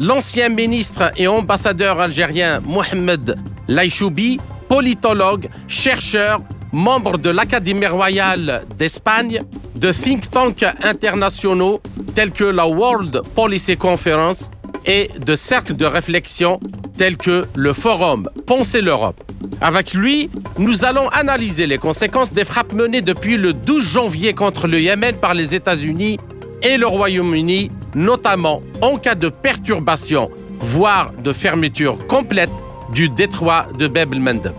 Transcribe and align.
l'ancien 0.00 0.48
ministre 0.48 1.12
et 1.16 1.28
ambassadeur 1.28 2.00
algérien 2.00 2.60
Mohamed 2.60 3.36
Laïchoubi, 3.68 4.40
politologue, 4.68 5.48
chercheur, 5.68 6.40
membre 6.72 7.18
de 7.18 7.30
l'Académie 7.30 7.86
royale 7.86 8.64
d'Espagne, 8.78 9.42
de 9.76 9.92
think 9.92 10.30
tanks 10.30 10.64
internationaux 10.82 11.80
tels 12.14 12.32
que 12.32 12.44
la 12.44 12.66
World 12.66 13.20
Policy 13.34 13.76
Conference 13.76 14.50
et 14.86 15.10
de 15.18 15.36
cercles 15.36 15.76
de 15.76 15.84
réflexion 15.84 16.58
tels 16.96 17.18
que 17.18 17.44
le 17.54 17.72
Forum 17.72 18.28
Penser 18.46 18.80
l'Europe. 18.80 19.22
Avec 19.60 19.92
lui, 19.92 20.30
nous 20.58 20.84
allons 20.86 21.08
analyser 21.08 21.66
les 21.66 21.78
conséquences 21.78 22.32
des 22.32 22.44
frappes 22.44 22.72
menées 22.72 23.02
depuis 23.02 23.36
le 23.36 23.52
12 23.52 23.86
janvier 23.86 24.32
contre 24.32 24.66
le 24.66 24.80
Yémen 24.80 25.16
par 25.16 25.34
les 25.34 25.54
États-Unis 25.54 26.18
et 26.62 26.76
le 26.76 26.86
Royaume-Uni, 26.86 27.70
notamment 27.94 28.62
en 28.80 28.98
cas 28.98 29.14
de 29.14 29.28
perturbation, 29.28 30.30
voire 30.60 31.12
de 31.12 31.32
fermeture 31.32 31.98
complète 32.06 32.50
du 32.92 33.08
détroit 33.08 33.66
de 33.78 33.88
Bab 33.88 34.12
el-Mandeb. 34.12 34.52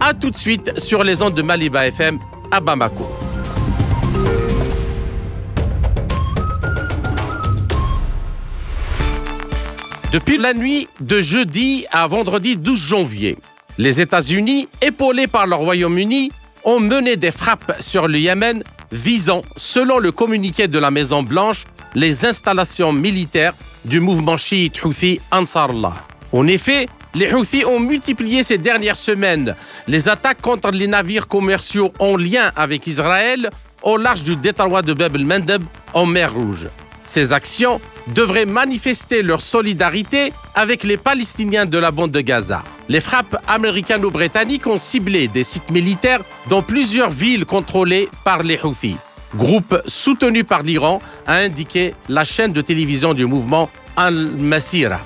A 0.00 0.14
tout 0.14 0.30
de 0.30 0.36
suite 0.36 0.78
sur 0.78 1.02
les 1.02 1.22
ondes 1.22 1.34
de 1.34 1.42
Maliba 1.42 1.86
FM 1.86 2.18
à 2.50 2.60
Bamako. 2.60 3.06
Depuis 10.12 10.38
la 10.38 10.54
nuit 10.54 10.88
de 11.00 11.20
jeudi 11.20 11.84
à 11.90 12.06
vendredi 12.06 12.56
12 12.56 12.88
janvier, 12.88 13.36
les 13.76 14.00
États-Unis, 14.00 14.68
épaulés 14.80 15.26
par 15.26 15.46
le 15.46 15.54
Royaume-Uni, 15.54 16.32
ont 16.68 16.80
mené 16.80 17.16
des 17.16 17.30
frappes 17.30 17.76
sur 17.80 18.08
le 18.08 18.18
Yémen 18.18 18.62
visant, 18.92 19.40
selon 19.56 19.98
le 19.98 20.12
communiqué 20.12 20.68
de 20.68 20.78
la 20.78 20.90
Maison-Blanche, 20.90 21.64
les 21.94 22.26
installations 22.26 22.92
militaires 22.92 23.54
du 23.86 24.00
mouvement 24.00 24.36
chiite 24.36 24.84
Houthi 24.84 25.18
Ansarullah. 25.30 25.94
En 26.30 26.46
effet, 26.46 26.86
les 27.14 27.32
Houthis 27.32 27.64
ont 27.64 27.80
multiplié 27.80 28.42
ces 28.42 28.58
dernières 28.58 28.98
semaines 28.98 29.56
les 29.86 30.10
attaques 30.10 30.42
contre 30.42 30.70
les 30.70 30.86
navires 30.86 31.26
commerciaux 31.26 31.90
en 31.98 32.18
lien 32.18 32.52
avec 32.54 32.86
Israël 32.86 33.48
au 33.82 33.96
large 33.96 34.22
du 34.22 34.36
détroit 34.36 34.82
de 34.82 34.92
Bab 34.92 35.16
el-Mandeb 35.16 35.62
en 35.94 36.04
mer 36.04 36.34
Rouge. 36.34 36.68
Ces 37.08 37.32
actions 37.32 37.80
devraient 38.08 38.44
manifester 38.44 39.22
leur 39.22 39.40
solidarité 39.40 40.30
avec 40.54 40.84
les 40.84 40.98
Palestiniens 40.98 41.64
de 41.64 41.78
la 41.78 41.90
bande 41.90 42.10
de 42.10 42.20
Gaza. 42.20 42.62
Les 42.90 43.00
frappes 43.00 43.42
américano-britanniques 43.48 44.66
ont 44.66 44.76
ciblé 44.76 45.26
des 45.26 45.42
sites 45.42 45.70
militaires 45.70 46.20
dans 46.50 46.60
plusieurs 46.60 47.08
villes 47.08 47.46
contrôlées 47.46 48.10
par 48.24 48.42
les 48.42 48.60
Houthis. 48.62 48.98
Groupe 49.34 49.80
soutenu 49.86 50.44
par 50.44 50.62
l'Iran, 50.62 51.00
a 51.26 51.36
indiqué 51.36 51.94
la 52.10 52.24
chaîne 52.24 52.52
de 52.52 52.60
télévision 52.60 53.14
du 53.14 53.24
mouvement 53.24 53.70
Al-Masira. 53.96 55.00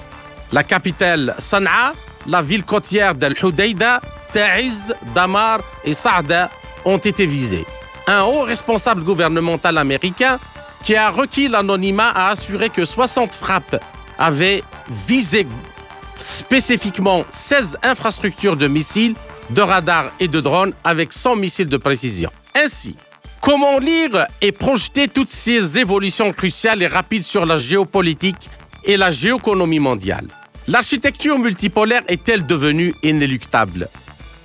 La 0.50 0.64
capitale 0.64 1.36
Sanaa, 1.38 1.92
la 2.26 2.42
ville 2.42 2.64
côtière 2.64 3.14
d'Al-Hudayda, 3.14 4.00
Ta'iz, 4.32 4.92
Damar 5.14 5.60
et 5.84 5.94
Saada 5.94 6.50
ont 6.84 6.98
été 6.98 7.26
visées. 7.26 7.64
Un 8.08 8.22
haut 8.22 8.42
responsable 8.42 9.04
gouvernemental 9.04 9.78
américain 9.78 10.40
qui 10.82 10.96
a 10.96 11.10
requis 11.10 11.48
l'anonymat 11.48 12.08
a 12.08 12.30
assuré 12.30 12.68
que 12.70 12.84
60 12.84 13.34
frappes 13.34 13.80
avaient 14.18 14.62
visé 15.06 15.46
spécifiquement 16.16 17.24
16 17.30 17.78
infrastructures 17.82 18.56
de 18.56 18.68
missiles, 18.68 19.14
de 19.50 19.62
radars 19.62 20.12
et 20.20 20.28
de 20.28 20.40
drones 20.40 20.72
avec 20.84 21.12
100 21.12 21.36
missiles 21.36 21.68
de 21.68 21.76
précision. 21.76 22.30
Ainsi, 22.54 22.96
comment 23.40 23.78
lire 23.78 24.26
et 24.40 24.52
projeter 24.52 25.08
toutes 25.08 25.28
ces 25.28 25.78
évolutions 25.78 26.32
cruciales 26.32 26.82
et 26.82 26.86
rapides 26.86 27.24
sur 27.24 27.46
la 27.46 27.58
géopolitique 27.58 28.48
et 28.84 28.96
la 28.96 29.10
géoéconomie 29.10 29.80
mondiale? 29.80 30.26
L'architecture 30.68 31.38
multipolaire 31.38 32.02
est-elle 32.08 32.46
devenue 32.46 32.94
inéluctable? 33.02 33.88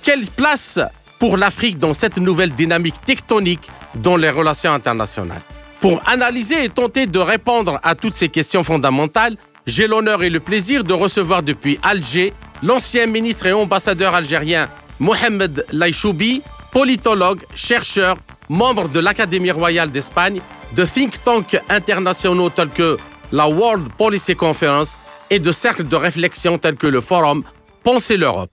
Quelle 0.02 0.26
place 0.26 0.80
pour 1.18 1.36
l'Afrique 1.36 1.78
dans 1.78 1.94
cette 1.94 2.16
nouvelle 2.16 2.52
dynamique 2.52 3.00
tectonique 3.04 3.70
dans 3.96 4.16
les 4.16 4.30
relations 4.30 4.72
internationales? 4.72 5.42
Pour 5.80 6.02
analyser 6.06 6.64
et 6.64 6.68
tenter 6.68 7.06
de 7.06 7.20
répondre 7.20 7.78
à 7.84 7.94
toutes 7.94 8.14
ces 8.14 8.28
questions 8.28 8.64
fondamentales, 8.64 9.36
j'ai 9.66 9.86
l'honneur 9.86 10.22
et 10.24 10.30
le 10.30 10.40
plaisir 10.40 10.82
de 10.82 10.92
recevoir 10.92 11.42
depuis 11.42 11.78
Alger 11.82 12.32
l'ancien 12.62 13.06
ministre 13.06 13.46
et 13.46 13.52
ambassadeur 13.52 14.14
algérien 14.14 14.68
Mohamed 14.98 15.64
Laïchoubi, 15.70 16.42
politologue, 16.72 17.44
chercheur, 17.54 18.16
membre 18.48 18.88
de 18.88 18.98
l'Académie 18.98 19.52
royale 19.52 19.92
d'Espagne, 19.92 20.40
de 20.74 20.84
think 20.84 21.22
tanks 21.22 21.56
internationaux 21.68 22.50
tels 22.50 22.70
que 22.70 22.96
la 23.30 23.48
World 23.48 23.88
Policy 23.96 24.34
Conference 24.34 24.98
et 25.30 25.38
de 25.38 25.52
cercles 25.52 25.86
de 25.86 25.96
réflexion 25.96 26.58
tels 26.58 26.76
que 26.76 26.88
le 26.88 27.00
Forum 27.00 27.44
Penser 27.84 28.16
l'Europe. 28.16 28.50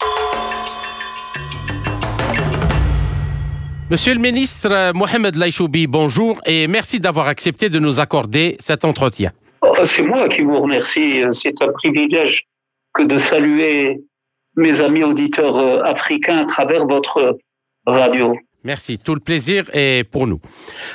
Monsieur 3.92 4.16
le 4.16 4.20
ministre 4.20 4.94
Mohamed 4.96 5.36
Laïchoubi, 5.36 5.86
bonjour 5.86 6.42
et 6.48 6.66
merci 6.68 7.00
d'avoir 7.00 7.28
accepté 7.28 7.70
de 7.70 7.78
nous 7.78 8.00
accorder 8.00 8.56
cet 8.58 8.84
entretien. 8.84 9.30
Oh, 9.62 9.76
c'est 9.96 10.02
moi 10.02 10.28
qui 10.28 10.42
vous 10.42 10.60
remercie. 10.60 11.22
C'est 11.44 11.62
un 11.62 11.72
privilège 11.72 12.46
que 12.96 13.04
de 13.04 13.20
saluer 13.30 14.02
mes 14.56 14.80
amis 14.82 15.04
auditeurs 15.04 15.58
euh, 15.58 15.84
africains 15.84 16.40
à 16.40 16.46
travers 16.46 16.88
votre 16.88 17.38
radio. 17.86 18.36
Merci, 18.66 18.98
tout 18.98 19.14
le 19.14 19.20
plaisir 19.20 19.66
est 19.74 20.04
pour 20.10 20.26
nous. 20.26 20.40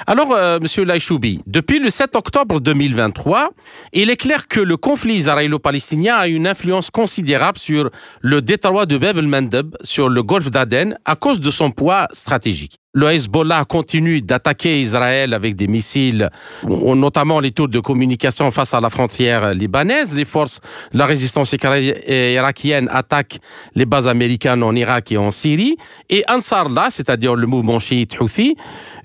Alors, 0.08 0.32
euh, 0.32 0.58
Monsieur 0.58 0.84
Laïchoubi, 0.84 1.40
depuis 1.46 1.78
le 1.78 1.88
7 1.88 2.16
octobre 2.16 2.60
2023, 2.60 3.50
il 3.92 4.10
est 4.10 4.16
clair 4.16 4.48
que 4.48 4.58
le 4.58 4.76
conflit 4.76 5.14
israélo-palestinien 5.14 6.16
a 6.16 6.26
une 6.26 6.48
influence 6.48 6.90
considérable 6.90 7.58
sur 7.58 7.90
le 8.22 8.42
détroit 8.42 8.86
de 8.86 8.98
Bab 8.98 9.18
el-Mandeb, 9.18 9.76
sur 9.84 10.08
le 10.08 10.20
golfe 10.24 10.50
d'Aden, 10.50 10.98
à 11.04 11.14
cause 11.14 11.38
de 11.38 11.52
son 11.52 11.70
poids 11.70 12.08
stratégique. 12.10 12.80
Le 12.92 13.08
Hezbollah 13.12 13.64
continue 13.66 14.20
d'attaquer 14.20 14.80
Israël 14.80 15.32
avec 15.32 15.54
des 15.54 15.68
missiles, 15.68 16.28
notamment 16.66 17.38
les 17.38 17.52
tours 17.52 17.68
de 17.68 17.78
communication 17.78 18.50
face 18.50 18.74
à 18.74 18.80
la 18.80 18.90
frontière 18.90 19.54
libanaise. 19.54 20.16
Les 20.16 20.24
forces 20.24 20.58
de 20.92 20.98
la 20.98 21.06
résistance 21.06 21.52
irakienne 21.52 22.88
attaquent 22.90 23.38
les 23.76 23.86
bases 23.86 24.08
américaines 24.08 24.64
en 24.64 24.74
Irak 24.74 25.12
et 25.12 25.18
en 25.18 25.30
Syrie. 25.30 25.76
Et 26.08 26.24
Ansarallah, 26.28 26.88
c'est-à-dire 26.90 27.36
le 27.36 27.46
mouvement 27.46 27.78
chiite 27.78 28.20
Houthi 28.20 28.56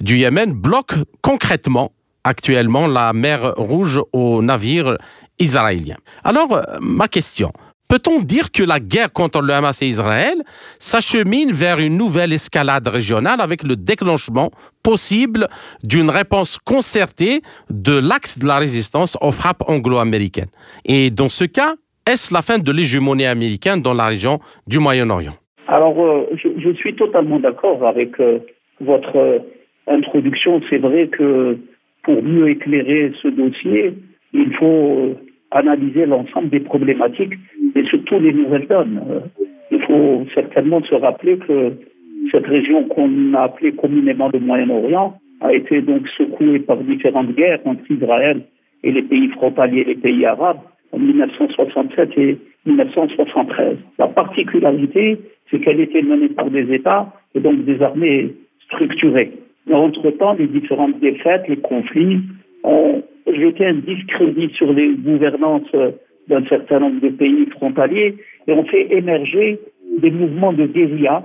du 0.01 0.18
Yémen, 0.18 0.51
bloque 0.51 0.95
concrètement 1.22 1.91
actuellement 2.24 2.88
la 2.88 3.13
mer 3.13 3.53
Rouge 3.56 4.01
aux 4.13 4.41
navires 4.41 4.97
israéliens. 5.38 5.97
Alors, 6.24 6.59
ma 6.81 7.07
question, 7.07 7.51
Peut-on 7.95 8.22
dire 8.22 8.51
que 8.51 8.61
la 8.61 8.81
guerre 8.81 9.13
contre 9.13 9.39
le 9.41 9.53
Hamas 9.53 9.81
et 9.81 9.85
Israël 9.85 10.44
s'achemine 10.79 11.51
vers 11.53 11.79
une 11.79 11.95
nouvelle 11.97 12.33
escalade 12.33 12.85
régionale 12.89 13.39
avec 13.39 13.63
le 13.63 13.78
déclenchement 13.78 14.51
possible 14.83 15.47
d'une 15.81 16.09
réponse 16.09 16.57
concertée 16.57 17.39
de 17.69 17.97
l'axe 17.97 18.38
de 18.38 18.47
la 18.47 18.57
résistance 18.57 19.17
aux 19.22 19.31
frappes 19.31 19.63
anglo-américaines? 19.69 20.51
Et 20.83 21.09
dans 21.09 21.29
ce 21.29 21.45
cas, 21.45 21.75
est-ce 22.06 22.33
la 22.33 22.41
fin 22.41 22.57
de 22.59 22.69
l'hégémonie 22.69 23.28
américaine 23.28 23.81
dans 23.81 23.94
la 23.94 24.07
région 24.07 24.39
du 24.68 24.80
Moyen-Orient? 24.80 25.36
Alors, 25.69 25.98
euh, 25.98 26.25
je, 26.36 26.74
suis 26.74 26.95
totalement 26.98 27.39
d'accord 27.39 27.88
avec 27.88 28.19
euh, 28.19 28.39
votre 28.81 29.15
euh, 29.15 29.39
introduction. 29.88 30.59
C'est 30.69 30.80
vrai 30.80 31.07
que 31.07 31.57
pour 32.03 32.21
mieux 32.21 32.50
éclairer 32.50 33.13
ce 33.21 33.30
dossier, 33.30 33.94
il 34.33 34.53
faut 34.56 35.15
analyser 35.56 36.06
l'ensemble 36.06 36.50
des 36.50 36.60
problématiques 36.60 37.34
et 37.75 37.84
surtout 37.86 38.19
les 38.19 38.34
nouvelles 38.34 38.68
donnes. 38.68 39.02
Euh, 39.10 39.19
il 39.72 39.81
faut 39.81 40.25
certainement 40.34 40.81
se 40.84 40.96
rappeler 40.96 41.38
que 41.38 41.74
cette 42.31 42.46
région 42.46 42.84
qu'on 42.86 43.34
a 43.34 43.44
appelée 43.44 43.72
communément 43.72 44.30
le 44.31 44.40
Moyen-Orient 44.40 45.18
a 45.42 45.54
été 45.54 45.81
donc 45.81 46.07
secouée 46.10 46.60
par 46.60 46.78
différentes 46.78 47.34
guerres 47.36 47.60
entre 47.66 47.90
Israël 47.90 48.42
et 48.84 48.92
les 48.92 49.02
pays 49.02 49.30
frontaliers, 49.30 49.86
les 49.86 49.96
pays 49.96 50.25
arabes, 50.25 50.60
en 50.92 51.00
1967 51.00 52.18
et 52.18 52.38
1973. 52.66 53.78
La 53.98 54.08
particularité, 54.08 55.19
c'est 55.50 55.60
qu'elle 55.60 55.80
était 55.80 56.01
menée 56.01 56.30
par 56.30 56.50
des 56.50 56.72
États 56.74 57.12
et 57.34 57.40
donc 57.40 57.66
des 57.66 57.81
armées 57.81 58.34
structurées. 58.66 59.31
Entre-temps, 59.72 60.34
les 60.34 60.48
différentes 60.48 61.00
défaites, 61.00 61.48
les 61.48 61.58
conflits 61.58 62.19
ont 62.63 63.04
jeté 63.27 63.66
un 63.66 63.75
discrédit 63.75 64.51
sur 64.56 64.72
les 64.74 64.94
gouvernances 64.95 65.72
d'un 66.27 66.45
certain 66.45 66.80
nombre 66.80 67.01
de 67.01 67.10
pays 67.10 67.45
frontaliers 67.51 68.16
et 68.48 68.51
ont 68.54 68.66
fait 68.66 68.88
émerger 68.92 69.60
des 70.00 70.12
mouvements 70.12 70.54
de 70.54 70.66
guérilla 70.66 71.24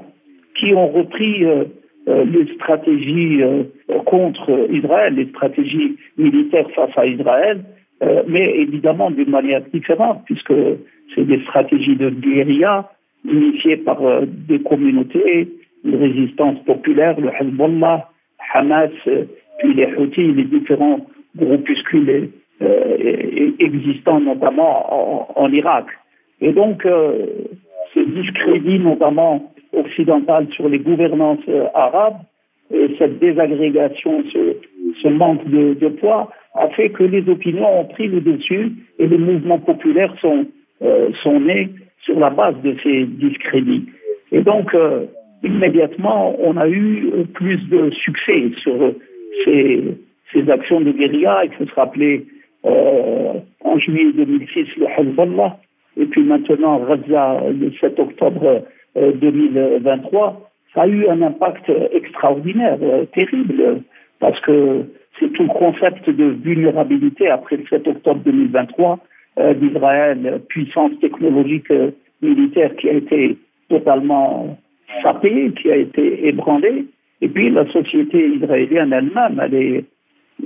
qui 0.58 0.75
ont 0.75 0.88
repris 0.88 1.44
euh, 1.44 1.64
euh, 2.08 2.25
les 2.25 2.52
stratégies 2.55 3.43
euh, 3.43 3.64
contre 4.05 4.69
Israël, 4.70 5.14
les 5.14 5.26
stratégies 5.26 5.97
militaires 6.17 6.70
face 6.75 6.97
à 6.97 7.06
Israël, 7.06 7.62
mais 8.29 8.56
évidemment 8.56 9.11
d'une 9.11 9.29
manière 9.29 9.61
différente, 9.75 10.23
puisque 10.25 10.55
c'est 11.14 11.26
des 11.26 11.38
stratégies 11.43 11.97
de 11.97 12.08
guérilla 12.08 12.91
initiées 13.26 13.76
par 13.76 13.99
des 14.25 14.58
communautés, 14.61 15.50
une 15.85 15.97
résistance 15.97 16.58
populaire, 16.64 17.20
le 17.20 17.29
Hezbollah, 17.29 18.08
Hamas, 18.55 18.91
puis 19.05 19.75
les 19.75 19.94
Houthis, 19.97 20.32
les 20.32 20.44
différents 20.44 21.06
groupuscules 21.37 22.31
existants 23.59 24.21
notamment 24.21 25.41
en, 25.41 25.50
Irak. 25.53 25.87
Et 26.41 26.53
donc, 26.53 26.85
ce 27.94 28.00
discrédit 28.00 28.79
notamment 28.79 29.50
occidentale 29.73 30.49
sur 30.55 30.69
les 30.69 30.79
gouvernances 30.79 31.38
euh, 31.49 31.67
arabes, 31.75 32.19
et 32.73 32.94
cette 32.99 33.19
désagrégation, 33.19 34.23
ce, 34.32 35.09
manque 35.09 35.44
de, 35.49 35.88
poids, 35.88 36.31
a 36.55 36.69
fait 36.69 36.91
que 36.91 37.03
les 37.03 37.29
opinions 37.29 37.81
ont 37.81 37.87
pris 37.87 38.06
le 38.06 38.21
dessus 38.21 38.73
et 38.99 39.09
les 39.09 39.19
mouvements 39.19 39.59
populaires 39.59 40.15
sont, 40.21 40.47
euh, 40.83 41.11
nés 41.41 41.69
sur 42.05 42.19
la 42.21 42.31
base 42.31 42.55
de 42.62 42.76
ces 42.83 43.06
discrédits. 43.06 43.87
Et 44.31 44.43
donc, 44.43 44.73
euh, 44.75 45.06
immédiatement, 45.43 46.37
on 46.38 46.56
a 46.56 46.69
eu 46.69 47.11
plus 47.35 47.59
de 47.69 47.91
succès 47.91 48.53
sur 48.62 48.94
ces, 49.44 49.97
ces 50.32 50.49
actions 50.50 50.81
de 50.81 50.93
guérilla. 50.93 51.44
Il 51.44 51.53
faut 51.53 51.67
se 51.67 51.75
rappeler, 51.75 52.27
en 52.65 53.79
juillet 53.79 54.12
2006, 54.12 54.67
le 54.77 54.87
Hezbollah, 54.87 55.56
et 55.97 56.06
puis 56.06 56.23
maintenant, 56.23 56.81
Gaza, 56.81 57.43
le 57.50 57.73
7 57.81 57.99
octobre 57.99 58.62
2023, 58.97 60.29
euh, 60.29 60.31
ça 60.75 60.82
a 60.82 60.87
eu 60.87 61.06
un 61.09 61.21
impact 61.23 61.71
extraordinaire, 61.93 62.79
euh, 62.82 63.05
terrible, 63.06 63.82
parce 64.21 64.41
que 64.41 64.85
c'est 65.19 65.32
tout 65.32 65.43
le 65.43 65.49
concept 65.49 66.09
de 66.09 66.25
vulnérabilité 66.43 67.29
après 67.29 67.56
le 67.56 67.67
7 67.67 67.88
octobre 67.88 68.21
2023 68.25 68.99
euh, 69.38 69.55
d'Israël, 69.55 70.41
puissance 70.49 70.93
technologique 71.00 71.73
militaire 72.23 72.75
qui 72.76 72.88
a 72.88 72.93
été 72.93 73.37
totalement 73.69 74.59
sapée, 75.03 75.53
qui 75.61 75.71
a 75.71 75.76
été 75.76 76.26
ébranlée. 76.29 76.87
Et 77.21 77.29
puis 77.29 77.50
la 77.50 77.71
société 77.71 78.26
israélienne 78.29 78.93
elle-même, 78.93 79.41
elle 79.43 79.55
est, 79.55 79.85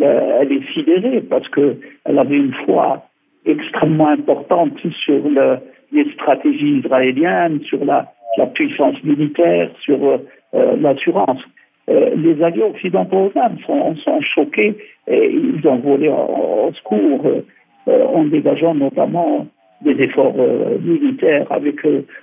elle 0.00 0.52
est 0.52 0.73
sidérée 0.73 1.20
parce 1.23 1.49
qu'elle 1.49 2.19
avait 2.19 2.37
une 2.37 2.55
foi 2.64 3.05
extrêmement 3.46 4.08
importante 4.08 4.73
sur 5.05 5.29
le, 5.29 5.58
les 5.93 6.11
stratégies 6.12 6.79
israéliennes, 6.79 7.61
sur 7.62 7.85
la 7.85 8.14
la 8.37 8.46
puissance 8.46 9.02
militaire, 9.02 9.70
sur 9.81 10.02
euh, 10.05 10.19
euh, 10.55 10.76
l'assurance. 10.76 11.41
Euh, 11.88 12.14
les 12.17 12.43
alliés 12.43 12.62
occidentaux 12.62 13.31
sont, 13.67 13.96
sont, 13.96 14.20
choqués 14.23 14.75
et 15.06 15.31
ils 15.31 15.67
ont 15.69 15.76
volé 15.76 16.08
en, 16.08 16.73
secours 16.73 17.26
en 17.87 18.25
dégageant 18.25 18.75
notamment 18.75 19.46
des 19.82 20.00
efforts 20.02 20.35
militaires 20.81 21.46
avec 21.50 21.76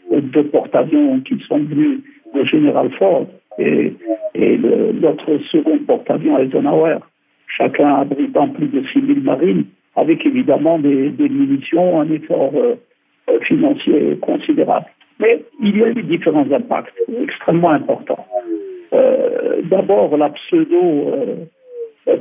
deux 0.09 0.43
porte-avions 0.45 1.19
qui 1.19 1.37
sont 1.47 1.59
venus 1.59 1.99
de 2.33 2.43
General 2.43 2.89
Ford 2.97 3.27
et, 3.59 3.93
et 4.33 4.57
l'autre 4.57 5.37
second 5.51 5.77
porte-avions 5.85 6.39
Eisenhower, 6.39 6.97
chacun 7.57 7.95
abritant 7.95 8.49
plus 8.49 8.67
de 8.67 8.83
6000 8.93 9.21
marines, 9.21 9.65
avec 9.95 10.25
évidemment 10.25 10.79
des, 10.79 11.11
munitions, 11.19 11.99
un 12.01 12.11
effort 12.11 12.53
financier 13.47 14.17
considérable. 14.21 14.87
Mais 15.19 15.43
il 15.61 15.77
y 15.77 15.83
a 15.83 15.89
eu 15.89 16.01
différents 16.03 16.51
impacts 16.51 16.97
extrêmement 17.21 17.69
importants. 17.71 18.25
Euh, 18.93 19.61
d'abord, 19.69 20.17
la 20.17 20.29
pseudo 20.29 21.11
euh, 22.07 22.17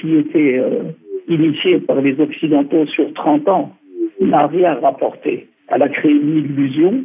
qui 0.00 0.16
était 0.16 0.58
euh, 0.58 0.84
initiée 1.28 1.78
par 1.80 2.00
les 2.00 2.18
Occidentaux 2.18 2.86
sur 2.86 3.12
30 3.12 3.48
ans 3.48 3.72
n'a 4.20 4.46
rien 4.46 4.74
rapporté. 4.74 5.46
Elle 5.68 5.82
a 5.82 5.88
créé 5.88 6.12
une 6.12 6.38
illusion, 6.38 7.04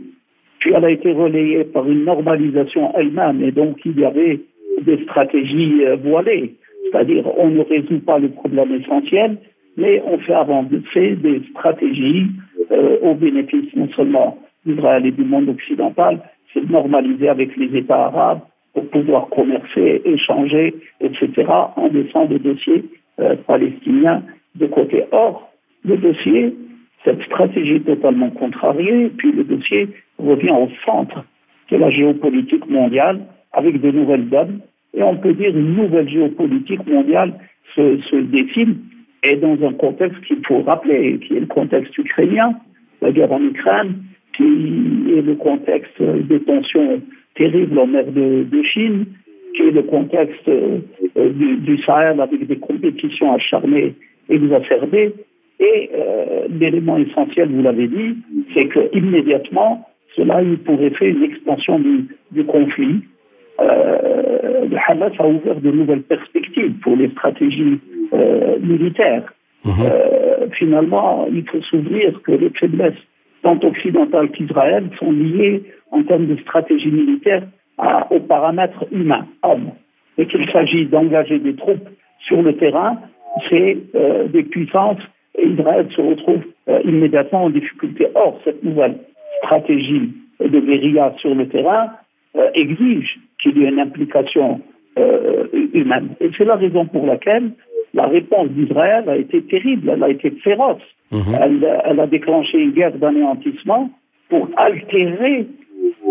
puis 0.60 0.72
elle 0.74 0.86
a 0.86 0.90
été 0.90 1.12
relayée 1.12 1.66
par 1.66 1.88
une 1.88 2.06
normalisation 2.06 2.92
elle-même, 2.96 3.44
et 3.44 3.52
donc 3.52 3.80
il 3.86 4.00
y 4.00 4.06
avait 4.06 4.40
des 4.82 5.04
stratégies 5.04 5.84
voilées, 6.02 6.56
c'est-à-dire 6.84 7.26
on 7.38 7.50
ne 7.50 7.62
résout 7.62 8.00
pas 8.00 8.20
le 8.20 8.30
problème 8.30 8.74
essentiel, 8.74 9.38
mais 9.78 10.02
on 10.06 10.18
fait 10.20 10.34
avancer 10.34 11.16
des 11.16 11.42
stratégies 11.52 12.28
au 13.02 13.14
bénéfice 13.14 13.76
non 13.76 13.90
seulement 13.96 14.38
d'Israël 14.66 15.06
et 15.06 15.12
du 15.12 15.24
monde 15.24 15.50
occidental, 15.50 16.20
c'est 16.54 16.66
de 16.66 16.72
normaliser 16.72 17.30
avec 17.30 17.56
les 17.58 17.76
États 17.78 18.06
arabes 18.06 18.42
pour 18.74 18.88
pouvoir 18.90 19.28
commercer, 19.30 20.02
échanger, 20.06 20.74
etc., 21.00 21.32
en 21.76 21.90
laissant 21.92 22.26
des 22.26 22.40
dossiers 22.40 22.86
euh, 23.20 23.36
palestiniens 23.48 24.24
de 24.56 24.66
côté. 24.68 25.04
Or, 25.12 25.52
le 25.86 25.98
dossier, 25.98 26.56
cette 27.04 27.22
stratégie 27.24 27.82
totalement 27.82 28.30
contrariée, 28.32 29.12
puis 29.18 29.32
le 29.32 29.44
dossier 29.44 29.90
revient 30.18 30.52
au 30.52 30.70
centre 30.86 31.24
de 31.70 31.78
la 31.78 31.90
géopolitique 31.90 32.68
mondiale 32.70 33.22
avec 33.52 33.80
de 33.80 33.92
nouvelles 33.92 34.30
donnes. 34.30 34.62
Et 34.96 35.04
on 35.04 35.18
peut 35.18 35.34
dire 35.34 35.50
une 35.50 35.76
nouvelle 35.76 36.10
géopolitique 36.10 36.86
mondiale 36.88 37.34
se, 37.76 38.00
se 38.10 38.16
dessine 38.16 38.78
et 39.24 39.38
dans 39.38 39.58
un 39.66 39.74
contexte 39.74 40.22
qu'il 40.26 40.46
faut 40.46 40.62
rappeler, 40.62 41.18
qui 41.20 41.36
est 41.36 41.40
le 41.40 41.46
contexte 41.46 41.98
ukrainien, 41.98 42.54
la 43.02 43.12
guerre 43.12 43.32
en 43.32 43.42
Ukraine, 43.42 43.96
qui 44.36 44.44
est 44.44 45.22
le 45.22 45.36
contexte 45.36 46.02
des 46.02 46.40
tensions 46.42 47.02
terribles 47.36 47.80
en 47.80 47.88
mer 47.88 48.06
de, 48.12 48.64
Chine, 48.64 49.06
qui 49.56 49.64
est 49.64 49.72
le 49.72 49.84
contexte 49.84 50.48
euh, 50.48 50.80
du, 51.16 51.78
Sahel 51.84 52.20
avec 52.20 52.46
des 52.46 52.58
compétitions 52.58 53.34
acharnées 53.34 53.96
exacerbées. 54.30 55.14
Et 55.60 55.90
euh, 55.94 56.48
l'élément 56.50 56.98
essentiel, 56.98 57.50
vous 57.50 57.62
l'avez 57.62 57.88
dit, 57.88 58.18
c'est 58.54 58.68
que 58.68 58.96
immédiatement, 58.96 59.88
cela 60.16 60.38
a 60.38 60.44
eu 60.44 60.58
pour 60.58 60.82
effet 60.82 61.10
une 61.10 61.24
expansion 61.24 61.80
du, 61.80 62.44
conflit. 62.46 63.02
Euh, 63.60 64.66
le 64.66 64.78
Hamas 64.88 65.14
a 65.20 65.28
ouvert 65.28 65.60
de 65.60 65.72
nouvelles 65.72 66.04
perspectives 66.04 66.74
pour 66.80 66.96
les 66.96 67.10
stratégies 67.10 67.80
militaires. 68.62 69.34
Mhm. 69.66 70.52
finalement, 70.52 71.26
il 71.32 71.48
faut 71.50 71.62
s'ouvrir 71.62 72.22
que 72.24 72.34
les 72.34 72.50
faiblesses 72.50 73.00
tant 73.44 73.60
occidentales 73.62 74.32
qu'Israël, 74.32 74.90
sont 74.98 75.12
liées 75.12 75.64
en 75.92 76.02
termes 76.04 76.26
de 76.26 76.38
stratégie 76.38 76.90
militaire 76.90 77.44
aux 78.10 78.20
paramètres 78.22 78.86
humains, 78.92 79.28
hommes. 79.44 79.72
Et 80.18 80.26
qu'il 80.28 80.50
s'agit 80.52 80.86
d'engager 80.86 81.40
des 81.40 81.56
troupes 81.56 81.88
sur 82.20 82.42
le 82.42 82.56
terrain, 82.56 82.98
c'est 83.50 83.78
euh, 83.96 84.28
des 84.28 84.44
puissances 84.44 85.02
et 85.38 85.48
Israël 85.48 85.88
se 85.96 86.02
retrouve 86.02 86.44
euh, 86.70 86.80
immédiatement 86.86 87.46
en 87.46 87.50
difficulté. 87.50 88.08
Or, 88.14 88.40
cette 88.44 88.64
nouvelle 88.64 88.98
stratégie 89.40 90.14
de 90.40 90.60
guérilla 90.60 91.14
sur 91.18 91.34
le 91.34 91.48
terrain 91.50 91.90
euh, 92.36 92.50
exige 92.54 93.20
qu'il 93.44 93.58
y 93.58 93.66
ait 93.66 93.70
une 93.70 93.80
implication 93.80 94.62
humaine. 95.74 96.10
Et 96.20 96.30
c'est 96.38 96.46
la 96.46 96.56
raison 96.56 96.86
pour 96.86 97.06
laquelle 97.06 97.52
la 97.94 98.08
réponse 98.08 98.50
d'Israël 98.50 99.08
a 99.08 99.18
été 99.18 99.42
terrible, 99.44 99.90
elle 99.90 100.04
a 100.04 100.10
été 100.10 100.32
féroce. 100.44 100.82
Mhm. 101.12 101.38
Elle, 101.86 102.00
a 102.00 102.08
déclenché 102.08 102.58
une 102.58 102.72
guerre 102.72 102.94
d'anéantissement 102.94 103.92
pour 104.30 104.50
altérer 104.58 105.46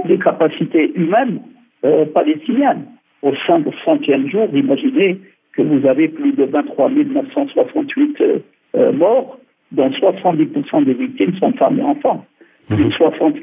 les 0.05 0.19
capacités 0.19 0.93
humaines 0.95 1.41
euh, 1.85 2.05
palestiniennes. 2.07 2.85
Au 3.23 3.33
sein 3.47 3.61
du 3.61 3.71
centième 3.85 4.29
jour, 4.31 4.49
imaginez 4.53 5.19
que 5.55 5.63
vous 5.63 5.87
avez 5.87 6.09
plus 6.09 6.33
de 6.33 6.45
23 6.45 6.91
968 6.91 8.21
euh, 8.21 8.39
euh, 8.77 8.93
morts, 8.93 9.39
dont 9.73 9.91
70% 9.91 10.85
des 10.85 10.95
victimes 10.95 11.35
sont 11.39 11.53
femmes 11.53 11.81
et 11.81 11.83
enfants. 11.83 12.25
Mhm. 12.71 12.77
Plus 12.77 12.85
de 12.87 12.93
60 12.93 13.35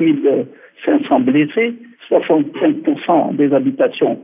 500 0.86 1.20
blessés, 1.20 1.74
65% 2.10 3.36
des 3.36 3.54
habitations 3.54 4.20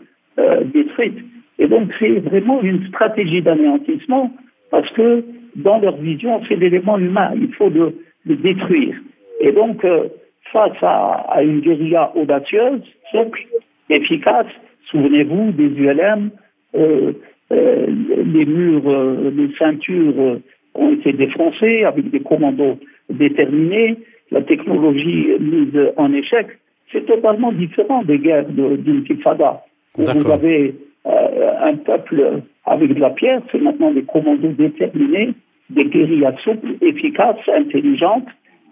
détruites. 0.74 1.20
Et 1.60 1.68
donc 1.68 1.92
c'est 2.00 2.20
vraiment 2.20 2.62
une 2.62 2.86
stratégie 2.88 3.42
d'anéantissement 3.42 4.32
parce 4.72 4.90
que 4.92 5.24
dans 5.56 5.80
leur 5.80 5.96
vision, 5.98 6.42
c'est 6.48 6.56
l'élément 6.56 6.98
humain. 6.98 7.32
Il 7.36 7.54
faut 7.54 7.70
le, 7.70 7.96
détruire. 8.26 8.96
Et 9.40 9.52
donc, 9.52 9.86
euh, 9.86 10.08
face 10.52 10.78
à, 10.82 11.42
une 11.44 11.62
guérilla 11.62 12.12
audacieuse, 12.16 12.82
souple, 13.12 13.46
efficace, 13.90 14.48
souvenez-vous 14.90 15.52
des 15.52 15.68
ULM, 15.68 16.32
euh, 16.76 17.14
euh, 17.52 17.86
les 17.88 18.46
murs, 18.46 19.32
les 19.32 19.50
ceintures 19.58 20.40
ont 20.74 20.92
été 20.94 21.14
défoncées 21.14 21.84
avec 21.84 22.10
des 22.10 22.20
commandos 22.20 22.80
déterminés, 23.10 23.98
la 24.32 24.42
technologie 24.42 25.28
mise 25.40 25.80
en 25.98 26.12
échec. 26.14 26.48
C'est 26.92 27.06
totalement 27.06 27.52
différent 27.52 28.04
des 28.04 28.20
guerres 28.20 28.48
d'une 28.48 29.04
Tifada, 29.04 29.64
où 29.98 30.04
vous 30.04 30.32
avez 30.32 30.76
un 31.06 31.76
peuple 31.76 32.42
avec 32.66 32.94
de 32.94 33.00
la 33.00 33.12
pierre, 33.12 33.42
c'est 33.52 33.62
maintenant 33.62 33.92
des 33.92 34.04
commandos 34.04 34.54
déterminés 34.58 35.34
des 35.70 35.86
guérillas 35.86 36.36
souples, 36.44 36.76
efficaces, 36.82 37.38
intelligentes, 37.48 38.28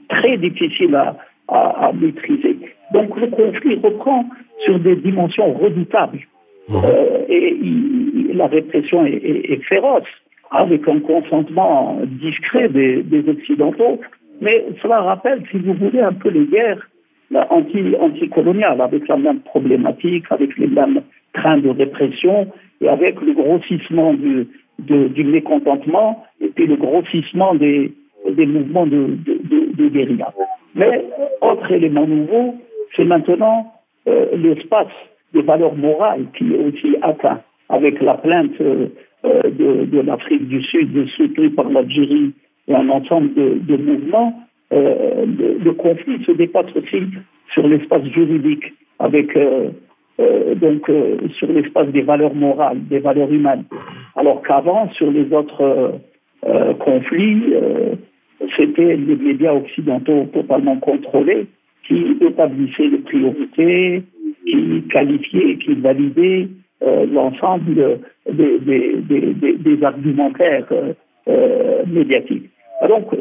très 0.09 0.37
difficile 0.37 0.95
à, 0.95 1.15
à, 1.47 1.91
maîtriser. 1.93 2.57
Donc 2.93 3.15
le 3.19 3.27
conflit 3.27 3.75
reprend 3.75 4.25
sur 4.63 4.79
des 4.79 4.95
dimensions 4.97 5.53
redoutables. 5.53 6.19
Mmh. 6.69 6.75
Euh, 6.75 7.25
et 7.27 7.57
la 8.33 8.47
répression 8.47 9.05
est, 9.05 9.15
est, 9.15 9.63
féroce, 9.67 10.03
avec 10.51 10.87
un 10.87 10.99
consentement 10.99 11.99
discret 12.05 12.69
des, 12.69 13.03
des, 13.03 13.27
Occidentaux. 13.27 13.99
Mais 14.41 14.65
cela 14.81 15.01
rappelle, 15.01 15.43
si 15.51 15.57
vous 15.57 15.73
voulez, 15.73 15.99
un 15.99 16.13
peu 16.13 16.29
les 16.29 16.45
guerres 16.45 16.87
anti, 17.49 17.95
anticoloniales, 17.99 18.81
avec 18.81 19.07
la 19.07 19.17
même 19.17 19.39
problématique, 19.39 20.25
avec 20.29 20.57
les 20.57 20.67
mêmes 20.67 21.01
trains 21.33 21.57
de 21.57 21.69
répression, 21.69 22.47
et 22.81 22.87
avec 22.87 23.19
le 23.21 23.33
grossissement 23.33 24.13
du, 24.13 25.23
mécontentement, 25.23 26.23
et 26.41 26.49
puis 26.49 26.67
le 26.67 26.75
grossissement 26.75 27.55
des, 27.55 27.93
mouvements 28.25 28.85
de, 28.85 29.17
de, 29.77 29.89
guérilla. 29.89 30.33
Mais 30.75 31.05
autre 31.41 31.71
élément 31.71 32.07
nouveau, 32.07 32.55
c'est 32.95 33.05
maintenant 33.05 33.73
euh, 34.07 34.35
l'espace 34.35 34.93
des 35.33 35.41
valeurs 35.41 35.75
morales 35.75 36.25
qui 36.37 36.53
est 36.53 36.57
aussi 36.57 36.95
atteint 37.01 37.41
avec 37.69 38.01
la 38.01 38.15
plainte 38.15 38.59
euh, 38.61 38.87
de, 39.23 39.85
de 39.85 39.99
l'Afrique 40.01 40.47
du 40.47 40.61
Sud 40.63 41.07
soutenue 41.15 41.51
par 41.51 41.69
l'Algérie 41.69 42.33
et 42.67 42.75
un 42.75 42.89
ensemble 42.89 43.33
de 43.33 43.77
mouvements. 43.77 44.33
Euh, 44.73 45.25
le, 45.63 45.71
conflit 45.73 46.23
se 46.25 46.31
dépasse 46.31 46.75
aussi 46.75 47.03
sur 47.53 47.67
l'espace 47.67 48.03
juridique 48.05 48.73
avec 48.99 49.35
euh, 49.37 49.69
euh, 50.19 50.55
donc 50.55 50.89
sur 51.37 51.51
l'espace 51.51 51.89
des 51.89 52.01
valeurs 52.01 52.33
morales, 52.33 52.79
des 52.89 52.99
valeurs 52.99 53.31
humaines. 53.31 53.65
Alors 54.15 54.41
qu'avant, 54.41 54.89
sur 54.93 55.11
les 55.11 55.31
autres 55.33 55.99
conflits, 56.79 57.53
c'était 58.57 58.97
les 58.97 59.15
médias 59.15 59.53
occidentaux 59.53 60.25
totalement 60.33 60.77
contrôlés 60.77 61.47
qui 61.87 62.17
établissaient 62.21 62.87
les 62.87 62.97
priorités, 62.99 64.03
qui 64.45 64.83
qualifiaient, 64.91 65.57
qui 65.57 65.73
validaient 65.75 66.47
euh, 66.83 67.05
l'ensemble 67.05 67.99
des, 68.29 68.59
des, 68.59 68.95
des, 68.97 69.53
des, 69.53 69.83
argumentaires 69.83 70.67
euh, 70.71 70.93
euh 71.29 71.83
médiatiques. 71.87 72.49
Donc, 72.87 73.13
euh, 73.13 73.17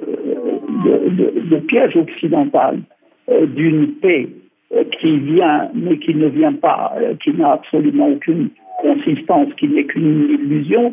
le, 0.84 1.08
le, 1.10 1.40
le, 1.50 1.60
piège 1.60 1.96
occidental 1.96 2.80
d'une 3.28 3.92
paix 4.02 4.28
qui 5.00 5.18
vient, 5.18 5.70
mais 5.74 5.98
qui 5.98 6.14
ne 6.14 6.26
vient 6.26 6.54
pas, 6.54 6.92
qui 7.22 7.32
n'a 7.32 7.52
absolument 7.52 8.08
aucune 8.08 8.48
consistance, 8.80 9.48
qui 9.58 9.68
n'est 9.68 9.84
qu'une 9.84 10.28
illusion, 10.28 10.92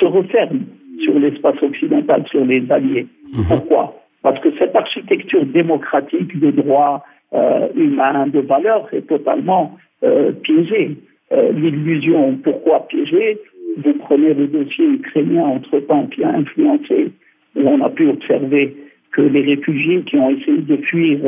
se 0.00 0.04
referme 0.04 0.62
sur 1.02 1.18
l'espace 1.18 1.62
occidental, 1.62 2.24
sur 2.30 2.44
les 2.44 2.70
alliés. 2.70 3.06
Mhm. 3.32 3.44
Pourquoi? 3.48 3.94
Parce 4.22 4.40
que 4.40 4.48
cette 4.58 4.74
architecture 4.74 5.44
démocratique 5.46 6.38
de 6.38 6.50
droits 6.50 7.04
euh, 7.34 7.68
humains, 7.74 8.26
de 8.26 8.40
valeurs, 8.40 8.88
est 8.92 9.06
totalement 9.06 9.76
euh, 10.04 10.32
piégée. 10.32 10.96
Euh, 11.32 11.52
l'illusion, 11.52 12.38
pourquoi 12.42 12.86
piégée? 12.88 13.38
Vous 13.78 13.94
prenez 13.94 14.32
le 14.32 14.46
dossier 14.46 14.86
ukrainien 14.86 15.42
entre-temps 15.44 16.06
qui 16.06 16.24
a 16.24 16.30
influencé, 16.30 17.12
où 17.56 17.68
on 17.68 17.80
a 17.82 17.90
pu 17.90 18.08
observer 18.08 18.76
que 19.12 19.22
les 19.22 19.42
réfugiés 19.42 20.02
qui 20.02 20.16
ont 20.16 20.30
essayé 20.30 20.58
de 20.58 20.76
fuir 20.76 21.18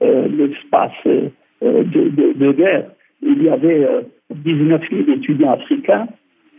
l'espace 0.00 0.92
de, 1.04 1.30
de, 1.62 2.32
de, 2.32 2.52
guerre, 2.52 2.90
il 3.22 3.42
y 3.42 3.48
avait 3.48 3.86
19 4.30 4.82
000 4.90 5.18
étudiants 5.18 5.52
africains 5.52 6.06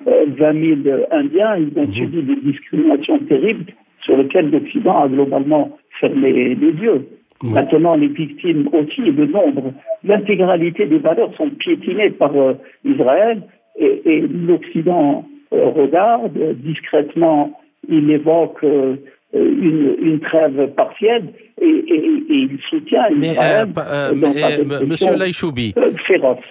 20 0.05 0.83
000 0.86 0.97
Indiens, 1.12 1.57
ils 1.57 1.77
ont 1.77 1.88
mhm. 1.88 1.93
subi 1.93 2.21
des 2.24 2.36
discriminations 2.38 3.19
terribles 3.19 3.65
sur 4.01 4.17
lesquelles 4.17 4.51
l'Occident 4.51 5.03
a 5.03 5.07
globalement 5.07 5.77
fermé 6.00 6.55
les 6.55 6.71
yeux. 6.81 7.07
Maintenant, 7.43 7.95
les 7.95 8.07
victimes 8.07 8.67
aussi, 8.74 9.01
le 9.01 9.27
nombre, 9.27 9.74
l'intégralité 10.03 10.88
des 10.88 10.97
valeurs 10.97 11.33
sont 11.36 11.50
piétinées 11.50 12.09
par 12.09 12.36
euh, 12.36 12.53
Israël 12.83 13.41
et, 13.79 14.21
l'Occident 14.21 15.24
euh, 15.53 15.67
regarde 15.67 16.36
discrètement, 16.63 17.51
il 17.88 18.10
évoque 18.12 18.63
euh, 18.63 18.96
une, 19.34 19.96
une, 20.01 20.20
trêve 20.20 20.67
partielle 20.75 21.34
et, 21.62 21.65
et, 21.65 21.96
et 22.29 22.48
il 22.50 22.60
soutient 22.70 23.10
mais, 23.15 23.32
Israël 23.32 23.67
euh, 23.77 24.13
euh, 24.13 24.86
Monsieur 24.86 25.15
Laïchoubi, 25.15 25.74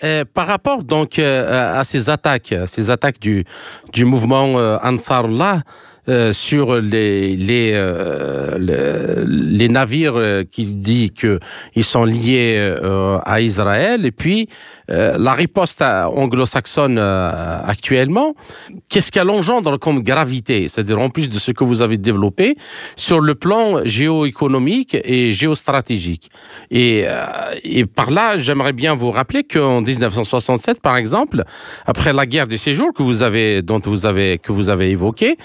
euh, 0.05 0.25
par 0.35 0.47
rapport 0.47 0.85
donc 0.85 1.19
à 1.19 1.83
ces 1.85 2.11
attaques, 2.11 2.55
ces 2.66 2.90
attaques 2.90 3.19
du, 3.19 3.45
du 3.93 4.05
mouvement 4.05 4.57
Ansarullah, 4.83 5.62
euh, 6.08 6.32
sur 6.32 6.76
les 6.76 7.34
les, 7.34 7.72
euh, 7.75 9.25
les 9.26 9.68
navires 9.68 10.16
euh, 10.16 10.44
qui 10.44 10.64
dit 10.64 11.10
que 11.10 11.40
ils 11.75 11.82
sont 11.84 12.04
liés 12.04 12.75
à 13.25 13.40
Israël. 13.40 14.06
Et 14.06 14.12
puis 14.12 14.48
la 14.88 15.32
riposte 15.34 15.82
anglo-saxonne 15.82 16.98
actuellement 16.98 18.34
qu'est-ce 18.88 19.10
qu'elle 19.10 19.30
engendre 19.30 19.78
comme 19.78 20.00
gravité? 20.00 20.68
C'est-à-dire 20.68 21.00
en 21.00 21.10
plus 21.10 21.28
de 21.28 21.38
ce 21.38 21.50
que 21.50 21.64
vous 21.64 21.82
avez 21.82 21.98
développé 21.98 22.56
sur 22.94 23.20
le 23.20 23.34
plan 23.34 23.84
géoéconomique 23.84 24.96
et 25.02 25.32
géostratégique. 25.32 26.30
Et 26.70 27.04
et 27.64 27.84
par 27.86 28.10
là 28.12 28.36
j'aimerais 28.36 28.72
bien 28.72 28.94
vous 28.94 29.10
rappeler 29.10 29.42
qu'en 29.42 29.80
1967 29.80 30.80
par 30.80 30.96
exemple 30.96 31.42
après 31.84 32.12
la 32.12 32.26
guerre 32.26 32.46
du 32.46 32.58
séjour 32.58 32.92
que 32.94 33.02
vous 33.02 33.25
avez 33.25 33.62
dont 33.62 33.80
vous 33.84 34.06
avez 34.06 34.38
que 34.38 34.52
vous 34.52 34.70
avez 34.70 34.90
évoqué 34.90 35.36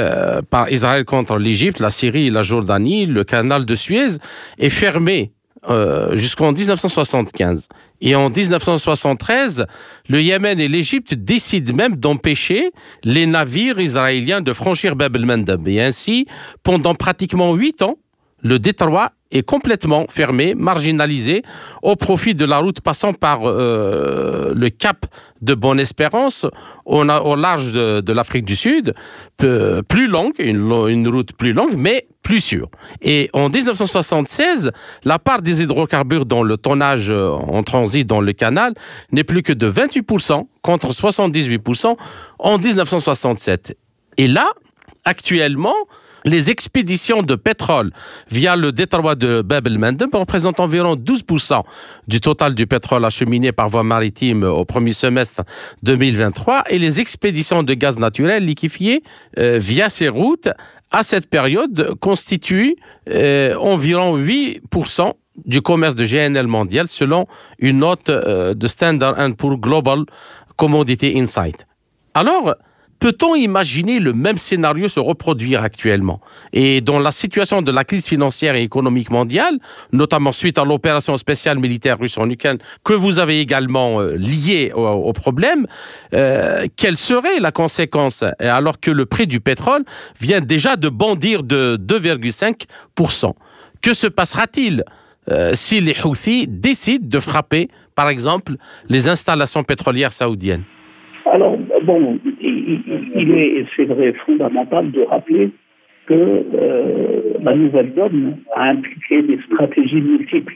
par 0.49 0.71
Israël 0.71 1.05
contre 1.05 1.37
l'Égypte, 1.37 1.79
la 1.79 1.89
Syrie, 1.89 2.29
la 2.29 2.41
Jordanie, 2.41 3.05
le 3.05 3.23
canal 3.23 3.65
de 3.65 3.75
Suez 3.75 4.17
est 4.57 4.69
fermé 4.69 5.31
euh, 5.69 6.15
jusqu'en 6.15 6.53
1975. 6.53 7.67
Et 8.01 8.15
en 8.15 8.31
1973, 8.31 9.67
le 10.09 10.19
Yémen 10.19 10.59
et 10.59 10.67
l'Égypte 10.67 11.13
décident 11.13 11.75
même 11.75 11.97
d'empêcher 11.97 12.71
les 13.03 13.27
navires 13.27 13.79
israéliens 13.79 14.41
de 14.41 14.53
franchir 14.53 14.95
Bab 14.95 15.15
el-Mandeb. 15.15 15.67
Et 15.67 15.79
ainsi, 15.79 16.25
pendant 16.63 16.95
pratiquement 16.95 17.53
huit 17.53 17.83
ans, 17.83 17.99
le 18.41 18.57
détroit 18.57 19.11
est 19.31 19.43
complètement 19.43 20.05
fermé, 20.09 20.55
marginalisé, 20.55 21.43
au 21.81 21.95
profit 21.95 22.35
de 22.35 22.45
la 22.45 22.57
route 22.57 22.81
passant 22.81 23.13
par 23.13 23.41
euh, 23.43 24.53
le 24.55 24.69
cap 24.69 25.05
de 25.41 25.53
Bonne-Espérance 25.53 26.45
au, 26.85 27.03
large 27.03 27.73
de, 27.73 28.13
l'Afrique 28.13 28.45
du 28.45 28.55
Sud, 28.55 28.93
plus 29.37 30.07
longue, 30.07 30.33
une, 30.39 30.71
une, 30.89 31.07
route 31.07 31.33
plus 31.33 31.53
longue, 31.53 31.73
mais 31.75 32.07
plus 32.21 32.41
sûre. 32.41 32.69
Et 33.01 33.29
en 33.33 33.49
1976, 33.49 34.71
la 35.03 35.19
part 35.19 35.41
des 35.41 35.61
hydrocarbures 35.61 36.25
dans 36.25 36.43
le 36.43 36.57
tonnage 36.57 37.09
euh, 37.09 37.29
en 37.29 37.63
transit 37.63 38.05
dans 38.05 38.21
le 38.21 38.33
canal 38.33 38.73
n'est 39.11 39.23
plus 39.23 39.43
que 39.43 39.53
de 39.53 39.71
28% 39.71 40.45
contre 40.61 40.89
78% 40.89 41.95
en 42.39 42.57
1967. 42.57 43.77
Et 44.17 44.27
là, 44.27 44.47
actuellement, 45.05 45.75
les 46.25 46.51
expéditions 46.51 47.23
de 47.23 47.35
pétrole 47.35 47.91
via 48.29 48.55
le 48.55 48.71
détroit 48.71 49.15
de 49.15 49.41
Bab 49.41 49.67
el-Mandeb 49.67 50.13
représentent 50.13 50.59
environ 50.59 50.95
12% 50.95 51.63
du 52.07 52.21
total 52.21 52.55
du 52.55 52.67
pétrole 52.67 53.05
acheminé 53.05 53.51
par 53.51 53.69
voie 53.69 53.83
maritime 53.83 54.43
au 54.43 54.65
premier 54.65 54.93
semestre 54.93 55.43
2023 55.83 56.65
et 56.69 56.79
les 56.79 56.99
expéditions 56.99 57.63
de 57.63 57.73
gaz 57.73 57.99
naturel 57.99 58.45
liquéfié 58.45 59.03
euh, 59.37 59.57
via 59.59 59.89
ces 59.89 60.09
routes 60.09 60.49
à 60.91 61.03
cette 61.03 61.29
période 61.29 61.95
constituent 61.99 62.75
euh, 63.09 63.55
environ 63.55 64.17
8% 64.17 65.13
du 65.45 65.61
commerce 65.61 65.95
de 65.95 66.05
GNL 66.05 66.47
mondial 66.47 66.87
selon 66.87 67.27
une 67.59 67.79
note 67.79 68.09
euh, 68.09 68.53
de 68.53 68.67
Standard 68.67 69.15
Poor's 69.37 69.59
Global 69.59 70.03
Commodity 70.57 71.13
Insight. 71.17 71.65
Alors, 72.13 72.55
Peut-on 73.01 73.33
imaginer 73.33 73.97
le 73.99 74.13
même 74.13 74.37
scénario 74.37 74.87
se 74.87 74.99
reproduire 74.99 75.63
actuellement? 75.63 76.21
Et 76.53 76.81
dans 76.81 76.99
la 76.99 77.11
situation 77.11 77.63
de 77.63 77.71
la 77.71 77.83
crise 77.83 78.05
financière 78.05 78.53
et 78.53 78.61
économique 78.61 79.09
mondiale, 79.09 79.57
notamment 79.91 80.31
suite 80.31 80.59
à 80.59 80.63
l'opération 80.63 81.17
spéciale 81.17 81.57
militaire 81.57 81.97
russe 81.97 82.19
en 82.19 82.29
Ukraine, 82.29 82.59
que 82.83 82.93
vous 82.93 83.17
avez 83.17 83.41
également 83.41 83.99
euh, 83.99 84.15
liée 84.17 84.71
au, 84.75 85.11
problème, 85.13 85.65
euh, 86.13 86.67
quelle 86.75 86.95
serait 86.95 87.39
la 87.39 87.51
conséquence? 87.51 88.23
Alors 88.37 88.79
que 88.79 88.91
le 88.91 89.07
prix 89.07 89.25
du 89.25 89.39
pétrole 89.39 89.83
vient 90.19 90.39
déjà 90.39 90.75
de 90.75 90.87
bondir 90.87 91.41
de 91.41 91.77
2,5% 91.77 93.33
Que 93.81 93.95
se 93.95 94.05
passera-t-il 94.05 94.83
euh, 95.31 95.53
si 95.55 95.81
les 95.81 95.95
Houthis 96.05 96.47
décident 96.47 97.07
de 97.07 97.19
frapper, 97.19 97.69
par 97.95 98.09
exemple, 98.09 98.57
les 98.89 99.09
installations 99.09 99.63
pétrolières 99.63 100.11
saoudiennes? 100.11 100.65
Alors, 101.25 101.57
bon, 101.83 102.19
il 103.15 103.31
est, 103.31 103.65
c'est 103.75 103.85
vrai, 103.85 104.13
fondamental 104.25 104.91
de 104.91 105.01
rappeler 105.01 105.49
que 106.07 106.13
euh, 106.13 107.33
la 107.41 107.55
nouvelle 107.55 107.93
donne 107.93 108.37
a 108.55 108.69
impliqué 108.69 109.21
des 109.21 109.39
stratégies 109.45 110.01
multiples. 110.01 110.55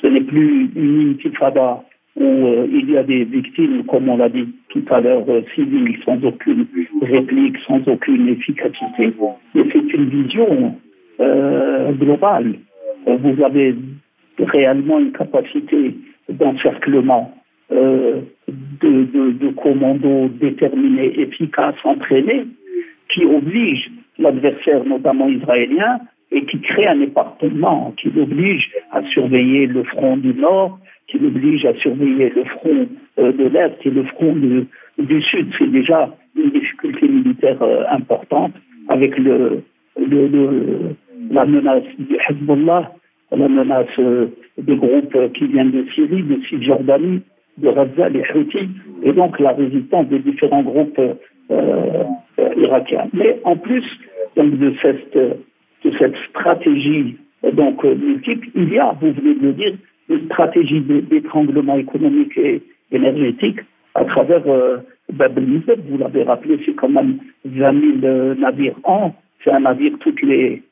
Ce 0.00 0.06
n'est 0.06 0.22
plus 0.22 0.70
une 0.74 1.10
intifada 1.12 1.82
où 2.16 2.24
euh, 2.24 2.66
il 2.70 2.90
y 2.90 2.96
a 2.96 3.02
des 3.02 3.24
victimes, 3.24 3.84
comme 3.84 4.08
on 4.08 4.16
l'a 4.16 4.28
dit 4.28 4.48
tout 4.70 4.84
à 4.90 5.00
l'heure, 5.00 5.24
euh, 5.28 5.42
civiles, 5.54 5.98
sans 6.04 6.22
aucune 6.24 6.66
réplique, 7.02 7.56
sans 7.66 7.80
aucune 7.86 8.28
efficacité, 8.28 9.12
mais 9.54 9.64
c'est 9.72 9.92
une 9.94 10.08
vision 10.08 10.74
globale 11.98 12.56
vous 13.06 13.42
avez 13.42 13.74
réellement 14.38 14.98
une 14.98 15.12
capacité 15.12 15.96
d'encerclement 16.28 17.34
euh, 17.72 18.20
de, 18.80 19.48
commandos 19.50 20.28
déterminés, 20.40 21.20
efficaces, 21.20 21.76
entraînés, 21.84 22.46
qui 23.12 23.24
oblige 23.24 23.90
l'adversaire, 24.18 24.84
notamment 24.84 25.28
israélien, 25.28 26.00
et 26.32 26.44
qui 26.44 26.60
crée 26.60 26.86
un 26.86 27.00
éparpillement, 27.00 27.94
qui 28.00 28.10
l'oblige 28.10 28.68
à 28.90 29.02
surveiller 29.04 29.66
le 29.66 29.84
front 29.84 30.16
du 30.16 30.34
nord, 30.34 30.78
qui 31.08 31.18
l'oblige 31.18 31.64
à 31.64 31.74
surveiller 31.74 32.32
le 32.34 32.44
front 32.44 32.88
euh, 33.18 33.32
de 33.32 33.44
l'est 33.44 33.76
et 33.84 33.90
le 33.90 34.04
front 34.04 34.34
du, 34.34 35.22
sud. 35.22 35.52
C'est 35.58 35.70
déjà 35.70 36.10
une 36.36 36.50
difficulté 36.50 37.06
militaire 37.08 37.62
euh, 37.62 37.84
importante 37.90 38.54
avec 38.88 39.16
le, 39.18 39.62
la 41.30 41.44
menace 41.44 41.84
du 41.98 42.16
Hezbollah, 42.28 42.92
la 43.30 43.48
menace 43.48 43.86
euh, 43.98 44.26
des 44.58 44.76
groupes 44.76 45.16
qui 45.34 45.46
viennent 45.46 45.70
de 45.70 45.86
Syrie, 45.94 46.22
de 46.22 46.40
Cisjordanie, 46.48 47.22
de 47.58 47.70
Gaza, 47.70 48.08
les 48.08 48.22
Houthis, 48.34 48.68
et 49.02 49.12
donc 49.12 49.38
la 49.38 49.52
résistance 49.52 50.06
des 50.08 50.18
différents 50.18 50.62
groupes 50.62 51.00
euh, 51.50 52.04
irakiens. 52.56 53.08
Mais 53.12 53.38
en 53.44 53.56
plus 53.56 53.84
de 54.36 54.74
cette 54.82 56.16
stratégie 56.30 57.16
donc 57.52 57.84
multiple, 57.84 58.48
il 58.54 58.72
y 58.72 58.78
a, 58.78 58.94
vous 59.00 59.12
venez 59.12 59.34
de 59.34 59.46
le 59.46 59.52
dire, 59.52 59.72
une 60.08 60.24
stratégie 60.26 60.80
d'étranglement 60.80 61.76
économique 61.76 62.36
et 62.36 62.62
énergétique 62.92 63.60
à 63.94 64.04
travers 64.04 64.42
euh, 64.46 64.78
Bab 65.12 65.38
Vous 65.38 65.98
l'avez 65.98 66.22
rappelé, 66.24 66.58
c'est 66.64 66.74
quand 66.74 66.88
même 66.88 67.18
20 67.44 68.00
000 68.00 68.34
navires 68.34 68.78
an. 68.84 69.14
C'est 69.42 69.50
un 69.50 69.60
navire 69.60 69.92
toutes 70.00 70.20
les, 70.22 70.62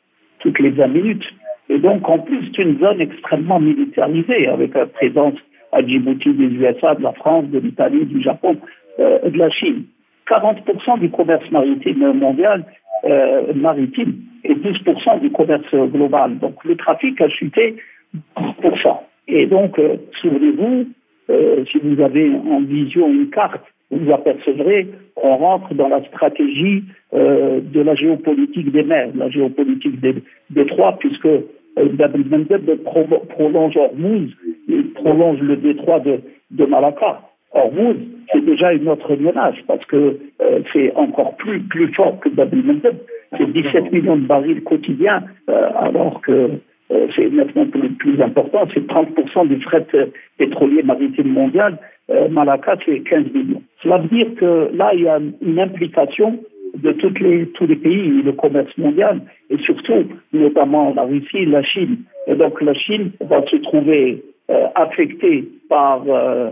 toutes 0.41 0.59
les 0.59 0.71
20 0.71 0.89
minutes. 0.89 1.25
Et 1.69 1.79
donc, 1.79 2.09
en 2.09 2.19
plus, 2.19 2.39
c'est 2.55 2.63
une 2.63 2.79
zone 2.79 3.01
extrêmement 3.01 3.61
militarisée, 3.61 4.49
avec 4.49 4.75
la 4.75 4.87
présence 4.87 5.35
à 5.75 5.83
Djibouti 5.83 6.33
des 6.33 6.47
USA, 6.47 6.95
de 6.95 7.03
la 7.03 7.13
France, 7.13 7.47
de 7.47 7.59
l'Italie, 7.59 8.07
du 8.07 8.23
Japon, 8.23 8.57
euh, 9.01 9.29
de 9.29 9.37
la 9.37 9.51
Chine. 9.51 9.85
40% 10.29 11.01
du 11.01 11.11
commerce 11.11 11.51
maritime 11.51 12.13
mondial 12.15 12.65
euh, 13.05 13.53
maritime 13.55 14.15
et 14.45 14.55
12% 14.55 15.21
du 15.21 15.31
commerce 15.31 15.75
global. 15.93 16.39
Donc 16.39 16.65
le 16.65 16.77
trafic 16.77 17.21
a 17.21 17.29
chuté 17.29 17.77
10%. 18.39 18.97
Et 19.29 19.47
donc, 19.47 19.79
euh, 19.79 19.97
souvenez-vous, 20.23 20.87
si 21.73 21.79
vous 21.83 22.03
avez 22.03 22.31
en 22.51 22.61
vision 22.61 23.09
une 23.09 23.31
carte, 23.31 23.65
vous 23.91 24.13
apercevrez 24.13 24.89
qu'on 25.15 25.37
rentre 25.37 25.73
dans 25.73 25.89
la 25.89 26.05
stratégie 26.05 26.85
de 27.13 27.81
la 27.81 27.95
géopolitique 27.95 28.71
des 28.71 28.83
mers, 28.83 29.09
la 29.15 29.31
géopolitique 29.31 30.01
des 30.01 30.67
trois, 30.67 30.99
puisque 30.99 31.29
euh, 31.79 31.89
Mendeb 32.31 32.71
prolonge 32.85 33.77
Hormuz, 33.77 34.31
il 34.69 34.93
prolonge 34.93 35.41
le 35.41 35.57
détroit 35.57 36.01
de, 36.01 36.21
de 36.51 36.65
Malacca. 36.65 37.21
Hormuz, 37.53 37.97
c'est 38.33 38.45
déjà 38.45 38.73
une 38.73 38.89
autre 38.89 39.15
menace 39.17 39.57
parce 39.67 39.85
que 39.87 40.19
euh, 40.43 40.61
c'est 40.73 40.95
encore 40.97 41.37
plus, 41.37 41.61
plus 41.61 41.93
fort 41.95 42.19
que 42.21 42.29
Bab 42.29 42.55
Mendeb. 42.55 42.97
C'est 43.37 43.51
17 43.51 43.93
millions 43.93 44.17
de 44.17 44.27
barils 44.27 44.63
quotidiens, 44.63 45.25
euh, 45.51 45.69
alors 45.77 46.21
que 46.21 46.51
euh, 46.91 47.07
c'est 47.17 47.31
nettement 47.31 47.67
plus, 47.67 47.89
plus 47.91 48.21
important, 48.21 48.67
c'est 48.73 48.87
30% 48.87 49.49
du 49.49 49.61
fret 49.63 49.87
euh, 49.95 50.07
pétrolier 50.39 50.83
maritime 50.83 51.29
mondial. 51.29 51.79
Euh, 52.11 52.29
Malacca, 52.29 52.77
c'est 52.85 53.01
15 53.01 53.33
millions. 53.33 53.63
Cela 53.83 53.99
veut 53.99 54.09
dire 54.09 54.29
que 54.37 54.71
là, 54.75 54.93
il 54.95 55.03
y 55.03 55.09
a 55.09 55.19
une 55.19 55.59
implication 55.59 56.39
de 56.75 56.93
toutes 56.93 57.21
les, 57.21 57.47
tous 57.49 57.67
les 57.67 57.77
pays, 57.77 58.23
le 58.23 58.33
commerce 58.33 58.77
mondial, 58.79 59.21
et 59.51 59.59
surtout, 59.59 60.05
notamment 60.33 60.93
la 60.95 61.03
Russie, 61.03 61.47
la 61.47 61.63
Chine. 61.63 61.99
Et 62.27 62.35
donc, 62.35 62.61
la 62.61 62.75
Chine 62.75 63.13
va 63.21 63.45
se 63.47 63.57
trouver 63.57 64.23
euh, 64.51 64.67
affectée 64.75 65.45
par 65.69 66.05
euh, 66.09 66.51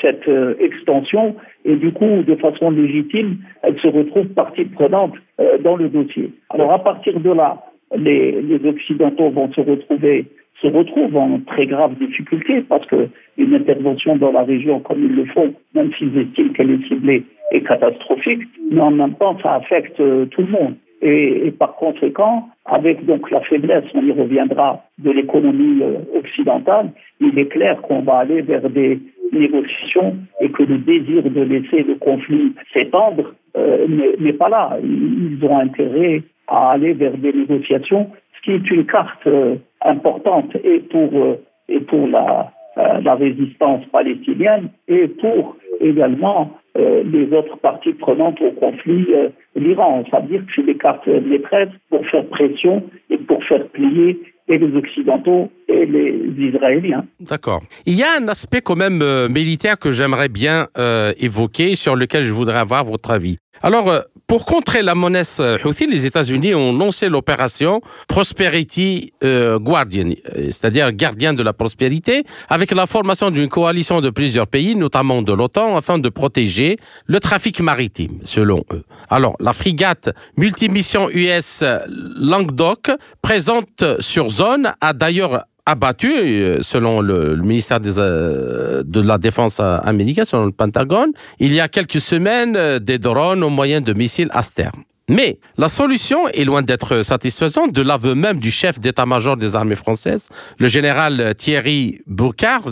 cette 0.00 0.26
euh, 0.28 0.54
extension, 0.58 1.36
et 1.64 1.76
du 1.76 1.92
coup, 1.92 2.22
de 2.22 2.34
façon 2.36 2.70
légitime, 2.70 3.38
elle 3.62 3.78
se 3.78 3.88
retrouve 3.88 4.26
partie 4.28 4.64
prenante 4.64 5.14
dans 5.62 5.76
le 5.76 5.88
dossier. 5.88 6.30
Alors, 6.50 6.72
à 6.72 6.78
partir 6.82 7.18
de 7.20 7.30
là, 7.30 7.58
les, 7.96 8.40
les 8.42 8.68
Occidentaux 8.68 9.30
vont 9.30 9.52
se 9.52 9.60
retrouver 9.60 10.26
se 10.60 10.66
retrouvent 10.66 11.16
en 11.16 11.40
très 11.46 11.66
grave 11.66 11.94
difficulté 11.94 12.62
parce 12.68 12.84
que 12.86 13.08
une 13.38 13.54
intervention 13.54 14.16
dans 14.16 14.32
la 14.32 14.42
région 14.42 14.80
comme 14.80 15.02
ils 15.02 15.14
le 15.14 15.24
font, 15.26 15.54
même 15.74 15.90
s'ils 15.94 16.16
estiment 16.18 16.52
qu'elle 16.52 16.70
est 16.70 16.86
ciblée, 16.86 17.24
est 17.50 17.62
catastrophique, 17.62 18.42
mais 18.70 18.80
en 18.80 18.90
même 18.90 19.14
temps 19.14 19.36
ça 19.42 19.54
affecte 19.54 20.00
euh, 20.00 20.26
tout 20.26 20.42
le 20.42 20.48
monde. 20.48 20.74
Et, 21.02 21.46
et, 21.46 21.50
par 21.50 21.76
conséquent, 21.76 22.48
avec 22.66 23.06
donc 23.06 23.30
la 23.30 23.40
faiblesse, 23.40 23.84
on 23.94 24.02
y 24.02 24.12
reviendra, 24.12 24.84
de 24.98 25.10
l'économie 25.10 25.82
euh, 25.82 26.18
occidentale, 26.18 26.90
il 27.20 27.38
est 27.38 27.46
clair 27.46 27.80
qu'on 27.80 28.00
va 28.02 28.18
aller 28.18 28.42
vers 28.42 28.68
des 28.68 29.00
négociations 29.32 30.16
et 30.40 30.50
que 30.50 30.62
le 30.62 30.78
désir 30.78 31.22
de 31.22 31.40
laisser 31.40 31.82
le 31.82 31.94
conflit 31.94 32.54
s'étendre 32.72 33.34
euh, 33.56 33.86
n'est 34.18 34.32
pas 34.32 34.48
là. 34.48 34.76
Ils 34.82 35.38
ont 35.42 35.58
intérêt 35.58 36.22
à 36.48 36.72
aller 36.72 36.92
vers 36.92 37.16
des 37.16 37.32
négociations, 37.32 38.10
ce 38.36 38.42
qui 38.42 38.52
est 38.52 38.70
une 38.70 38.86
carte 38.86 39.26
euh, 39.26 39.56
importante 39.82 40.54
et 40.64 40.80
pour, 40.80 41.10
euh, 41.14 41.36
et 41.68 41.80
pour 41.80 42.08
la, 42.08 42.52
la 42.76 43.14
résistance 43.14 43.84
palestinienne 43.86 44.68
et 44.88 45.08
pour 45.08 45.56
également 45.80 46.50
euh, 46.76 47.02
les 47.04 47.32
autres 47.36 47.56
parties 47.58 47.92
prenantes 47.92 48.40
au 48.40 48.52
conflit, 48.52 49.06
euh, 49.14 49.28
l'Iran. 49.56 50.04
Ça 50.10 50.20
veut 50.20 50.28
dire 50.28 50.40
que 50.46 50.52
c'est 50.54 50.66
des 50.66 50.76
cartes 50.76 51.06
maîtresses 51.06 51.68
pour 51.88 52.06
faire 52.06 52.26
pression 52.26 52.82
et 53.10 53.18
pour 53.18 53.42
faire 53.44 53.66
plier 53.68 54.20
les 54.58 54.76
Occidentaux 54.76 55.50
et 55.68 55.86
les 55.86 56.32
Israéliens. 56.38 57.04
D'accord. 57.20 57.62
Il 57.86 57.94
y 57.94 58.02
a 58.02 58.08
un 58.18 58.28
aspect 58.28 58.60
quand 58.60 58.76
même 58.76 59.02
euh, 59.02 59.28
militaire 59.28 59.78
que 59.78 59.90
j'aimerais 59.90 60.28
bien 60.28 60.66
euh, 60.78 61.12
évoquer, 61.18 61.76
sur 61.76 61.96
lequel 61.96 62.24
je 62.24 62.32
voudrais 62.32 62.58
avoir 62.58 62.84
votre 62.84 63.10
avis. 63.10 63.38
Alors, 63.62 63.90
euh, 63.90 64.00
pour 64.30 64.44
contrer 64.44 64.82
la 64.82 64.94
menace 64.94 65.42
Houthi, 65.64 65.88
les 65.88 66.06
États-Unis 66.06 66.54
ont 66.54 66.72
lancé 66.72 67.08
l'opération 67.08 67.80
Prosperity 68.06 69.12
euh, 69.24 69.58
Guardian, 69.58 70.10
c'est-à-dire 70.36 70.92
gardien 70.92 71.34
de 71.34 71.42
la 71.42 71.52
prospérité, 71.52 72.22
avec 72.48 72.70
la 72.70 72.86
formation 72.86 73.32
d'une 73.32 73.48
coalition 73.48 74.00
de 74.00 74.08
plusieurs 74.08 74.46
pays, 74.46 74.76
notamment 74.76 75.22
de 75.22 75.32
l'OTAN, 75.32 75.76
afin 75.76 75.98
de 75.98 76.08
protéger 76.08 76.78
le 77.06 77.18
trafic 77.18 77.60
maritime, 77.60 78.20
selon 78.22 78.62
eux. 78.72 78.84
Alors, 79.08 79.34
la 79.40 79.52
frégate 79.52 80.10
multimission 80.36 81.10
US 81.10 81.64
Languedoc, 81.88 82.88
présente 83.22 83.82
sur 83.98 84.30
zone, 84.30 84.74
a 84.80 84.92
d'ailleurs 84.92 85.42
abattu, 85.70 86.58
selon 86.60 87.00
le, 87.00 87.36
ministère 87.36 87.78
euh, 87.98 88.82
de 88.84 89.00
la 89.00 89.18
Défense 89.18 89.60
américain, 89.60 90.24
selon 90.24 90.46
le 90.46 90.52
Pentagone, 90.52 91.12
il 91.38 91.52
y 91.52 91.60
a 91.60 91.68
quelques 91.68 92.00
semaines, 92.00 92.56
euh, 92.56 92.78
des 92.78 92.98
drones 92.98 93.42
au 93.42 93.50
moyen 93.50 93.80
de 93.80 93.92
missiles 93.92 94.30
Aster. 94.32 94.70
Mais 95.08 95.38
la 95.56 95.68
solution 95.68 96.28
est 96.28 96.44
loin 96.44 96.62
d'être 96.62 97.02
satisfaisante 97.02 97.72
de 97.72 97.82
l'aveu 97.82 98.14
même 98.14 98.38
du 98.38 98.50
chef 98.50 98.78
d'état-major 98.78 99.36
des 99.36 99.56
armées 99.56 99.74
françaises, 99.74 100.28
le 100.58 100.68
général 100.68 101.34
Thierry 101.36 102.00
Boucard, 102.06 102.70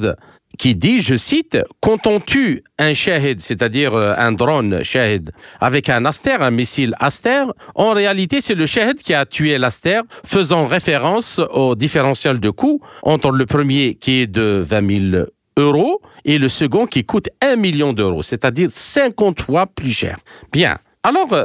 qui 0.59 0.77
dit, 0.77 1.01
je 1.01 1.17
cite, 1.17 1.59
quand 1.81 2.07
on 2.07 2.21
tue 2.21 2.65
un 2.79 2.93
shahid, 2.93 3.41
c'est-à-dire 3.41 3.95
euh, 3.95 4.15
un 4.19 4.33
drone 4.33 4.83
shahid, 4.83 5.31
avec 5.61 5.89
un 5.89 6.05
Aster, 6.05 6.37
un 6.41 6.51
missile 6.51 6.95
Aster, 6.99 7.45
en 7.75 7.93
réalité, 7.93 8.41
c'est 8.41 8.55
le 8.55 8.67
shahid 8.67 8.99
qui 8.99 9.15
a 9.15 9.25
tué 9.25 9.57
l'Aster, 9.57 10.01
faisant 10.25 10.67
référence 10.67 11.41
au 11.53 11.75
différentiel 11.75 12.41
de 12.41 12.51
coût 12.51 12.81
entre 13.03 13.31
le 13.31 13.47
premier 13.47 13.95
qui 13.95 14.23
est 14.23 14.27
de 14.27 14.65
20 14.67 15.11
000 15.13 15.25
euros 15.57 16.01
et 16.25 16.39
le 16.39 16.49
second 16.49 16.87
qui 16.87 17.05
coûte 17.05 17.29
1 17.41 17.57
million 17.57 17.93
d'euros, 17.93 18.23
c'est-à-dire 18.23 18.69
50 18.71 19.41
fois 19.41 19.67
plus 19.67 19.93
cher. 19.93 20.19
Bien. 20.53 20.79
Alors, 21.03 21.33
euh, 21.33 21.45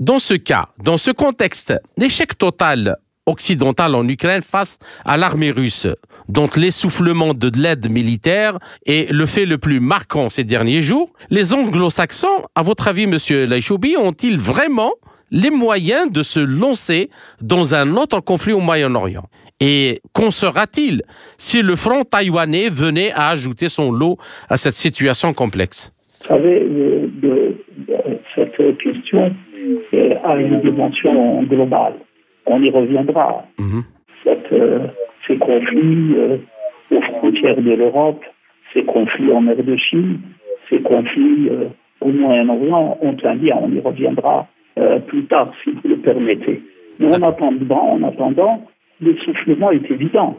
dans 0.00 0.18
ce 0.18 0.34
cas, 0.34 0.68
dans 0.82 0.96
ce 0.98 1.10
contexte, 1.10 1.74
l'échec 1.96 2.36
total 2.38 2.96
occidentale 3.28 3.94
en 3.94 4.08
Ukraine 4.08 4.42
face 4.42 4.78
à 5.04 5.16
l'armée 5.16 5.50
russe, 5.50 5.86
dont 6.28 6.48
l'essoufflement 6.56 7.34
de 7.34 7.50
l'aide 7.56 7.90
militaire 7.90 8.58
est 8.86 9.12
le 9.12 9.26
fait 9.26 9.44
le 9.44 9.58
plus 9.58 9.80
marquant 9.80 10.28
ces 10.30 10.44
derniers 10.44 10.82
jours. 10.82 11.12
Les 11.30 11.54
anglo-saxons, 11.54 12.42
à 12.54 12.62
votre 12.62 12.88
avis, 12.88 13.06
monsieur 13.06 13.46
Laïchoubi, 13.46 13.96
ont-ils 13.96 14.38
vraiment 14.38 14.92
les 15.30 15.50
moyens 15.50 16.10
de 16.10 16.22
se 16.22 16.40
lancer 16.40 17.10
dans 17.42 17.74
un 17.74 17.96
autre 17.96 18.20
conflit 18.20 18.54
au 18.54 18.60
Moyen-Orient? 18.60 19.26
Et 19.60 20.00
qu'en 20.12 20.30
sera-t-il 20.30 21.02
si 21.36 21.62
le 21.62 21.76
front 21.76 22.04
taïwanais 22.04 22.68
venait 22.70 23.12
à 23.12 23.28
ajouter 23.30 23.68
son 23.68 23.90
lot 23.92 24.16
à 24.48 24.56
cette 24.56 24.74
situation 24.74 25.34
complexe? 25.34 25.92
Vous 26.22 26.28
savez, 26.28 26.66
cette 28.34 28.78
question 28.78 29.34
a 30.24 30.36
une 30.36 30.60
dimension 30.60 31.42
globale 31.44 31.94
on 32.48 32.62
y 32.62 32.70
reviendra. 32.70 33.44
Mhm. 33.58 33.82
Cette, 34.24 34.52
euh, 34.52 34.86
ces 35.26 35.36
conflits 35.38 36.14
euh, 36.16 36.36
aux 36.90 37.00
frontières 37.00 37.60
de 37.60 37.72
l'Europe, 37.72 38.24
ces 38.72 38.84
conflits 38.84 39.32
en 39.32 39.42
mer 39.42 39.56
de 39.56 39.76
Chine, 39.76 40.20
ces 40.68 40.80
conflits 40.80 41.48
euh, 41.50 41.68
au 42.00 42.08
Moyen-Orient 42.08 42.98
ont 43.00 43.16
un 43.24 43.34
lien. 43.34 43.56
On 43.60 43.72
y 43.72 43.80
reviendra 43.80 44.46
plus 45.08 45.24
tard, 45.24 45.52
si 45.64 45.72
vous 45.72 45.88
le 45.88 45.96
permettez. 45.96 46.62
Mais 47.00 47.08
en 47.08 47.22
attendant, 47.22 47.94
en 47.94 48.02
attendant 48.04 48.62
l'essoufflement 49.00 49.72
est 49.72 49.90
évident. 49.90 50.36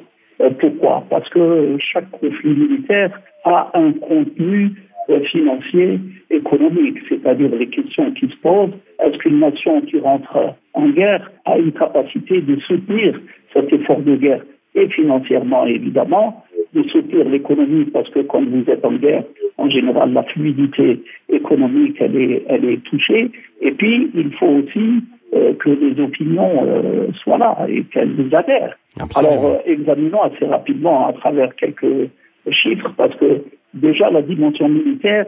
Pourquoi? 0.60 1.04
Parce 1.10 1.28
que 1.28 1.76
chaque 1.78 2.10
conflit 2.12 2.52
militaire 2.52 3.20
a 3.44 3.70
un 3.74 3.92
contenu 3.92 4.72
euh, 5.10 5.22
financier, 5.24 6.00
économique, 6.30 6.98
c'est-à-dire 7.08 7.50
les 7.56 7.68
questions 7.68 8.12
qui 8.12 8.28
se 8.28 8.36
posent. 8.42 8.74
Est-ce 9.04 9.18
qu'une 9.18 9.40
nation 9.40 9.82
qui 9.82 10.00
rentre 10.00 10.56
en 10.74 10.90
guerre 10.90 11.32
a 11.46 11.58
une 11.58 11.72
capacité 11.72 12.42
de 12.42 12.60
soutenir 12.62 13.20
cet 13.54 13.72
effort 13.74 14.02
de 14.02 14.16
guerre? 14.16 14.44
Et 14.76 14.88
financièrement 14.90 15.66
évidemment, 15.66 16.44
de 16.74 16.84
soutenir 16.84 17.28
l'économie 17.28 17.86
parce 17.86 18.10
que 18.10 18.20
quand 18.20 18.44
vous 18.46 18.70
êtes 18.70 18.86
en 18.86 18.94
guerre, 18.94 19.24
en 19.58 19.70
général, 19.70 20.14
la 20.14 20.24
fluidité 20.24 21.02
économique, 21.30 21.98
elle 22.00 22.16
est, 22.16 22.46
elle 22.48 22.66
est 22.66 22.84
touchée. 22.84 23.32
Et 23.62 23.72
puis, 23.72 24.10
il 24.14 24.32
faut 24.34 24.48
aussi 24.48 25.02
euh, 25.34 25.54
que 25.56 25.70
les 25.70 26.02
opinions 26.02 26.66
euh, 26.66 27.08
soient 27.24 27.38
là 27.38 27.58
et 27.68 27.84
qu'elles 27.84 28.30
adhèrent. 28.34 28.78
Alors, 29.16 29.46
euh, 29.46 29.58
examinons 29.66 30.24
assez 30.24 30.46
rapidement 30.46 31.08
à 31.08 31.14
travers 31.14 31.56
quelques 31.56 32.10
chiffres, 32.52 32.94
parce 32.98 33.16
que 33.16 33.44
déjà 33.74 34.10
la 34.10 34.22
dimension 34.22 34.70
militaire, 34.70 35.26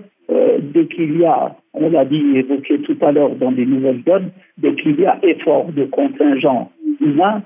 dès 0.73 0.85
qu'il 0.85 1.19
y 1.19 1.25
a, 1.25 1.55
on 1.73 1.89
l'a 1.89 2.05
dit, 2.05 2.23
évoqué 2.35 2.79
tout 2.79 2.97
à 3.01 3.11
l'heure 3.11 3.35
dans 3.35 3.51
les 3.51 3.65
nouvelles 3.65 4.03
donnes, 4.03 4.31
dès 4.57 4.73
qu'il 4.75 4.99
y 4.99 5.05
a 5.05 5.19
effort 5.23 5.67
de 5.73 5.85
contingent 5.85 6.71
humain, 7.01 7.43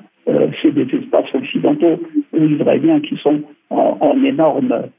c'est 0.62 0.72
des 0.72 0.88
espaces 0.96 1.34
occidentaux 1.34 2.00
ou 2.34 2.38
israéliens 2.38 3.00
qui 3.00 3.16
sont 3.18 3.42
en, 3.70 4.24
énorme 4.24 4.90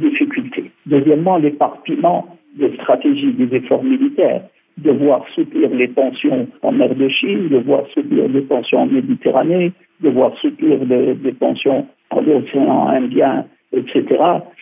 difficulté. 0.00 0.70
Deuxièmement, 0.86 1.36
l'éparpillement 1.36 2.26
des 2.56 2.72
stratégies 2.76 3.32
des 3.32 3.54
efforts 3.56 3.84
militaires 3.84 4.42
de 4.78 4.90
voir 4.92 5.24
soutenir 5.34 5.70
les 5.70 5.90
tensions 5.90 6.48
en 6.62 6.72
mer 6.72 6.94
de 6.94 7.08
Chine, 7.08 7.48
de 7.48 7.58
voir 7.58 7.86
soutenir 7.92 8.28
les 8.28 8.44
tensions 8.44 8.80
en 8.80 8.86
Méditerranée, 8.86 9.72
de 10.00 10.08
voir 10.08 10.32
soutenir 10.38 10.78
des 10.86 11.34
tensions 11.34 11.86
en 12.10 12.26
océan 12.26 12.88
Indien, 12.88 13.44
etc. 13.72 14.04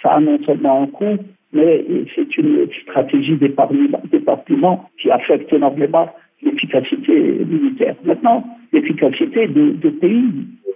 Ça 0.03 0.13
a 0.13 0.21
non 0.21 0.39
seulement 0.45 0.83
un 0.83 0.87
coût, 0.87 1.17
mais 1.53 1.85
c'est 2.15 2.37
une 2.37 2.69
stratégie 2.83 3.37
d'éparpillement 3.37 4.89
qui 5.01 5.11
affecte 5.11 5.53
énormément 5.53 6.11
l'efficacité 6.43 7.45
militaire. 7.45 7.97
Maintenant, 8.05 8.45
l'efficacité 8.73 9.49
de, 9.49 9.73
de, 9.73 9.91
pays, 9.91 10.31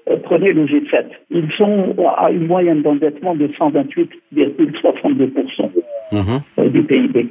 euh, 0.08 0.16
prenez 0.24 0.52
le 0.52 0.66
G7, 0.66 1.04
ils 1.30 1.48
sont 1.56 1.94
à 2.16 2.32
une 2.32 2.46
moyenne 2.46 2.82
d'endettement 2.82 3.34
de 3.34 3.48
128,62%. 3.48 5.70
Mhm. 6.12 6.42
Euh, 6.58 6.68
du 6.68 6.82
PIB. 6.82 7.26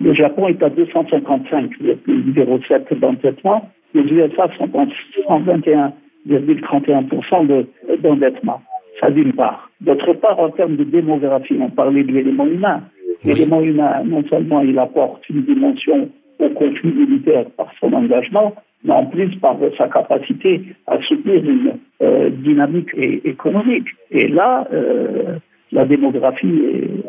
Le 0.00 0.12
Japon 0.12 0.48
est 0.48 0.60
à 0.62 0.68
255,07 0.68 2.98
d'endettement. 2.98 3.70
Les 3.94 4.02
USA 4.02 4.50
sont 4.58 4.68
à 4.74 4.86
121,31% 5.28 7.66
d'endettement. 8.02 8.60
Ça 9.04 9.10
d'une 9.10 9.34
part. 9.34 9.68
D'autre 9.82 10.14
part, 10.14 10.40
en 10.40 10.48
termes 10.48 10.76
de 10.76 10.84
démographie, 10.84 11.58
on 11.60 11.68
parlait 11.68 12.04
de 12.04 12.12
l'élément 12.12 12.46
humain. 12.46 12.80
L'élément 13.22 13.60
humain, 13.60 14.02
non 14.04 14.24
seulement 14.30 14.62
il 14.62 14.78
apporte 14.78 15.28
une 15.28 15.42
dimension 15.42 16.08
au 16.38 16.48
conflit 16.50 16.90
militaire 16.90 17.44
par 17.56 17.70
son 17.80 17.92
engagement, 17.92 18.54
mais 18.82 18.94
en 18.94 19.04
plus 19.04 19.34
par 19.36 19.58
sa 19.76 19.88
capacité 19.88 20.62
à 20.86 20.98
soutenir 21.02 21.44
une 21.44 21.72
euh, 22.00 22.30
dynamique 22.30 22.90
économique. 22.96 23.88
Et 24.10 24.28
là, 24.28 24.66
euh, 24.72 25.36
la 25.70 25.84
démographie 25.84 26.62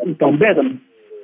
est 0.06 0.22
en 0.22 0.32
berne 0.32 0.76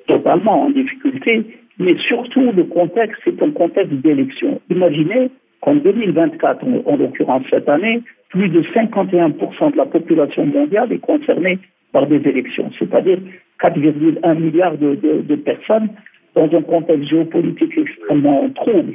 totalement 0.06 0.62
en 0.62 0.70
difficulté, 0.70 1.44
mais 1.78 1.96
surtout 2.08 2.50
le 2.56 2.64
contexte, 2.64 3.20
c'est 3.24 3.42
un 3.42 3.50
contexte 3.50 3.92
d'élection. 3.92 4.58
Imaginez 4.70 5.30
qu'en 5.62 5.76
2024, 5.76 6.64
en, 6.86 6.96
l'occurrence 6.96 7.44
cette 7.48 7.68
année, 7.68 8.02
plus 8.28 8.48
de 8.48 8.62
51% 8.62 9.72
de 9.72 9.76
la 9.76 9.86
population 9.86 10.44
mondiale 10.44 10.92
est 10.92 10.98
concernée 10.98 11.58
par 11.92 12.06
des 12.06 12.16
élections, 12.28 12.70
c'est-à-dire 12.78 13.18
4,1 13.60 14.38
milliards 14.38 14.76
de, 14.76 14.94
de, 14.94 15.36
personnes 15.36 15.88
dans 16.34 16.50
un 16.52 16.62
contexte 16.62 17.08
géopolitique 17.08 17.76
extrêmement 17.76 18.48
trouble. 18.50 18.94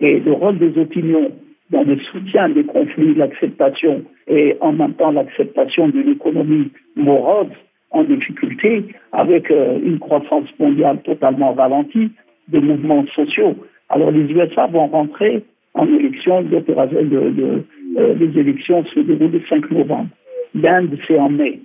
Et 0.00 0.18
le 0.18 0.32
rôle 0.32 0.58
des 0.58 0.76
opinions 0.78 1.30
dans 1.70 1.82
le 1.84 1.98
soutien 1.98 2.48
des 2.48 2.64
conflits, 2.64 3.14
l'acceptation 3.14 4.02
et 4.26 4.56
en 4.60 4.72
même 4.72 4.94
temps 4.94 5.12
l'acceptation 5.12 5.88
d'une 5.88 6.08
économie 6.08 6.70
morose 6.96 7.52
en 7.90 8.04
difficulté 8.04 8.84
avec 9.12 9.50
euh, 9.50 9.78
une 9.82 9.98
croissance 9.98 10.48
mondiale 10.58 10.98
totalement 11.02 11.52
ralentie, 11.52 12.10
des 12.48 12.60
mouvements 12.60 13.04
sociaux. 13.14 13.54
Alors 13.90 14.10
les 14.10 14.30
USA 14.32 14.66
vont 14.66 14.86
rentrer 14.86 15.44
en 15.78 15.86
élection, 15.86 16.42
de, 16.42 16.58
de, 16.58 17.64
euh, 17.96 18.14
les 18.14 18.38
élections 18.38 18.84
se 18.86 19.00
déroulent 19.00 19.30
le 19.30 19.42
5 19.48 19.70
novembre. 19.70 20.08
L'Inde, 20.54 20.98
c'est 21.06 21.18
en 21.18 21.30
mai. 21.30 21.60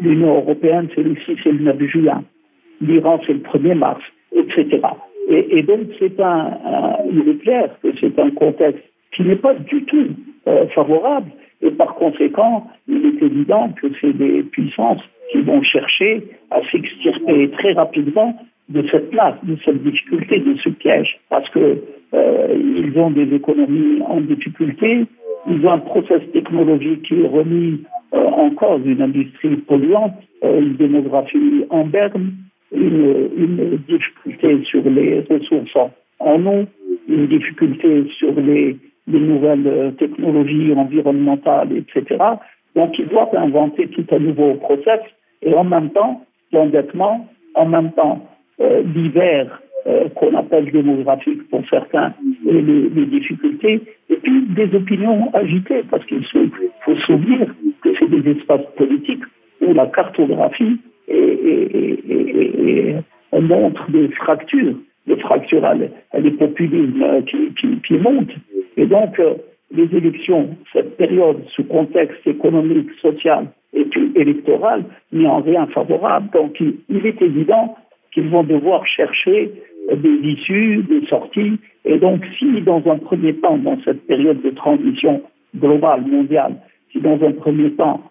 L'Union 0.00 0.36
européenne, 0.36 0.88
c'est 0.94 1.02
le 1.02 1.14
6 1.24 1.36
et 1.46 1.52
le 1.52 1.60
9 1.60 1.82
juin. 1.86 2.24
L'Iran, 2.80 3.20
c'est 3.26 3.34
le 3.34 3.40
1er 3.40 3.74
mars, 3.74 4.02
etc. 4.34 4.80
Et, 5.28 5.62
donc, 5.62 5.80
c'est 6.00 6.18
un, 6.20 6.58
il 7.10 7.28
est 7.28 7.38
clair 7.38 7.70
que 7.82 7.88
c'est 8.00 8.18
un 8.18 8.30
contexte 8.30 8.82
qui 9.14 9.22
n'est 9.22 9.36
pas 9.36 9.54
du 9.54 9.84
tout 9.84 10.08
euh, 10.48 10.66
favorable. 10.74 11.30
Et 11.62 11.70
par 11.70 11.94
conséquent, 11.94 12.66
il 12.88 13.06
est 13.06 13.24
évident 13.24 13.72
que 13.80 13.86
c'est 14.00 14.16
des 14.16 14.42
puissances 14.42 15.02
qui 15.30 15.40
vont 15.42 15.62
chercher 15.62 16.24
à 16.50 16.60
s'extirper 16.70 17.50
très 17.50 17.74
rapidement 17.74 18.36
de 18.68 18.86
cette 18.90 19.10
place, 19.10 19.34
de 19.42 19.56
cette 19.64 19.82
difficulté, 19.82 20.38
de 20.40 20.56
ce 20.56 20.70
piège, 20.70 21.18
parce 21.28 21.48
que 21.50 21.82
euh, 22.14 22.48
ils 22.54 22.98
ont 22.98 23.10
des 23.10 23.34
économies 23.34 24.02
en 24.06 24.20
difficulté, 24.20 25.04
ils 25.48 25.66
ont 25.66 25.72
un 25.72 25.78
process 25.78 26.20
technologique 26.32 27.02
qui 27.02 27.22
est 27.22 27.26
remis 27.26 27.82
euh, 28.14 28.24
en 28.24 28.50
cause, 28.50 28.82
une 28.84 29.02
industrie 29.02 29.56
polluante, 29.56 30.14
euh, 30.44 30.60
une 30.60 30.76
démographie 30.76 31.64
en 31.70 31.84
berne, 31.86 32.32
une, 32.72 33.28
une, 33.36 33.78
difficulté 33.88 34.62
sur 34.64 34.82
les 34.88 35.20
ressources 35.28 35.90
en 36.18 36.46
eau, 36.46 36.64
une 37.08 37.26
difficulté 37.26 38.04
sur 38.18 38.32
les, 38.40 38.76
les 39.08 39.20
nouvelles 39.20 39.94
technologies 39.98 40.72
environnementales, 40.74 41.70
etc. 41.76 42.16
Donc, 42.74 42.98
ils 42.98 43.08
doivent 43.08 43.34
inventer 43.34 43.88
tout 43.88 44.06
un 44.10 44.18
nouveau 44.18 44.54
process 44.54 45.00
et 45.42 45.52
en 45.54 45.64
même 45.64 45.90
temps 45.90 46.24
l'endettement, 46.52 47.28
en 47.54 47.66
même 47.66 47.92
temps 47.92 48.26
euh, 48.62 48.82
l'hiver 48.94 49.60
euh, 49.86 50.08
qu'on 50.10 50.34
appelle 50.36 50.70
démographique 50.70 51.48
pour 51.50 51.62
certains 51.68 52.14
et 52.48 52.60
les, 52.62 53.06
difficultés, 53.06 53.80
et 54.08 54.16
puis 54.16 54.42
des 54.50 54.74
opinions 54.76 55.30
agitées, 55.34 55.82
parce 55.90 56.04
qu'il 56.06 56.24
faut 56.84 56.94
se 56.94 57.00
souvenir 57.02 57.48
que 57.82 57.90
c'est 57.98 58.08
des 58.08 58.30
espaces 58.30 58.64
politiques 58.76 59.24
où 59.60 59.74
la 59.74 59.86
cartographie 59.86 60.78
est, 61.08 62.02
montre 63.40 63.90
des 63.90 64.08
fractures, 64.08 64.76
des 65.06 65.16
fractures, 65.16 65.68
les 66.16 66.30
populismes 66.30 67.24
qui, 67.24 67.94
montent. 67.94 68.36
Et 68.76 68.86
donc, 68.86 69.18
euh, 69.18 69.34
les 69.74 69.94
élections, 69.96 70.50
cette 70.72 70.96
période, 70.96 71.42
ce 71.56 71.62
contexte 71.62 72.24
économique, 72.26 72.90
social, 73.00 73.46
et 73.74 73.86
électorale 74.14 74.84
mais 75.12 75.26
en 75.26 75.40
rien 75.40 75.66
favorable. 75.68 76.28
Donc 76.32 76.60
il, 76.60 77.06
est 77.06 77.20
évident 77.22 77.74
qu'ils 78.12 78.28
vont 78.28 78.44
devoir 78.44 78.86
chercher 78.86 79.50
des 79.92 80.28
issues, 80.28 80.84
des 80.88 81.06
sorties. 81.06 81.58
Et 81.84 81.98
donc 81.98 82.22
si 82.38 82.60
dans 82.62 82.82
un 82.86 82.98
premier 82.98 83.34
temps, 83.34 83.58
dans 83.58 83.78
cette 83.84 84.06
période 84.06 84.40
de 84.42 84.50
transition 84.50 85.22
globale, 85.56 86.02
mondiale, 86.06 86.56
si 86.92 87.00
dans 87.00 87.18
un 87.22 87.32
premier 87.32 87.70
temps 87.72 88.02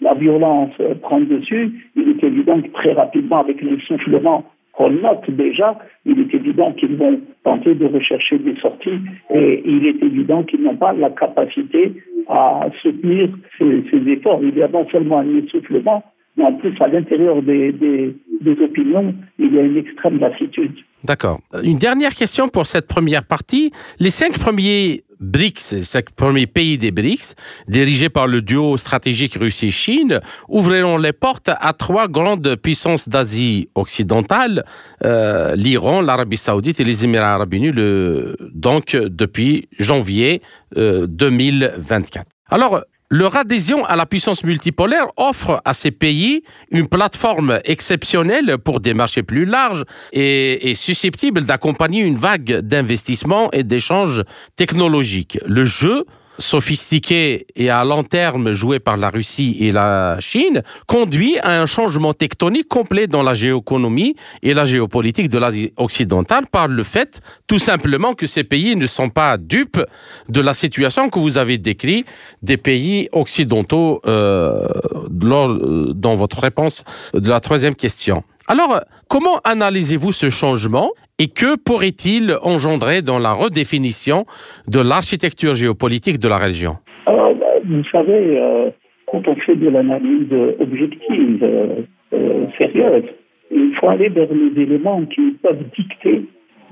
la 0.00 0.14
violence 0.14 0.74
prend 1.02 1.20
dessus, 1.20 1.72
il 1.96 2.08
est 2.10 2.24
évident 2.24 2.60
que 2.60 2.68
très 2.68 2.92
rapidement, 2.92 3.38
avec 3.38 3.62
l'essoufflement 3.62 4.44
qu'on 4.72 4.90
note 4.90 5.30
déjà, 5.30 5.78
il 6.04 6.20
est 6.20 6.34
évident 6.34 6.72
qu'ils 6.72 6.96
vont 6.96 7.18
tenter 7.44 7.74
de 7.74 7.86
rechercher 7.86 8.38
des 8.38 8.56
sorties 8.56 9.00
et 9.30 9.62
il 9.64 9.86
est 9.86 10.02
évident 10.02 10.42
qu'ils 10.42 10.62
n'ont 10.62 10.76
pas 10.76 10.92
la 10.92 11.10
capacité 11.10 11.94
à 12.28 12.66
soutenir 12.82 13.30
ces, 13.58 13.84
ces, 13.90 14.08
efforts. 14.10 14.40
Il 14.42 14.56
y 14.56 14.62
a 14.62 14.68
non 14.68 14.86
seulement 14.90 15.20
un 15.20 15.36
essoufflement, 15.38 16.02
mais 16.36 16.44
en 16.44 16.54
plus 16.54 16.74
à 16.80 16.88
l'intérieur 16.88 17.42
des, 17.42 17.72
des, 17.72 18.16
des 18.40 18.62
opinions, 18.62 19.14
il 19.38 19.54
y 19.54 19.58
a 19.58 19.62
une 19.62 19.76
extrême 19.76 20.18
lassitude. 20.18 20.74
D'accord. 21.04 21.40
Une 21.62 21.78
dernière 21.78 22.14
question 22.14 22.48
pour 22.48 22.66
cette 22.66 22.88
première 22.88 23.24
partie. 23.24 23.70
Les 24.00 24.10
cinq 24.10 24.38
premiers 24.38 25.04
BRICS, 25.20 25.82
cinq 25.82 26.10
premiers 26.10 26.46
pays 26.46 26.78
des 26.78 26.90
BRICS, 26.90 27.34
dirigés 27.68 28.08
par 28.08 28.26
le 28.26 28.42
duo 28.42 28.76
stratégique 28.76 29.36
Russie-Chine, 29.40 30.20
ouvriront 30.48 30.98
les 30.98 31.12
portes 31.12 31.50
à 31.58 31.72
trois 31.72 32.08
grandes 32.08 32.56
puissances 32.56 33.08
d'Asie 33.08 33.68
occidentale, 33.74 34.64
euh, 35.04 35.54
l'Iran, 35.56 36.00
l'Arabie 36.02 36.36
saoudite 36.36 36.80
et 36.80 36.84
les 36.84 37.04
Émirats 37.04 37.34
arabes 37.34 37.54
unis, 37.54 37.72
le, 37.72 38.36
donc 38.52 38.96
depuis 38.96 39.68
janvier 39.78 40.42
euh, 40.76 41.06
2024. 41.06 42.26
Alors, 42.48 42.82
leur 43.10 43.36
adhésion 43.36 43.84
à 43.84 43.96
la 43.96 44.06
puissance 44.06 44.44
multipolaire 44.44 45.06
offre 45.16 45.62
à 45.64 45.74
ces 45.74 45.90
pays 45.90 46.42
une 46.70 46.88
plateforme 46.88 47.60
exceptionnelle 47.64 48.58
pour 48.58 48.80
des 48.80 48.94
marchés 48.94 49.22
plus 49.22 49.44
larges 49.44 49.84
et, 50.12 50.74
susceptible 50.74 51.44
d'accompagner 51.44 52.00
une 52.00 52.16
vague 52.16 52.60
d'investissements 52.60 53.50
et 53.52 53.62
d'échanges 53.62 54.22
technologiques. 54.56 55.38
Le 55.46 55.64
jeu 55.64 56.04
sophistiqué 56.38 57.46
et 57.56 57.70
à 57.70 57.84
long 57.84 58.04
terme 58.04 58.52
joué 58.52 58.78
par 58.78 58.96
la 58.96 59.10
Russie 59.10 59.56
et 59.60 59.72
la 59.72 60.18
Chine 60.20 60.62
conduit 60.86 61.38
à 61.40 61.60
un 61.60 61.66
changement 61.66 62.14
tectonique 62.14 62.68
complet 62.68 63.06
dans 63.06 63.22
la 63.22 63.34
géoéconomie 63.34 64.16
et 64.42 64.54
la 64.54 64.64
géopolitique 64.64 65.28
de 65.28 65.38
l'Asie 65.38 65.72
occidentale 65.76 66.46
par 66.46 66.68
le 66.68 66.82
fait 66.82 67.20
tout 67.46 67.58
simplement 67.58 68.14
que 68.14 68.26
ces 68.26 68.44
pays 68.44 68.76
ne 68.76 68.86
sont 68.86 69.08
pas 69.08 69.36
dupes 69.36 69.80
de 70.28 70.40
la 70.40 70.54
situation 70.54 71.08
que 71.08 71.18
vous 71.18 71.38
avez 71.38 71.58
décrite 71.58 72.06
des 72.42 72.56
pays 72.56 73.08
occidentaux 73.12 74.00
euh, 74.06 74.66
dans 75.08 76.16
votre 76.16 76.40
réponse 76.40 76.84
de 77.14 77.28
la 77.28 77.40
troisième 77.40 77.74
question. 77.74 78.22
Alors, 78.48 78.80
comment 79.08 79.38
analysez-vous 79.44 80.12
ce 80.12 80.30
changement 80.30 80.90
et 81.18 81.28
que 81.28 81.56
pourrait-il 81.56 82.36
engendrer 82.42 83.02
dans 83.02 83.18
la 83.18 83.32
redéfinition 83.32 84.24
de 84.68 84.80
l'architecture 84.80 85.54
géopolitique 85.54 86.18
de 86.18 86.28
la 86.28 86.38
région? 86.38 86.76
Alors, 87.06 87.34
bah, 87.34 87.46
Vous 87.64 87.84
savez, 87.90 88.38
euh, 88.38 88.70
quand 89.06 89.26
on 89.28 89.36
fait 89.36 89.56
de 89.56 89.68
l'analyse 89.68 90.32
objective, 90.60 91.38
euh, 91.42 91.82
euh, 92.12 92.46
sérieuse, 92.58 93.04
il 93.50 93.74
faut 93.80 93.88
aller 93.88 94.08
vers 94.08 94.28
les 94.32 94.62
éléments 94.62 95.04
qui 95.06 95.32
peuvent 95.42 95.64
dicter 95.76 96.22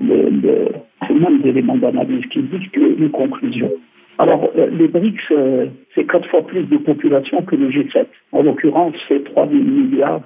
le, 0.01 0.29
le, 0.29 0.69
mêmes 1.09 1.41
éléments 1.45 1.77
d'analyse 1.77 2.25
qui 2.31 2.41
dictent 2.41 2.75
les 2.75 3.09
conclusions. 3.09 3.71
Alors, 4.17 4.49
les 4.55 4.87
BRICS, 4.87 5.69
c'est 5.93 6.05
quatre 6.05 6.27
fois 6.29 6.41
plus 6.41 6.63
de 6.63 6.77
population 6.77 7.41
que 7.43 7.55
le 7.55 7.69
G7. 7.69 8.05
En 8.31 8.43
l'occurrence, 8.43 8.95
c'est 9.07 9.23
3 9.23 9.47
milliards 9.47 10.23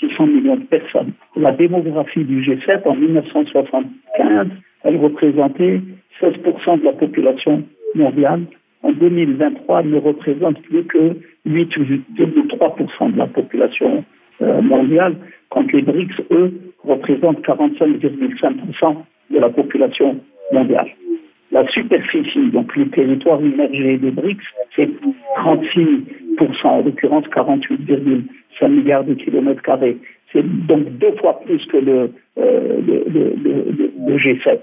600 0.00 0.26
millions 0.26 0.56
de 0.56 0.64
personnes. 0.64 1.12
La 1.36 1.52
démographie 1.52 2.24
du 2.24 2.42
G7 2.42 2.82
en 2.86 2.96
1975, 2.96 4.48
elle 4.84 4.96
représentait 4.96 5.80
16% 6.20 6.80
de 6.80 6.84
la 6.84 6.92
population 6.92 7.62
mondiale. 7.94 8.42
En 8.82 8.92
2023, 8.92 9.80
elle 9.80 9.90
ne 9.90 9.98
représente 9.98 10.60
plus 10.62 10.84
que 10.84 11.16
8,3% 11.46 13.12
de 13.12 13.18
la 13.18 13.26
population 13.26 14.04
euh, 14.42 14.62
mondiale, 14.62 15.16
quand 15.50 15.70
les 15.72 15.82
BRICS, 15.82 16.22
eux, 16.30 16.52
représentent 16.84 17.44
45,5% 17.44 18.96
de 19.30 19.38
la 19.38 19.50
population 19.50 20.18
mondiale. 20.52 20.88
La 21.52 21.66
superficie, 21.68 22.50
donc 22.52 22.74
les 22.76 22.88
territoires 22.88 23.42
immergés 23.42 23.98
des 23.98 24.10
BRICS, 24.10 24.44
c'est 24.76 24.88
36%, 25.36 26.06
en 26.64 26.82
l'occurrence 26.82 27.24
48,5 27.26 28.22
milliards 28.68 29.04
de 29.04 29.14
kilomètres 29.14 29.62
carrés. 29.62 29.96
C'est 30.32 30.44
donc 30.66 30.84
deux 30.98 31.12
fois 31.16 31.40
plus 31.44 31.64
que 31.66 31.76
le, 31.76 32.12
euh, 32.38 32.80
le, 32.86 33.04
le, 33.08 33.90
le, 34.06 34.16
G7. 34.16 34.60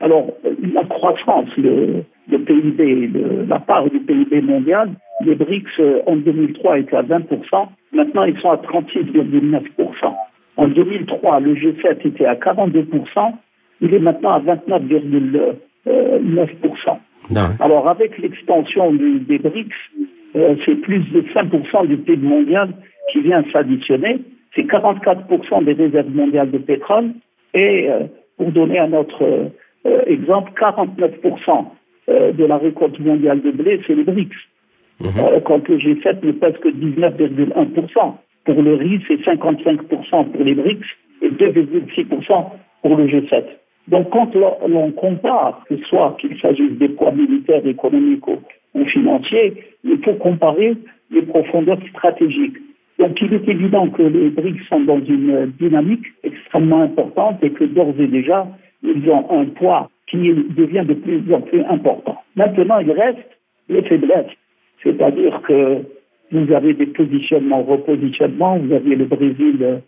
Alors, 0.00 0.28
la 0.74 0.84
croissance, 0.84 1.48
le, 1.56 2.04
PIB, 2.28 3.10
la 3.48 3.58
part 3.60 3.88
du 3.88 3.98
PIB 4.00 4.42
mondial, 4.42 4.90
les 5.24 5.34
BRICS 5.34 5.80
euh, 5.80 6.00
en 6.06 6.16
2003 6.16 6.80
étaient 6.80 6.96
à 6.96 7.02
20%, 7.02 7.68
maintenant 7.92 8.24
ils 8.24 8.38
sont 8.40 8.50
à 8.50 8.56
36,9%. 8.56 9.62
En 10.58 10.68
2003, 10.68 11.40
le 11.40 11.54
G7 11.54 12.06
était 12.06 12.26
à 12.26 12.34
42%, 12.34 13.32
il 13.80 13.94
est 13.94 13.98
maintenant 13.98 14.32
à 14.34 14.40
29,9%. 14.40 15.56
9%. 15.86 16.98
Ah 17.34 17.50
Alors 17.60 17.88
avec 17.88 18.18
l'extension 18.18 18.92
des 18.92 19.38
BRICS, 19.38 19.74
euh, 20.36 20.54
c'est 20.64 20.76
plus 20.76 21.00
de 21.10 21.22
5% 21.34 21.86
du 21.86 21.96
PIB 21.96 22.26
mondial 22.26 22.70
qui 23.12 23.20
vient 23.20 23.44
s'additionner. 23.52 24.18
C'est 24.54 24.62
44% 24.62 25.64
des 25.64 25.72
réserves 25.72 26.10
mondiales 26.10 26.50
de 26.50 26.58
pétrole. 26.58 27.12
Et 27.54 27.88
euh, 27.90 28.04
pour 28.36 28.50
donner 28.50 28.78
un 28.78 28.92
autre 28.92 29.22
euh, 29.86 30.02
exemple, 30.06 30.52
49% 30.60 31.64
de 32.08 32.44
la 32.44 32.58
récolte 32.58 33.00
mondiale 33.00 33.42
de 33.42 33.50
blé, 33.50 33.80
c'est 33.84 33.94
les 33.94 34.04
BRICS. 34.04 34.36
Mhm. 35.00 35.40
quand 35.44 35.68
le 35.68 35.76
G7 35.76 36.24
ne 36.24 36.32
pèse 36.32 36.56
que 36.58 36.68
19,1%. 36.68 38.14
Pour 38.44 38.62
le 38.62 38.74
riz, 38.74 39.00
c'est 39.08 39.20
55% 39.22 40.30
pour 40.30 40.44
les 40.44 40.54
BRICS 40.54 40.86
et 41.22 41.30
2,6% 41.30 42.44
pour 42.82 42.96
le 42.96 43.06
G7. 43.06 43.44
Donc 43.88 44.10
quand 44.10 44.34
l'on 44.34 44.90
compare, 44.92 45.62
que 45.68 45.76
ce 45.76 45.84
soit 45.84 46.16
qu'il 46.20 46.38
s'agisse 46.40 46.72
des 46.72 46.88
poids 46.88 47.12
militaires, 47.12 47.64
économiques 47.66 48.26
ou, 48.26 48.38
financiers, 48.86 49.54
il 49.84 49.98
faut 50.04 50.14
comparer 50.14 50.76
les 51.10 51.22
profondeurs 51.22 51.78
stratégiques. 51.90 52.56
Donc 52.98 53.20
il 53.20 53.34
est 53.34 53.48
évident 53.48 53.88
que 53.88 54.02
les 54.02 54.30
BRICS 54.30 54.68
sont 54.68 54.80
dans 54.80 55.00
une 55.04 55.52
dynamique 55.58 56.06
extrêmement 56.22 56.82
importante 56.82 57.42
et 57.42 57.50
que 57.50 57.64
d'ores 57.64 57.94
et 57.98 58.06
déjà, 58.06 58.46
ils 58.82 59.08
ont 59.10 59.26
un 59.30 59.44
poids 59.46 59.90
qui 60.08 60.32
devient 60.56 60.84
de 60.86 60.94
plus 60.94 61.22
en 61.32 61.40
plus 61.40 61.62
important. 61.64 62.16
Maintenant, 62.36 62.78
il 62.78 62.90
reste 62.92 63.18
les 63.68 63.82
faiblesses, 63.82 64.32
c'est-à-dire 64.82 65.42
que 65.42 65.78
vous 66.32 66.52
avez 66.52 66.74
des 66.74 66.86
positionnements, 66.86 67.62
repositionnements, 67.62 68.58
vous 68.58 68.72
avez 68.72 68.96
le 68.96 69.04
Brésil 69.04 69.80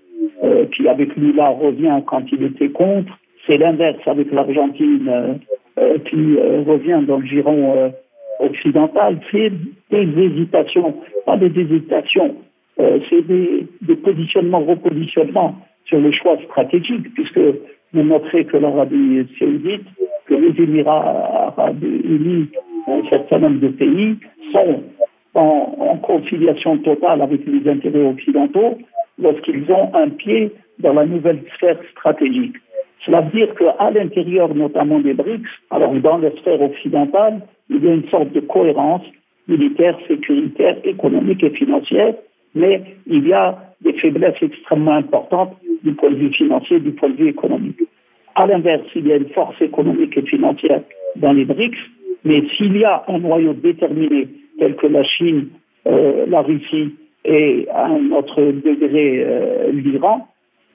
euh, 0.42 0.66
qui 0.66 0.88
avec 0.88 1.16
Lula 1.16 1.48
revient 1.48 2.00
quand 2.06 2.24
il 2.32 2.42
était 2.42 2.68
contre, 2.68 3.18
c'est 3.48 3.56
l'inverse 3.56 4.06
avec 4.06 4.30
l'Argentine 4.30 5.08
euh, 5.08 5.34
euh, 5.78 5.98
qui 5.98 6.36
euh, 6.36 6.62
revient 6.66 7.02
dans 7.06 7.18
le 7.18 7.26
giron 7.26 7.92
occidental. 8.40 9.18
C'est 9.32 9.50
des 9.90 10.22
hésitations, 10.22 10.94
pas 11.24 11.36
des 11.36 11.58
hésitations, 11.58 12.36
c'est 12.78 13.26
des, 13.26 13.96
positionnements, 13.96 14.60
repositionnements 14.60 15.56
sur 15.84 15.98
les 15.98 16.12
choix 16.12 16.36
stratégiques, 16.44 17.12
puisque 17.14 17.40
vous 17.92 18.02
montrez 18.02 18.44
que 18.44 18.56
l'Arabie 18.56 19.26
saoudite, 19.38 19.86
que 20.26 20.34
les 20.34 20.62
Émirats 20.62 21.54
arabes 21.56 21.82
unis, 21.82 22.48
un 22.86 23.02
certain 23.08 23.38
nombre 23.38 23.60
de 23.60 23.68
pays 23.68 24.16
sont 24.52 24.82
en, 25.34 25.74
en, 25.78 25.96
conciliation 25.96 26.78
totale 26.78 27.22
avec 27.22 27.40
les 27.46 27.68
intérêts 27.70 28.04
occidentaux 28.04 28.78
lorsqu'ils 29.18 29.70
ont 29.70 29.90
un 29.94 30.08
pied 30.10 30.52
dans 30.78 30.92
la 30.92 31.06
nouvelle 31.06 31.42
sphère 31.54 31.78
stratégique. 31.92 32.56
Cela 33.04 33.22
veut 33.22 33.30
dire 33.30 33.54
qu'à 33.54 33.90
l'intérieur 33.90 34.54
notamment 34.54 35.00
des 35.00 35.14
BRICS, 35.14 35.48
alors 35.70 35.92
dans 35.94 36.18
la 36.18 36.30
sphère 36.32 36.60
occidentale, 36.60 37.40
il 37.70 37.84
y 37.84 37.88
a 37.88 37.94
une 37.94 38.08
sorte 38.08 38.32
de 38.32 38.40
cohérence 38.40 39.02
militaire, 39.46 39.98
sécuritaire, 40.06 40.76
économique 40.84 41.42
et 41.42 41.50
financière, 41.50 42.14
mais 42.58 42.82
il 43.06 43.26
y 43.26 43.32
a 43.32 43.56
des 43.80 43.92
faiblesses 43.94 44.42
extrêmement 44.42 44.96
importantes 44.96 45.56
du 45.84 45.92
point 45.92 46.10
de 46.10 46.16
vue 46.16 46.32
financier, 46.32 46.80
du 46.80 46.90
point 46.90 47.10
de 47.10 47.16
vue 47.16 47.28
économique. 47.28 47.80
À 48.34 48.46
l'inverse, 48.46 48.86
il 48.94 49.06
y 49.06 49.12
a 49.12 49.16
une 49.16 49.28
force 49.30 49.60
économique 49.62 50.16
et 50.16 50.22
financière 50.22 50.82
dans 51.16 51.32
les 51.32 51.44
BRICS, 51.44 51.78
mais 52.24 52.42
s'il 52.56 52.76
y 52.76 52.84
a 52.84 53.04
un 53.08 53.18
noyau 53.18 53.52
déterminé 53.54 54.28
tel 54.58 54.74
que 54.76 54.86
la 54.88 55.04
Chine, 55.04 55.48
euh, 55.86 56.26
la 56.28 56.42
Russie 56.42 56.94
et 57.24 57.66
à 57.72 57.86
un 57.86 58.10
autre 58.10 58.40
degré 58.42 59.24
euh, 59.24 59.70
l'Iran, 59.72 60.26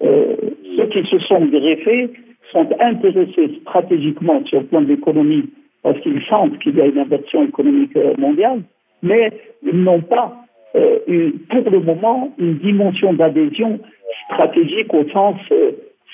euh, 0.02 0.36
ceux 0.76 0.86
qui 0.88 1.04
se 1.10 1.20
sont 1.20 1.46
greffés 1.46 2.10
sont 2.52 2.68
intéressés 2.80 3.60
stratégiquement 3.62 4.44
sur 4.46 4.62
le 4.62 4.66
plan 4.68 4.82
de 4.82 4.88
l'économie 4.88 5.50
parce 5.82 6.00
qu'ils 6.00 6.22
sentent 6.30 6.58
qu'il 6.60 6.76
y 6.76 6.82
a 6.82 6.86
une 6.86 7.00
inversion 7.00 7.44
économique 7.44 7.98
mondiale, 8.18 8.62
mais 9.02 9.32
ils 9.64 9.84
n'ont 9.84 10.02
pas 10.02 10.43
euh, 10.76 11.32
pour 11.50 11.70
le 11.70 11.80
moment 11.80 12.32
une 12.38 12.58
dimension 12.58 13.14
d'adhésion 13.14 13.80
stratégique 14.26 14.94
au 14.94 15.08
sens 15.10 15.36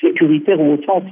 sécuritaire 0.02 0.60
ou 0.60 0.74
au 0.74 0.84
sens 0.84 1.04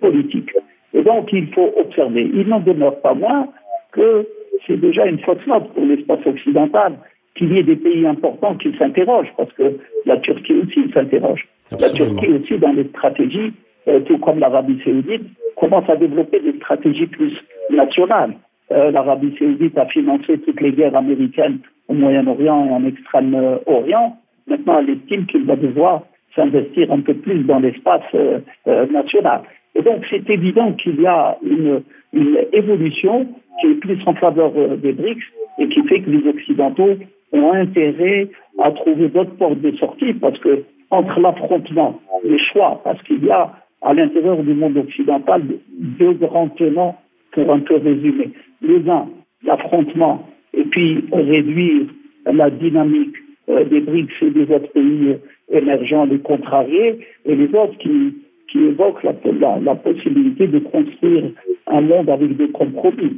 politique. 0.00 0.50
Et 0.94 1.02
donc 1.02 1.32
il 1.32 1.46
faut 1.52 1.72
observer. 1.78 2.30
Il 2.34 2.48
n'en 2.48 2.60
demeure 2.60 3.00
pas 3.00 3.14
moins 3.14 3.48
que 3.92 4.26
c'est 4.66 4.80
déjà 4.80 5.06
une 5.06 5.18
fausse 5.20 5.46
note 5.46 5.72
pour 5.74 5.84
l'espace 5.84 6.24
occidental 6.26 6.94
qu'il 7.34 7.52
y 7.52 7.58
ait 7.58 7.62
des 7.62 7.76
pays 7.76 8.06
importants 8.06 8.56
qui 8.56 8.74
s'interrogent, 8.76 9.32
parce 9.36 9.52
que 9.52 9.78
la 10.04 10.18
Turquie 10.18 10.54
aussi 10.54 10.90
s'interroge. 10.92 11.46
La 11.80 11.88
Turquie 11.90 12.28
aussi, 12.28 12.58
dans 12.58 12.72
les 12.72 12.84
stratégies, 12.84 13.52
euh, 13.88 14.00
tout 14.00 14.18
comme 14.18 14.38
l'Arabie 14.38 14.78
saoudite, 14.84 15.22
commence 15.56 15.88
à 15.88 15.96
développer 15.96 16.40
des 16.40 16.52
stratégies 16.58 17.06
plus 17.06 17.32
nationales. 17.70 18.34
Euh, 18.70 18.90
L'Arabie 18.90 19.34
saoudite 19.38 19.76
a 19.78 19.86
financé 19.86 20.38
toutes 20.38 20.60
les 20.60 20.72
guerres 20.72 20.96
américaines 20.96 21.58
au 21.88 21.94
Moyen-Orient 21.94 22.66
et 22.66 22.70
en 22.70 22.86
Extrême-Orient. 22.86 24.16
Maintenant, 24.46 24.78
elle 24.80 24.90
estime 24.90 25.26
qu'il 25.26 25.44
va 25.44 25.56
devoir 25.56 26.02
s'investir 26.34 26.90
un 26.92 27.00
peu 27.00 27.14
plus 27.14 27.44
dans 27.44 27.58
l'espace 27.58 28.02
euh, 28.14 28.40
national. 28.66 29.42
Et 29.74 29.82
donc, 29.82 30.04
c'est 30.10 30.28
évident 30.28 30.72
qu'il 30.72 31.00
y 31.00 31.06
a 31.06 31.36
une, 31.42 31.82
une, 32.12 32.38
évolution 32.52 33.26
qui 33.60 33.68
est 33.68 33.74
plus 33.74 33.98
en 34.06 34.14
faveur 34.14 34.52
des 34.52 34.92
BRICS 34.92 35.22
et 35.58 35.68
qui 35.68 35.82
fait 35.88 36.00
que 36.00 36.10
les 36.10 36.28
Occidentaux 36.28 36.96
ont 37.32 37.52
intérêt 37.52 38.28
à 38.58 38.70
trouver 38.72 39.08
d'autres 39.08 39.36
portes 39.36 39.60
de 39.60 39.72
sortie 39.76 40.12
parce 40.14 40.38
que 40.38 40.64
entre 40.90 41.20
l'affrontement, 41.20 41.98
les 42.22 42.38
choix, 42.38 42.80
parce 42.84 43.02
qu'il 43.02 43.24
y 43.24 43.30
a 43.30 43.50
à 43.80 43.94
l'intérieur 43.94 44.36
du 44.42 44.54
monde 44.54 44.76
occidental 44.76 45.42
deux 45.78 46.12
grands 46.12 46.48
tenants 46.50 46.96
pour 47.32 47.50
un 47.50 47.60
peu 47.60 47.76
résumer. 47.76 48.30
Les 48.60 48.88
uns, 48.88 49.08
l'affrontement, 49.42 50.26
et 50.54 50.64
puis 50.64 51.04
réduire 51.12 51.86
la 52.26 52.50
dynamique 52.50 53.16
euh, 53.48 53.64
des 53.64 53.80
BRICS 53.80 54.12
et 54.22 54.30
des 54.30 54.54
autres 54.54 54.72
pays 54.72 55.16
émergents, 55.50 56.04
les 56.04 56.18
contrariés, 56.18 56.98
et 57.26 57.34
les 57.34 57.48
autres 57.54 57.76
qui, 57.78 58.14
qui 58.50 58.58
évoquent 58.58 59.02
la, 59.02 59.14
la, 59.60 59.74
possibilité 59.74 60.46
de 60.46 60.60
construire 60.60 61.24
un 61.66 61.80
monde 61.80 62.08
avec 62.08 62.36
des 62.36 62.48
compromis. 62.48 63.16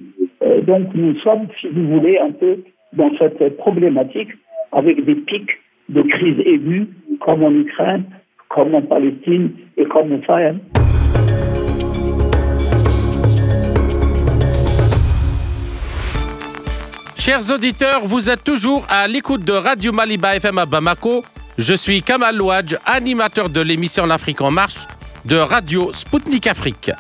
donc 0.67 0.89
nous 0.95 1.15
sommes, 1.17 1.47
si 1.61 1.69
vous 1.69 1.87
voulez, 1.89 2.19
un 2.19 2.31
peu 2.33 2.59
dans 2.95 3.11
cette 3.19 3.57
problématique 3.57 4.31
avec 4.73 5.05
des 5.05 5.15
pics 5.15 5.59
de 5.89 6.03
crise 6.03 6.41
aiguë, 6.47 6.87
comme 7.21 7.45
en 7.45 7.53
Ukraine, 7.53 8.05
comme 8.49 8.75
en 8.75 8.83
Palestine 8.83 9.51
et 9.77 9.85
comme 9.85 10.13
au 10.13 10.23
Sahel. 10.27 10.59
Chers 17.25 17.51
auditeurs, 17.51 18.05
vous 18.05 18.29
êtes 18.29 18.45
toujours 18.45 18.85
à 18.91 19.09
l'écoute 19.09 19.45
de 19.45 19.55
Radio 19.55 19.93
Maliba 19.93 20.37
FM 20.37 20.59
à 20.59 20.67
Bamako. 20.67 21.25
Je 21.57 21.73
suis 21.73 22.03
Kamal 22.03 22.37
Louadj, 22.37 22.77
animateur 22.85 23.49
de 23.49 23.63
l'émission 23.63 24.05
L'Afrique 24.05 24.43
en 24.43 24.51
marche 24.51 24.87
de 25.25 25.39
Radio 25.39 25.91
Spoutnik 25.91 26.47
Afrique. 26.47 26.91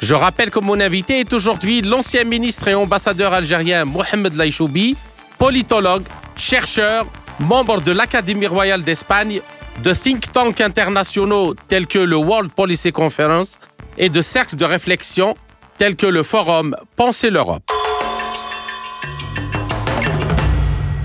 Je 0.00 0.14
rappelle 0.14 0.50
que 0.50 0.58
mon 0.58 0.80
invité 0.80 1.20
est 1.20 1.30
aujourd'hui 1.34 1.82
l'ancien 1.82 2.24
ministre 2.24 2.66
et 2.68 2.74
ambassadeur 2.74 3.34
algérien 3.34 3.84
Mohamed 3.84 4.32
Laïchoubi, 4.32 4.96
politologue, 5.36 6.04
chercheur, 6.34 7.04
membre 7.38 7.82
de 7.82 7.92
l'Académie 7.92 8.46
royale 8.46 8.84
d'Espagne, 8.84 9.42
de 9.82 9.92
think 9.92 10.32
tanks 10.32 10.62
internationaux 10.62 11.52
tels 11.68 11.86
que 11.86 11.98
le 11.98 12.16
World 12.16 12.52
Policy 12.52 12.90
Conference 12.90 13.58
et 13.98 14.08
de 14.08 14.22
cercles 14.22 14.56
de 14.56 14.64
réflexion 14.64 15.34
tels 15.76 15.96
que 15.96 16.06
le 16.06 16.22
forum 16.22 16.74
Penser 16.96 17.28
l'Europe. 17.28 17.70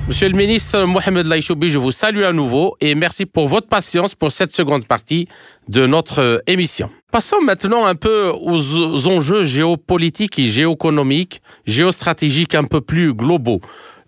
Monsieur 0.10 0.28
le 0.28 0.36
ministre 0.36 0.86
Mohamed 0.86 1.28
Laïchoubi, 1.28 1.70
je 1.70 1.78
vous 1.78 1.92
salue 1.92 2.24
à 2.24 2.34
nouveau 2.34 2.76
et 2.82 2.96
merci 2.96 3.28
pour 3.28 3.48
votre 3.48 3.68
patience 3.68 4.16
pour 4.16 4.32
cette 4.32 4.52
seconde 4.52 4.88
partie 4.88 5.28
de 5.68 5.86
notre 5.86 6.42
émission. 6.48 6.90
Passons 7.12 7.40
maintenant 7.42 7.86
un 7.86 7.94
peu 7.94 8.34
aux 8.34 9.08
enjeux 9.08 9.44
géopolitiques 9.44 10.40
et 10.40 10.50
géoéconomiques, 10.50 11.44
géostratégiques 11.68 12.56
un 12.56 12.64
peu 12.64 12.82
plus 12.82 13.14
globaux. 13.14 13.62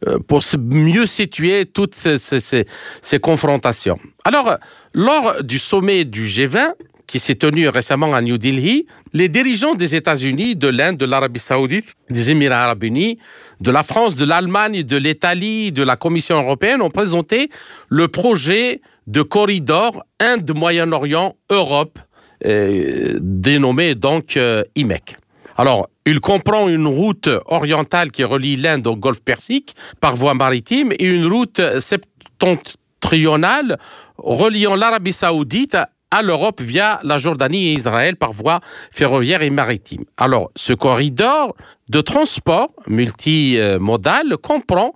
Euh, 0.08 0.18
pour 0.18 0.42
mieux 0.58 1.06
situer 1.06 1.68
toutes 1.68 1.94
ces, 1.94 3.20
confrontations. 3.20 4.00
Alors, 4.24 4.58
lors 4.96 5.44
du 5.44 5.60
sommet 5.60 6.04
du 6.04 6.26
G20, 6.26 6.74
qui 7.12 7.20
s'est 7.20 7.36
tenu 7.36 7.68
récemment 7.68 8.14
à 8.16 8.22
New 8.22 8.38
Delhi, 8.38 8.88
les 9.12 9.28
dirigeants 9.28 9.76
des 9.76 9.98
États-Unis, 9.98 10.56
de 10.56 10.70
l'Inde, 10.70 10.96
de 10.96 11.06
l'Arabie 11.06 11.42
saoudite, 11.42 11.96
des 12.10 12.32
Émirats 12.32 12.64
arabes 12.64 12.86
unis, 12.86 13.20
de 13.62 13.71
la 13.71 13.84
France, 13.84 14.15
de 14.15 14.26
l'Allemagne, 14.26 14.84
de 14.84 14.97
l'Italie, 14.97 15.71
de 15.71 15.84
la 15.84 15.95
Commission 15.95 16.41
européenne 16.41 16.82
ont 16.82 16.89
présenté 16.89 17.50
le 17.89 18.08
projet 18.08 18.82
de 19.06 19.21
corridor 19.21 20.04
Inde-Moyen-Orient-Europe, 20.19 22.00
euh, 22.45 23.19
dénommé 23.21 23.93
donc 23.93 24.36
euh, 24.36 24.63
IMEC. 24.76 25.15
Alors, 25.58 25.89
il 26.08 26.19
comprend 26.19 26.67
une 26.69 26.88
route 26.88 27.30
orientale 27.45 28.10
qui 28.10 28.24
relie 28.24 28.56
l'Inde 28.56 28.88
au 28.88 28.95
golfe 28.95 29.21
Persique 29.21 29.76
par 30.00 30.15
voie 30.15 30.34
maritime 30.34 30.91
et 30.93 31.06
une 31.06 31.28
route 31.28 31.62
septentrionale 31.80 33.78
reliant 34.17 34.76
l'Arabie 34.76 35.13
saoudite 35.13 35.78
à 36.12 36.21
l'Europe 36.21 36.62
via 36.62 37.00
la 37.04 37.17
Jordanie 37.17 37.69
et 37.69 37.74
Israël 37.74 38.15
par 38.17 38.34
voie 38.34 38.60
ferroviaire 38.91 39.41
et 39.41 39.50
maritime. 39.50 40.04
Alors, 40.17 40.52
ce 40.56 40.74
corridor 40.74 41.56
de 41.89 42.02
transport 42.02 42.69
multimodal 42.88 44.38
comprend 44.38 44.93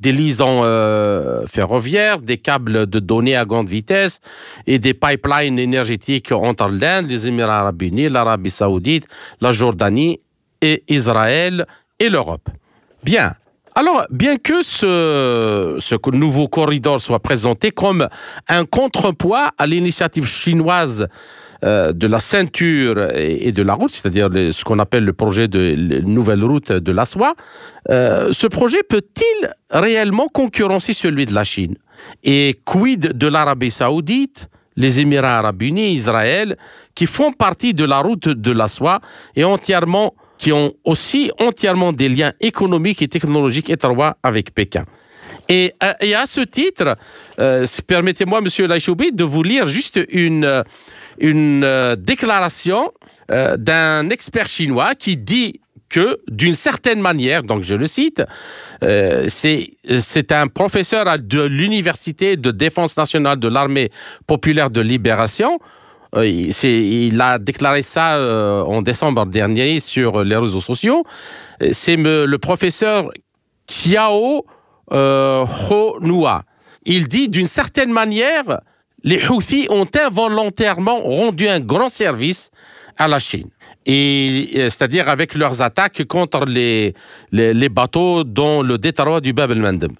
des 0.00 0.12
liaisons 0.12 0.60
euh, 0.62 1.46
ferroviaires, 1.46 2.18
des 2.18 2.36
câbles 2.36 2.86
de 2.86 2.98
données 2.98 3.36
à 3.36 3.44
grande 3.44 3.68
vitesse 3.68 4.20
et 4.66 4.78
des 4.78 4.92
pipelines 4.92 5.58
énergétiques 5.58 6.32
entre 6.32 6.68
l'Inde, 6.68 7.08
les 7.08 7.26
Émirats 7.26 7.60
arabes 7.60 7.82
unis, 7.82 8.08
l'Arabie 8.08 8.50
saoudite, 8.50 9.06
la 9.40 9.52
Jordanie 9.52 10.20
et 10.60 10.82
Israël 10.88 11.66
et 11.98 12.08
l'Europe. 12.08 12.48
Bien. 13.02 13.34
Alors, 13.78 14.06
bien 14.08 14.38
que 14.38 14.62
ce, 14.62 16.10
nouveau 16.10 16.48
corridor 16.48 16.98
soit 16.98 17.20
présenté 17.20 17.70
comme 17.70 18.08
un 18.48 18.64
contrepoids 18.64 19.50
à 19.58 19.66
l'initiative 19.66 20.26
chinoise 20.26 21.08
euh, 21.62 21.92
de 21.92 22.06
la 22.06 22.18
ceinture 22.18 23.10
et, 23.14 23.52
de 23.52 23.62
la 23.62 23.74
route, 23.74 23.90
c'est-à-dire 23.90 24.30
ce 24.32 24.64
qu'on 24.64 24.78
appelle 24.78 25.04
le 25.04 25.12
projet 25.12 25.46
de 25.46 26.00
nouvelle 26.00 26.42
route 26.42 26.72
de 26.72 26.90
la 26.90 27.04
soie, 27.04 27.34
euh, 27.90 28.30
ce 28.32 28.46
projet 28.46 28.82
peut-il 28.82 29.54
réellement 29.70 30.28
concurrencer 30.28 30.94
celui 30.94 31.26
de 31.26 31.34
la 31.34 31.44
Chine? 31.44 31.76
Et 32.24 32.58
quid 32.64 33.12
de 33.12 33.26
l'Arabie 33.26 33.70
saoudite 33.70 34.48
les 34.76 35.00
Émirats 35.00 35.38
arabes 35.38 35.62
unis, 35.62 35.92
Israël, 35.92 36.56
qui 36.94 37.04
font 37.04 37.32
partie 37.32 37.74
de 37.74 37.84
la 37.84 38.00
route 38.00 38.28
de 38.28 38.52
la 38.52 38.68
soie 38.68 39.00
et 39.34 39.44
entièrement 39.44 40.14
qui 40.38 40.52
ont 40.52 40.74
aussi 40.84 41.30
entièrement 41.38 41.92
des 41.92 42.08
liens 42.08 42.32
économiques 42.40 43.02
et 43.02 43.08
technologiques 43.08 43.70
étroits 43.70 44.16
avec 44.22 44.54
Pékin. 44.54 44.84
Et, 45.48 45.72
euh, 45.82 46.16
à 46.16 46.26
ce 46.26 46.40
titre, 46.40 46.96
euh, 47.38 47.66
permettez-moi, 47.86 48.40
Monsieur 48.40 48.66
Laïchoubi, 48.66 49.12
de 49.12 49.24
vous 49.24 49.42
lire 49.42 49.66
juste 49.66 50.00
une, 50.10 50.44
euh, 50.44 51.96
déclaration 51.96 52.92
d'un 53.28 54.08
expert 54.10 54.48
chinois 54.48 54.94
qui 54.94 55.16
dit 55.16 55.60
que, 55.88 56.20
d'une 56.28 56.54
certaine 56.54 57.00
manière, 57.00 57.42
donc 57.42 57.64
je 57.64 57.74
le 57.74 57.88
cite, 57.88 58.22
c'est 58.80 60.32
un 60.32 60.46
professeur 60.46 61.06
de 61.18 61.42
l'Université 61.42 62.36
de 62.36 62.52
défense 62.52 62.96
nationale 62.96 63.40
de 63.40 63.48
l'armée 63.48 63.90
populaire 64.28 64.70
de 64.70 64.80
libération, 64.80 65.58
euh, 65.58 65.85
il 66.24 67.20
a 67.20 67.38
déclaré 67.38 67.82
ça 67.82 68.16
euh, 68.16 68.62
en 68.62 68.82
décembre 68.82 69.26
dernier 69.26 69.80
sur 69.80 70.24
les 70.24 70.36
réseaux 70.36 70.60
sociaux. 70.60 71.04
C'est 71.72 71.96
le 71.96 72.36
professeur 72.36 73.10
Xiao 73.68 74.46
euh, 74.92 75.44
Honua. 75.70 76.44
Il 76.84 77.08
dit 77.08 77.28
d'une 77.28 77.48
certaine 77.48 77.92
manière, 77.92 78.60
les 79.02 79.26
Houthis 79.28 79.66
ont 79.70 79.88
involontairement 79.94 81.00
rendu 81.00 81.48
un 81.48 81.60
grand 81.60 81.88
service 81.88 82.50
à 82.96 83.08
la 83.08 83.18
Chine 83.18 83.50
et 83.86 84.50
euh, 84.56 84.64
c'est-à-dire 84.68 85.08
avec 85.08 85.34
leurs 85.34 85.62
attaques 85.62 86.04
contre 86.04 86.44
les, 86.44 86.92
les, 87.32 87.68
bateaux 87.68 88.24
dans 88.24 88.62
le 88.62 88.78
détroit 88.78 89.20
du 89.20 89.32
Bab 89.32 89.52
el-Mandeb. 89.52 89.92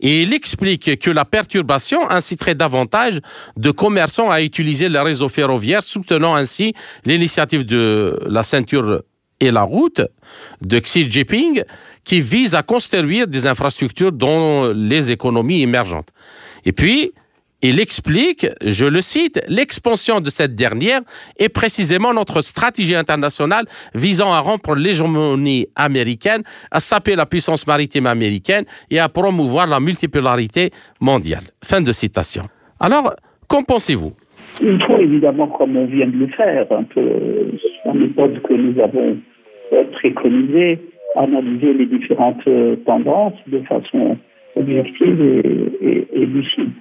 Et 0.00 0.22
il 0.22 0.32
explique 0.32 0.98
que 1.00 1.10
la 1.10 1.24
perturbation 1.24 2.08
inciterait 2.08 2.54
davantage 2.54 3.18
de 3.56 3.70
commerçants 3.72 4.30
à 4.30 4.40
utiliser 4.42 4.88
le 4.88 5.00
réseau 5.00 5.28
ferroviaire, 5.28 5.82
soutenant 5.82 6.36
ainsi 6.36 6.72
l'initiative 7.04 7.64
de 7.64 8.18
la 8.26 8.44
ceinture 8.44 9.02
et 9.40 9.50
la 9.50 9.62
route 9.62 10.02
de 10.60 10.78
Xi 10.78 11.10
Jinping 11.10 11.64
qui 12.04 12.20
vise 12.20 12.54
à 12.54 12.62
construire 12.62 13.26
des 13.26 13.46
infrastructures 13.46 14.12
dans 14.12 14.72
les 14.72 15.10
économies 15.10 15.62
émergentes. 15.62 16.08
Et 16.64 16.72
puis, 16.72 17.12
il 17.62 17.78
explique, 17.78 18.46
je 18.60 18.86
le 18.86 19.00
cite, 19.00 19.40
l'expansion 19.48 20.20
de 20.20 20.30
cette 20.30 20.54
dernière 20.56 21.00
est 21.38 21.48
précisément 21.48 22.12
notre 22.12 22.40
stratégie 22.42 22.96
internationale 22.96 23.66
visant 23.94 24.32
à 24.32 24.40
rompre 24.40 24.74
l'hégémonie 24.74 25.68
américaine, 25.76 26.42
à 26.72 26.80
saper 26.80 27.14
la 27.14 27.24
puissance 27.24 27.64
maritime 27.66 28.06
américaine 28.06 28.64
et 28.90 28.98
à 28.98 29.08
promouvoir 29.08 29.68
la 29.68 29.78
multipolarité 29.78 30.70
mondiale. 31.00 31.44
Fin 31.62 31.80
de 31.80 31.92
citation. 31.92 32.44
Alors, 32.80 33.14
qu'en 33.48 33.62
pensez-vous? 33.62 34.12
Il 34.60 34.82
faut 34.84 34.98
évidemment, 34.98 35.46
comme 35.46 35.76
on 35.76 35.86
vient 35.86 36.08
de 36.08 36.16
le 36.16 36.26
faire, 36.28 36.66
un 36.72 36.82
peu 36.82 37.52
la 37.84 37.94
méthode 37.94 38.42
que 38.42 38.54
nous 38.54 38.80
avons 38.82 39.16
euh, 39.72 39.84
préconisée, 39.92 40.80
analyser 41.14 41.74
les 41.74 41.86
différentes 41.86 42.46
euh, 42.48 42.74
tendances 42.84 43.38
de 43.46 43.60
façon 43.60 44.18
objective 44.56 45.22
et 45.22 46.26
lucide. 46.26 46.72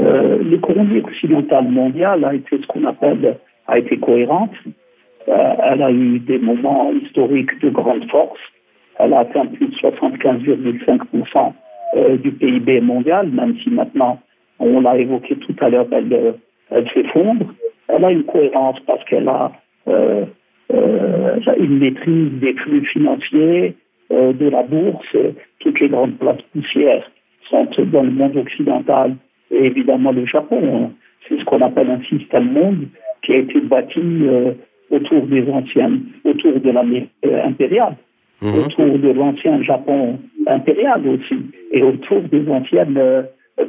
Euh, 0.00 0.38
l'économie 0.42 1.00
occidentale 1.00 1.68
mondiale 1.68 2.24
a 2.24 2.34
été 2.34 2.58
ce 2.58 2.66
qu'on 2.66 2.84
appelle 2.84 3.36
a 3.66 3.78
été 3.78 3.98
cohérente. 3.98 4.54
Euh, 5.28 5.52
elle 5.64 5.82
a 5.82 5.90
eu 5.90 6.20
des 6.20 6.38
moments 6.38 6.92
historiques 6.92 7.60
de 7.60 7.70
grande 7.70 8.08
force. 8.10 8.40
Elle 8.98 9.12
a 9.12 9.20
atteint 9.20 9.46
plus 9.46 9.66
de 9.66 9.74
75,5% 9.74 11.52
euh, 11.96 12.16
du 12.16 12.32
PIB 12.32 12.80
mondial, 12.80 13.28
même 13.28 13.56
si 13.62 13.70
maintenant, 13.70 14.20
on 14.58 14.80
l'a 14.80 14.96
évoqué 14.98 15.36
tout 15.36 15.54
à 15.60 15.68
l'heure, 15.68 15.86
elle, 15.92 16.34
elle 16.70 16.88
s'effondre. 16.90 17.46
Elle 17.88 18.04
a 18.04 18.10
une 18.10 18.24
cohérence 18.24 18.78
parce 18.86 19.04
qu'elle 19.04 19.28
a 19.28 19.52
une 19.86 21.78
maîtrise 21.78 22.32
des 22.40 22.54
flux 22.54 22.84
financiers, 22.86 23.76
de 24.10 24.48
la 24.48 24.62
bourse. 24.62 25.16
Toutes 25.60 25.80
les 25.80 25.88
grandes 25.88 26.16
places 26.18 26.42
poussières 26.52 27.08
sont 27.50 27.68
dans 27.92 28.02
le 28.02 28.10
monde 28.10 28.36
occidental 28.36 29.14
et 29.50 29.66
évidemment 29.66 30.12
le 30.12 30.26
Japon. 30.26 30.60
Hein. 30.62 30.90
C'est 31.28 31.38
ce 31.38 31.44
qu'on 31.44 31.60
appelle 31.60 31.90
un 31.90 32.02
système 32.04 32.52
monde 32.52 32.86
qui 33.22 33.32
a 33.32 33.38
été 33.38 33.60
bâti 33.60 34.00
euh, 34.00 34.52
autour 34.90 35.26
des 35.26 35.48
anciennes, 35.50 36.00
autour 36.24 36.60
de 36.60 36.70
l'Amérique 36.70 37.10
euh, 37.26 37.44
impériale, 37.44 37.96
mhm. 38.40 38.54
autour 38.54 38.98
de 38.98 39.10
l'ancien 39.10 39.62
Japon 39.62 40.18
impérial 40.46 41.06
aussi, 41.06 41.36
et 41.72 41.82
autour 41.82 42.22
des 42.22 42.48
anciennes 42.48 42.96
euh, 42.96 43.22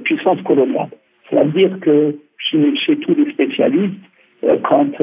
puissances 0.03 0.41
coloniales. 0.43 0.89
C'est-à-dire 1.29 1.79
que 1.81 2.15
chez, 2.37 2.75
chez, 2.77 2.97
tous 2.97 3.15
les 3.15 3.31
spécialistes, 3.31 3.93
quand 4.63 4.95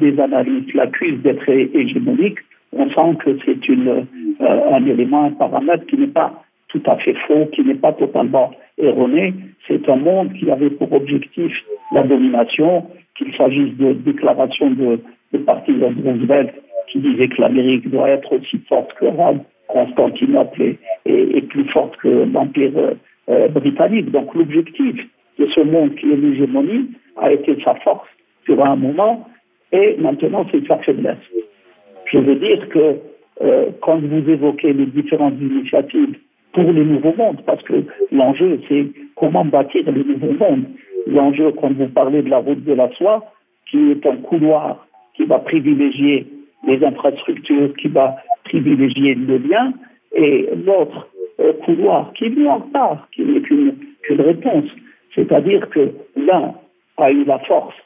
des 0.00 0.18
analystes 0.18 0.74
l'accusent 0.74 1.22
d'être 1.22 1.48
hégémonique, 1.48 2.38
on 2.72 2.90
sent 2.90 3.18
que 3.24 3.38
c'est 3.44 3.56
un 4.40 4.84
élément, 4.84 5.24
un 5.26 5.30
paramètre 5.30 5.86
qui 5.86 5.96
n'est 5.96 6.08
pas 6.08 6.42
tout 6.68 6.82
à 6.86 6.96
fait 6.96 7.14
faux, 7.26 7.46
qui 7.52 7.62
n'est 7.64 7.74
pas 7.74 7.92
totalement 7.92 8.50
erroné. 8.78 9.34
C'est 9.66 9.88
un 9.88 9.96
monde 9.96 10.32
qui 10.34 10.50
avait 10.50 10.70
pour 10.70 10.92
objectif 10.92 11.52
la 11.92 12.02
domination, 12.02 12.86
qu'il 13.16 13.34
s'agisse 13.36 13.76
de 13.76 13.92
déclarations 13.92 14.70
de, 14.70 15.00
de 15.32 15.38
partisans 15.38 15.94
de 15.94 16.02
Roosevelt 16.02 16.52
qui 16.88 16.98
disaient 16.98 17.28
que 17.28 17.40
l'Amérique 17.40 17.90
doit 17.90 18.10
être 18.10 18.32
aussi 18.32 18.58
forte 18.68 18.92
que 18.94 19.06
Rome, 19.06 19.40
Constantinople 19.68 20.76
et, 21.06 21.42
plus 21.42 21.64
forte 21.70 21.96
que 21.96 22.08
l'Empire 22.32 22.72
euh, 23.28 23.48
britannique. 23.48 24.10
Donc 24.10 24.34
l'objectif 24.34 24.96
de 25.38 25.46
ce 25.54 25.60
monde 25.60 25.94
qui 25.96 26.10
est 26.10 26.16
l'hégémonie 26.16 26.90
a 27.16 27.32
été 27.32 27.56
sa 27.64 27.74
force 27.76 28.08
sur 28.44 28.64
un 28.64 28.76
moment 28.76 29.28
et 29.72 29.96
maintenant 29.98 30.46
c'est 30.50 30.66
sa 30.66 30.78
faiblesse. 30.78 31.16
Je 32.12 32.18
veux 32.18 32.36
dire 32.36 32.68
que 32.68 32.96
euh, 33.42 33.66
quand 33.82 33.98
vous 33.98 34.30
évoquez 34.30 34.72
les 34.72 34.86
différentes 34.86 35.40
initiatives 35.40 36.16
pour 36.56 36.72
les 36.72 36.86
nouveaux 36.86 37.14
mondes, 37.18 37.42
parce 37.44 37.62
que 37.64 37.84
l'enjeu, 38.10 38.58
c'est 38.66 38.86
comment 39.14 39.44
bâtir 39.44 39.82
les 39.92 40.02
nouveaux 40.02 40.32
mondes. 40.32 40.64
L'enjeu, 41.06 41.52
quand 41.52 41.70
vous 41.74 41.88
parlez 41.88 42.22
de 42.22 42.30
la 42.30 42.38
route 42.38 42.64
de 42.64 42.72
la 42.72 42.90
soie, 42.92 43.22
qui 43.70 43.90
est 43.90 44.06
un 44.06 44.16
couloir 44.16 44.86
qui 45.14 45.26
va 45.26 45.38
privilégier 45.40 46.26
les 46.66 46.82
infrastructures, 46.82 47.74
qui 47.76 47.88
va 47.88 48.16
privilégier 48.44 49.14
le 49.14 49.36
lien, 49.36 49.74
et 50.14 50.48
l'autre 50.64 51.08
euh, 51.40 51.52
couloir 51.66 52.14
qui 52.14 52.24
est 52.24 52.48
en 52.48 52.60
part, 52.60 53.06
qui 53.14 53.22
n'est 53.22 53.42
qu'une 53.42 53.76
réponse. 54.08 54.70
C'est-à-dire 55.14 55.68
que 55.68 55.90
l'un 56.16 56.54
a 56.96 57.10
eu 57.10 57.24
la 57.24 57.38
force 57.40 57.76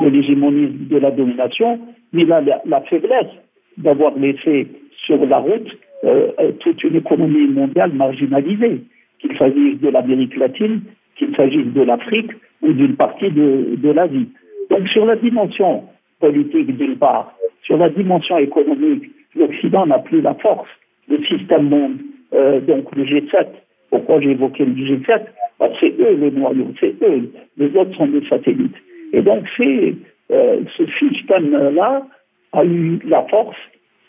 de 0.00 0.08
l'hégémonie 0.08 0.66
de 0.90 0.98
la 0.98 1.12
domination, 1.12 1.78
mais 2.12 2.22
il 2.22 2.32
a 2.32 2.42
la 2.64 2.80
faiblesse 2.80 3.34
d'avoir 3.78 4.18
laissé 4.18 4.66
sur 5.06 5.24
la 5.24 5.38
route 5.38 5.68
euh, 6.04 6.28
euh, 6.40 6.52
toute 6.60 6.82
une 6.84 6.96
économie 6.96 7.48
mondiale 7.48 7.92
marginalisée, 7.92 8.82
qu'il 9.18 9.36
s'agisse 9.38 9.80
de 9.80 9.88
l'Amérique 9.88 10.36
latine, 10.36 10.82
qu'il 11.16 11.34
s'agisse 11.34 11.72
de 11.72 11.82
l'Afrique 11.82 12.30
ou 12.62 12.72
d'une 12.72 12.96
partie 12.96 13.30
de, 13.30 13.76
de 13.76 13.90
l'Asie. 13.90 14.28
Donc 14.70 14.86
sur 14.88 15.06
la 15.06 15.16
dimension 15.16 15.84
politique 16.20 16.76
d'une 16.76 16.96
part, 16.96 17.32
sur 17.62 17.76
la 17.76 17.88
dimension 17.88 18.38
économique, 18.38 19.04
l'Occident 19.34 19.86
n'a 19.86 19.98
plus 19.98 20.20
la 20.20 20.34
force. 20.34 20.68
Le 21.08 21.22
système 21.24 21.68
monde, 21.68 21.98
euh, 22.34 22.60
donc 22.60 22.94
le 22.94 23.04
G7, 23.04 23.46
pourquoi 23.90 24.20
j'ai 24.20 24.32
évoqué 24.32 24.64
le 24.64 24.72
G7 24.72 25.22
bah, 25.58 25.68
C'est 25.80 25.94
eux 26.00 26.16
les 26.20 26.30
noyaux, 26.30 26.72
c'est 26.80 26.94
eux. 27.02 27.30
Les 27.56 27.76
autres 27.76 27.96
sont 27.96 28.06
des 28.06 28.26
satellites. 28.28 28.76
Et 29.12 29.22
donc 29.22 29.44
euh, 29.60 30.60
ce 30.76 30.86
système-là 30.98 32.06
a 32.52 32.64
eu 32.64 32.98
la 33.06 33.22
force, 33.24 33.56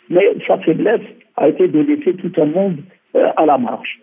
mais 0.10 0.26
sa 0.48 0.58
faiblesse 0.60 1.02
a 1.38 1.50
été 1.50 1.68
de 1.68 1.80
laisser 1.80 2.16
tout 2.16 2.32
un 2.42 2.46
monde 2.46 2.78
euh, 3.16 3.30
à 3.38 3.46
la 3.46 3.58
marge. 3.58 4.00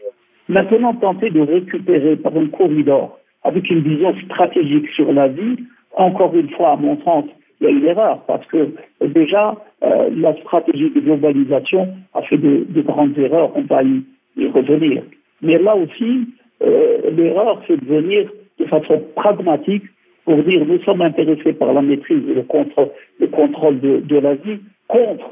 Maintenant, 0.49 0.95
tenter 0.95 1.31
de 1.31 1.41
récupérer 1.41 2.17
par 2.17 2.37
un 2.37 2.47
corridor 2.47 3.19
avec 3.43 3.69
une 3.69 3.81
vision 3.81 4.15
stratégique 4.25 4.89
sur 4.95 5.13
la 5.13 5.29
vie, 5.29 5.57
encore 5.97 6.35
une 6.35 6.49
fois, 6.51 6.73
à 6.73 6.77
mon 6.77 7.01
sens, 7.03 7.25
il 7.61 7.65
y 7.65 7.67
a 7.67 7.71
une 7.71 7.85
erreur 7.85 8.23
parce 8.27 8.47
que 8.47 8.57
euh, 9.03 9.09
déjà, 9.09 9.57
euh, 9.83 10.11
la 10.17 10.35
stratégie 10.37 10.91
de 10.91 11.01
globalisation 11.01 11.89
a 12.15 12.23
fait 12.23 12.39
de, 12.39 12.81
grandes 12.83 13.19
erreurs, 13.19 13.53
on 13.55 13.63
va 13.63 13.83
y, 13.83 14.03
revenir. 14.49 15.03
Mais 15.43 15.59
là 15.59 15.77
aussi, 15.77 16.27
l'erreur, 16.61 17.63
c'est 17.67 17.77
de 17.77 17.85
venir 17.85 18.29
de 18.59 18.65
façon 18.65 19.01
pragmatique 19.15 19.85
pour 20.25 20.43
dire 20.43 20.65
nous 20.67 20.81
sommes 20.83 21.03
intéressés 21.03 21.53
par 21.53 21.73
la 21.73 21.83
maîtrise 21.83 22.23
et 22.29 22.35
le, 22.35 22.43
contre, 22.43 22.91
le 23.21 23.27
contrôle 23.29 23.79
de, 23.79 24.01
de 24.01 24.17
la 24.17 24.35
vie 24.35 24.59
contre 24.89 25.31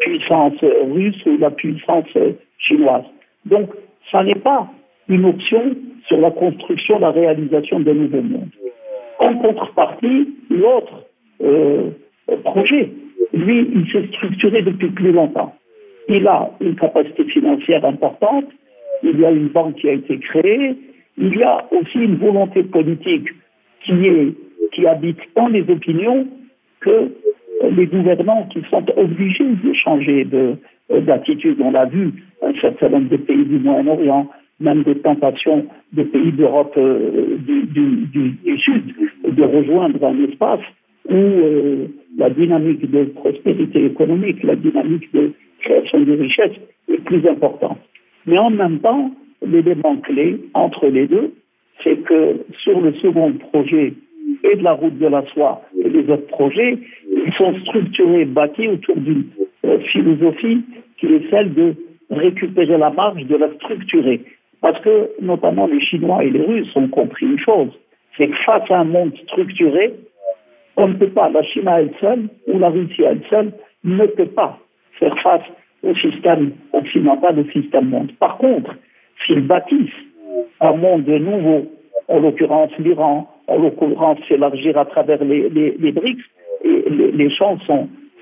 puissance 0.00 0.54
russe 0.62 1.26
ou 1.26 1.38
la 1.38 1.50
puissance 1.50 2.06
chinoise. 2.58 3.04
Donc, 3.46 3.70
ça 4.10 4.22
n'est 4.22 4.34
pas 4.34 4.68
une 5.08 5.24
option 5.24 5.76
sur 6.06 6.18
la 6.18 6.30
construction, 6.30 6.98
la 6.98 7.10
réalisation 7.10 7.80
d'un 7.80 7.94
nouveau 7.94 8.22
monde. 8.22 8.50
En 9.18 9.34
contrepartie, 9.34 10.28
l'autre 10.50 11.04
euh, 11.42 11.90
projet, 12.44 12.90
lui, 13.32 13.68
il 13.74 13.90
s'est 13.90 14.06
structuré 14.08 14.62
depuis 14.62 14.90
plus 14.90 15.12
longtemps. 15.12 15.54
Il 16.08 16.26
a 16.26 16.50
une 16.60 16.74
capacité 16.74 17.24
financière 17.24 17.84
importante, 17.84 18.46
il 19.02 19.18
y 19.20 19.24
a 19.24 19.30
une 19.30 19.48
banque 19.48 19.76
qui 19.76 19.88
a 19.88 19.92
été 19.92 20.18
créée, 20.18 20.76
il 21.18 21.36
y 21.36 21.42
a 21.42 21.64
aussi 21.72 21.98
une 21.98 22.16
volonté 22.16 22.62
politique 22.62 23.28
qui, 23.84 23.94
qui 24.72 24.86
habite 24.86 25.18
tant 25.34 25.48
les 25.48 25.68
opinions 25.70 26.26
que 26.80 27.12
les 27.70 27.86
gouvernants 27.86 28.48
qui 28.52 28.60
sont 28.70 28.84
obligés 28.96 29.44
de 29.44 29.72
changer 29.74 30.26
euh, 30.32 30.54
d'attitude. 31.00 31.58
On 31.60 31.70
l'a 31.70 31.86
vu, 31.86 32.12
un 32.42 32.54
certain 32.60 32.88
nombre 32.88 33.08
de 33.08 33.16
pays 33.16 33.44
du 33.44 33.58
Moyen-Orient, 33.58 34.28
même 34.60 34.82
des 34.82 34.96
tentations 34.96 35.66
de 35.92 36.02
pays 36.02 36.32
d'Europe 36.32 36.74
euh, 36.76 37.36
du, 37.38 38.58
Sud 38.58 38.94
de 39.28 39.42
rejoindre 39.42 40.04
un 40.04 40.24
espace 40.24 40.60
où 41.08 41.14
euh, 41.14 41.86
la 42.16 42.30
dynamique 42.30 42.88
de 42.90 43.04
prospérité 43.04 43.86
économique, 43.86 44.42
la 44.42 44.56
dynamique 44.56 45.12
de 45.12 45.32
création 45.60 46.00
de 46.00 46.12
richesses 46.12 46.58
est 46.88 47.02
plus 47.04 47.26
importante. 47.26 47.78
Mais 48.26 48.38
en 48.38 48.50
même 48.50 48.78
temps, 48.78 49.10
l'élément 49.44 49.96
clé 49.96 50.40
entre 50.54 50.86
les 50.86 51.06
deux, 51.06 51.32
c'est 51.82 51.96
que 52.04 52.36
sur 52.62 52.80
le 52.80 52.92
second 52.94 53.32
projet 53.32 53.94
et 54.44 54.56
de 54.56 54.62
la 54.62 54.72
route 54.72 54.98
de 54.98 55.06
la 55.06 55.24
soie 55.32 55.62
et 55.76 55.88
les 55.88 56.08
autres 56.10 56.26
projets, 56.28 56.78
sont 57.42 57.58
structurés, 57.64 58.24
bâtis 58.24 58.68
autour 58.68 58.96
d'une 58.96 59.24
euh, 59.64 59.78
philosophie 59.80 60.62
qui 60.98 61.06
est 61.06 61.30
celle 61.30 61.52
de 61.54 61.74
récupérer 62.10 62.78
la 62.78 62.90
marge, 62.90 63.24
de 63.24 63.36
la 63.36 63.52
structurer. 63.54 64.20
Parce 64.60 64.80
que 64.80 65.10
notamment 65.20 65.66
les 65.66 65.80
Chinois 65.80 66.22
et 66.24 66.30
les 66.30 66.42
Russes 66.42 66.76
ont 66.76 66.88
compris 66.88 67.26
une 67.26 67.38
chose, 67.38 67.70
c'est 68.16 68.28
que 68.28 68.36
face 68.46 68.70
à 68.70 68.80
un 68.80 68.84
monde 68.84 69.12
structuré, 69.24 69.94
on 70.76 70.88
ne 70.88 70.94
peut 70.94 71.08
pas, 71.08 71.28
la 71.30 71.42
Chine 71.42 71.66
à 71.66 71.80
elle 71.80 71.92
seule 72.00 72.28
ou 72.46 72.58
la 72.58 72.70
Russie 72.70 73.04
à 73.04 73.10
elle 73.10 73.22
seule 73.28 73.52
ne 73.82 74.06
peut 74.06 74.26
pas 74.26 74.58
faire 74.98 75.18
face 75.20 75.42
au 75.82 75.94
système 75.96 76.52
occidental, 76.72 77.40
au 77.40 77.50
système 77.50 77.88
monde. 77.88 78.12
Par 78.20 78.36
contre, 78.38 78.76
s'ils 79.26 79.40
bâtissent 79.40 79.90
un 80.60 80.74
monde 80.74 81.08
nouveau, 81.08 81.66
en 82.08 82.20
l'occurrence 82.20 82.70
l'Iran, 82.78 83.28
en 83.46 83.58
l'occurrence 83.58 84.18
s'élargir 84.28 84.78
à 84.78 84.84
travers 84.84 85.22
les, 85.24 85.48
BRICS, 85.48 86.22
les, 86.64 87.10
les 87.12 87.30
sont, 87.30 87.58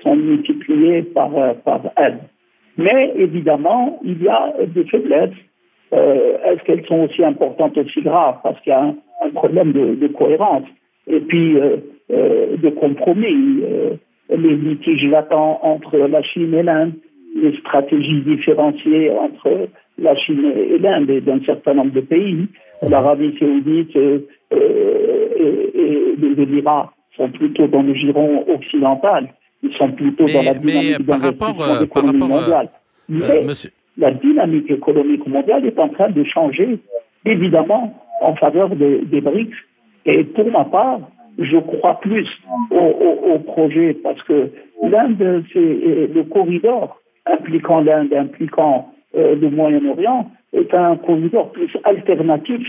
sont 0.03 0.15
multipliés 0.15 1.03
par, 1.03 1.35
euh, 1.37 1.53
par. 1.65 1.81
Mais 2.77 3.13
évidemment, 3.15 3.99
il 4.03 4.23
y 4.23 4.27
a 4.27 4.53
des 4.65 4.85
faiblesses. 4.85 5.29
Euh, 5.93 6.37
Est-ce 6.45 6.63
qu'elles 6.63 6.85
sont 6.85 7.01
aussi 7.01 7.23
importantes, 7.23 7.77
aussi 7.77 8.01
graves? 8.01 8.37
Parce 8.43 8.59
qu'il 8.61 8.71
y 8.71 8.75
a 8.75 8.93
un, 9.23 9.29
problème 9.33 9.71
de, 9.71 10.07
cohérence 10.07 10.63
et 11.07 11.19
puis 11.19 11.57
euh, 11.57 11.77
de 12.57 12.69
compromis. 12.69 13.63
Les 14.29 14.55
litiges 14.55 15.09
latents 15.09 15.59
entre 15.61 15.97
la 15.97 16.21
Chine 16.23 16.53
et 16.53 16.63
l'Inde, 16.63 16.93
les 17.35 17.55
stratégies 17.57 18.21
différenciées 18.21 19.11
entre 19.11 19.67
la 19.99 20.15
Chine 20.15 20.53
et 20.55 20.77
l'Inde 20.77 21.09
et 21.09 21.19
d'un 21.19 21.41
certain 21.45 21.73
nombre 21.73 21.91
de 21.91 21.99
pays, 21.99 22.47
l'Arabie 22.81 23.35
saoudite 23.37 23.95
euh, 24.53 25.27
et, 25.37 26.41
et, 26.41 26.45
l'Iran 26.45 26.89
sont 27.15 27.29
plutôt 27.29 27.67
dans 27.67 27.81
le 27.81 27.93
giron 27.93 28.45
occidental, 28.47 29.29
ils 29.63 29.73
sont 29.73 29.91
plutôt 29.91 30.25
dans 30.25 30.43
la 30.43 30.53
dynamique 30.53 31.05
d'investissement 31.05 31.81
économique 31.81 32.27
mondiale. 32.27 32.69
Mais 33.09 33.41
la 33.97 34.11
dynamique 34.11 34.71
économique 34.71 35.27
mondiale 35.27 35.65
est 35.65 35.79
en 35.79 35.89
train 35.89 36.09
de 36.09 36.23
changer, 36.23 36.79
évidemment, 37.25 37.93
en 38.21 38.35
faveur 38.35 38.69
des 38.75 39.21
BRICS. 39.21 39.55
Et 40.05 40.23
pour 40.23 40.49
ma 40.49 40.65
part, 40.65 40.99
je 41.37 41.57
crois 41.57 41.99
plus 41.99 42.27
au, 42.71 42.75
au, 42.75 43.33
au 43.33 43.39
projet 43.39 43.93
parce 43.93 44.21
que 44.23 44.49
l'Inde, 44.83 45.43
c'est 45.53 45.59
le 45.59 46.23
corridor 46.23 47.01
impliquant 47.25 47.81
l'Inde, 47.81 48.13
impliquant 48.13 48.91
euh, 49.15 49.35
le 49.35 49.49
Moyen-Orient, 49.49 50.31
est 50.53 50.73
un 50.73 50.97
corridor 50.97 51.51
plus 51.51 51.69
alternatif 51.83 52.61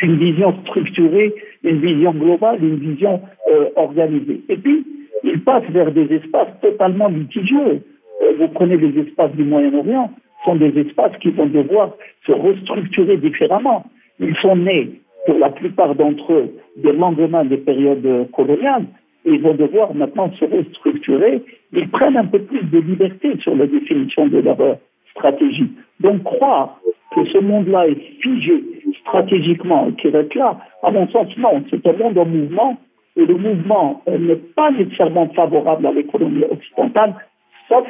qu'une 0.00 0.16
vision 0.16 0.54
structurée, 0.62 1.34
une 1.62 1.80
vision 1.80 2.12
globale, 2.12 2.58
une 2.64 2.76
vision 2.76 3.20
euh, 3.52 3.66
organisée. 3.76 4.40
Et 4.48 4.56
puis, 4.56 4.84
il 5.24 5.44
passe 5.44 5.64
vers 5.70 5.92
des 5.92 6.10
espaces 6.14 6.48
totalement 6.62 7.08
litigieux. 7.08 7.82
Euh, 8.22 8.32
vous 8.38 8.48
prenez 8.48 8.78
les 8.78 8.98
espaces 9.02 9.32
du 9.32 9.44
Moyen-Orient, 9.44 10.10
sont 10.46 10.56
des 10.56 10.72
espaces 10.80 11.12
qui 11.20 11.30
vont 11.30 11.46
devoir 11.46 11.92
se 12.26 12.32
restructurer 12.32 13.18
différemment. 13.18 13.84
Ils 14.18 14.34
sont 14.36 14.56
nés, 14.56 14.90
pour 15.26 15.38
la 15.38 15.50
plupart 15.50 15.94
d'entre 15.94 16.32
eux, 16.32 16.50
des 16.78 16.92
lendemains 16.92 17.44
des 17.44 17.58
périodes 17.58 18.30
coloniales, 18.32 18.86
et 19.26 19.32
ils 19.32 19.42
vont 19.42 19.54
devoir 19.54 19.94
maintenant 19.94 20.32
se 20.32 20.46
restructurer. 20.46 21.42
Ils 21.74 21.90
prennent 21.90 22.16
un 22.16 22.24
peu 22.24 22.38
plus 22.38 22.62
de 22.62 22.78
liberté 22.78 23.36
sur 23.42 23.54
la 23.54 23.66
définition 23.66 24.28
de 24.28 24.38
leur 24.38 24.56
stratégie. 25.10 25.70
Donc 26.00 26.22
croire 26.22 26.80
que 27.14 27.24
ce 27.26 27.38
monde-là 27.38 27.88
est 27.88 28.00
figé 28.22 28.64
stratégiquement 29.00 29.88
et 29.88 29.92
qu'il 30.00 30.14
est 30.14 30.34
là, 30.34 30.58
à 30.82 30.90
mon 30.90 31.08
sens, 31.08 31.28
non. 31.36 31.62
C'est 31.70 31.86
un 31.86 31.92
monde 31.92 32.18
en 32.18 32.26
mouvement 32.26 32.76
et 33.16 33.26
le 33.26 33.36
mouvement 33.36 34.02
euh, 34.08 34.18
n'est 34.18 34.36
pas 34.36 34.70
nécessairement 34.70 35.28
favorable 35.30 35.86
à 35.86 35.92
l'économie 35.92 36.44
occidentale, 36.44 37.14
sauf 37.68 37.86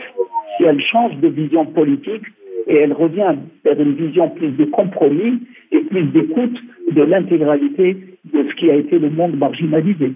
si 0.56 0.64
elle 0.64 0.80
change 0.80 1.16
de 1.16 1.28
vision 1.28 1.66
politique 1.66 2.24
et 2.66 2.76
elle 2.76 2.92
revient 2.92 3.36
vers 3.64 3.80
une 3.80 3.94
vision 3.94 4.30
plus 4.30 4.50
de 4.50 4.64
compromis 4.64 5.40
et 5.72 5.80
plus 5.80 6.04
d'écoute 6.04 6.58
de 6.92 7.02
l'intégralité 7.02 7.96
de 8.32 8.48
ce 8.48 8.54
qui 8.54 8.70
a 8.70 8.76
été 8.76 8.98
le 8.98 9.10
monde 9.10 9.36
marginalisé. 9.36 10.12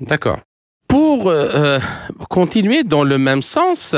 D'accord. 0.00 0.38
Pour 0.88 1.28
euh, 1.28 1.50
euh, 1.54 1.80
continuer 2.30 2.82
dans 2.82 3.04
le 3.04 3.18
même 3.18 3.42
sens, 3.42 3.94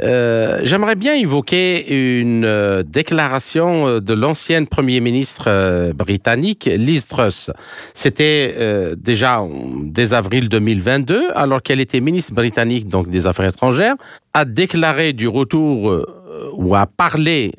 euh, 0.00 0.60
j'aimerais 0.62 0.94
bien 0.94 1.14
évoquer 1.14 2.20
une 2.20 2.82
déclaration 2.86 4.00
de 4.00 4.14
l'ancienne 4.14 4.66
Premier 4.66 5.00
ministre 5.00 5.92
britannique, 5.92 6.64
Liz 6.64 7.06
Truss. 7.06 7.50
C'était 7.92 8.96
déjà 8.96 9.42
dès 9.82 10.14
avril 10.14 10.48
2022, 10.48 11.28
alors 11.34 11.62
qu'elle 11.62 11.80
était 11.80 12.00
ministre 12.00 12.32
britannique 12.32 12.88
donc 12.88 13.10
des 13.10 13.26
Affaires 13.26 13.48
étrangères, 13.48 13.96
a 14.32 14.46
déclaré 14.46 15.12
du 15.12 15.28
retour 15.28 16.06
ou 16.54 16.74
a 16.74 16.86
parlé 16.86 17.52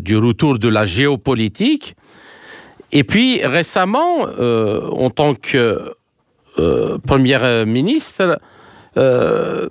du 0.00 0.16
retour 0.16 0.58
de 0.58 0.68
la 0.68 0.84
géopolitique. 0.84 1.96
Et 2.92 3.04
puis 3.04 3.44
récemment, 3.44 4.22
en 4.22 5.10
tant 5.10 5.34
que 5.34 5.94
euh, 6.60 6.98
première 6.98 7.64
ministre 7.64 8.38
euh, 8.98 9.66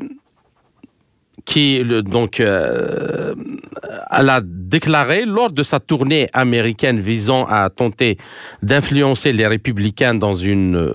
qui 1.45 1.83
donc 1.83 2.39
euh, 2.39 3.35
elle 4.11 4.29
a 4.29 4.41
déclaré 4.43 5.25
lors 5.25 5.51
de 5.51 5.61
sa 5.61 5.79
tournée 5.79 6.29
américaine 6.33 6.99
visant 6.99 7.45
à 7.45 7.69
tenter 7.69 8.17
d'influencer 8.63 9.33
les 9.33 9.45
républicains 9.45 10.15
dans 10.15 10.35
une 10.35 10.93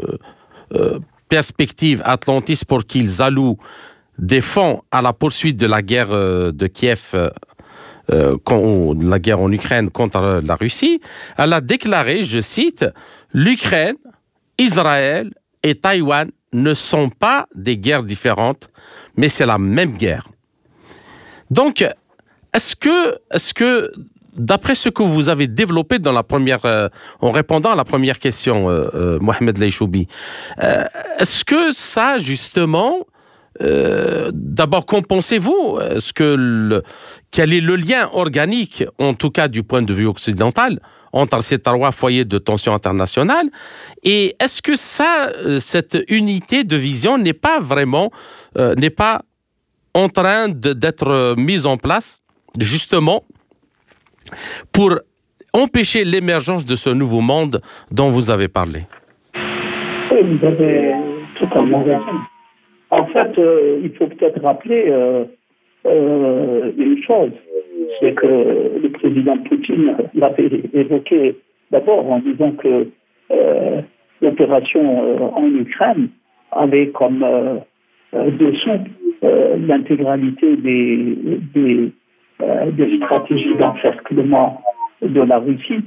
perspective 1.28 2.02
atlantiste 2.04 2.64
pour 2.64 2.84
qu'ils 2.84 3.22
allouent 3.22 3.58
des 4.18 4.40
fonds 4.40 4.82
à 4.90 5.00
la 5.00 5.12
poursuite 5.12 5.56
de 5.56 5.66
la 5.66 5.82
guerre 5.82 6.10
de 6.10 6.66
Kiev 6.66 7.14
la 8.08 9.18
guerre 9.18 9.40
en 9.40 9.50
Ukraine 9.52 9.90
contre 9.90 10.42
la 10.44 10.56
Russie, 10.56 11.00
elle 11.38 11.52
a 11.52 11.60
déclaré, 11.60 12.24
je 12.24 12.40
cite, 12.40 12.84
l'Ukraine, 13.32 13.96
Israël 14.58 15.30
et 15.64 15.74
Taïwan 15.74 16.30
ne 16.52 16.74
sont 16.74 17.08
pas 17.08 17.48
des 17.56 17.76
guerres 17.76 18.04
différentes, 18.04 18.68
mais 19.16 19.28
c'est 19.28 19.46
la 19.46 19.58
même 19.58 19.96
guerre. 19.96 20.28
Donc, 21.50 21.84
est-ce 22.52 22.76
que, 22.76 23.18
est 23.32 23.52
que 23.52 23.90
d'après 24.36 24.74
ce 24.74 24.88
que 24.88 25.02
vous 25.02 25.28
avez 25.28 25.48
développé 25.48 25.98
dans 25.98 26.12
la 26.12 26.22
première, 26.22 26.64
euh, 26.64 26.88
en 27.20 27.32
répondant 27.32 27.72
à 27.72 27.76
la 27.76 27.84
première 27.84 28.18
question, 28.18 28.68
euh, 28.68 28.88
euh, 28.94 29.18
Mohamed 29.20 29.58
Leishoubi, 29.58 30.06
est-ce 30.58 31.44
que 31.44 31.72
ça, 31.72 32.18
justement, 32.18 33.06
d'abord, 33.60 34.86
qu'en 34.86 35.02
pensez-vous? 35.02 35.78
Est-ce 35.80 36.12
que 36.12 36.82
quel 37.34 37.52
est 37.52 37.60
le 37.60 37.74
lien 37.74 38.08
organique, 38.12 38.84
en 38.98 39.14
tout 39.14 39.30
cas 39.30 39.48
du 39.48 39.64
point 39.64 39.82
de 39.82 39.92
vue 39.92 40.06
occidental, 40.06 40.78
entre 41.12 41.42
ces 41.42 41.58
trois 41.58 41.90
foyers 41.90 42.24
de 42.24 42.38
tension 42.38 42.72
internationale? 42.72 43.46
Et 44.04 44.36
est-ce 44.40 44.62
que 44.62 44.76
ça, 44.76 45.30
euh, 45.44 45.58
cette 45.58 45.98
unité 46.08 46.62
de 46.62 46.76
vision 46.76 47.18
n'est 47.18 47.32
pas 47.32 47.58
vraiment, 47.60 48.10
euh, 48.56 48.74
n'est 48.76 48.90
pas 48.90 49.22
en 49.94 50.08
train 50.08 50.48
d'être 50.48 51.08
euh, 51.08 51.34
mise 51.36 51.66
en 51.66 51.76
place, 51.76 52.22
justement, 52.60 53.24
pour 54.72 54.98
empêcher 55.52 56.04
l'émergence 56.04 56.64
de 56.64 56.76
ce 56.76 56.90
nouveau 56.90 57.20
monde 57.20 57.60
dont 57.90 58.10
vous 58.10 58.30
avez 58.30 58.48
parlé? 58.48 58.86
Oui, 59.34 60.38
vous 60.38 60.46
avez 60.46 60.92
totalement 61.40 61.82
raison. 61.82 62.33
En 62.94 63.06
fait, 63.06 63.32
il 63.82 63.90
faut 63.96 64.06
peut-être 64.06 64.40
rappeler 64.40 64.92
une 65.84 67.02
chose 67.06 67.32
c'est 68.00 68.14
que 68.14 68.26
le 68.82 68.88
président 68.90 69.36
Poutine 69.38 69.96
l'avait 70.14 70.50
évoqué 70.72 71.36
d'abord 71.70 72.10
en 72.10 72.18
disant 72.20 72.52
que 72.52 72.88
euh, 73.30 73.82
l'opération 74.20 75.04
euh, 75.04 75.18
en 75.34 75.46
Ukraine 75.54 76.08
avait 76.52 76.88
comme 76.88 77.22
euh, 77.22 77.58
dessous 78.12 78.84
l'intégralité 79.66 80.56
des, 80.56 81.16
des, 81.54 81.92
stratégies 82.98 83.54
d'encerclement 83.58 84.60
de 85.00 85.22
la 85.22 85.38
Russie. 85.38 85.80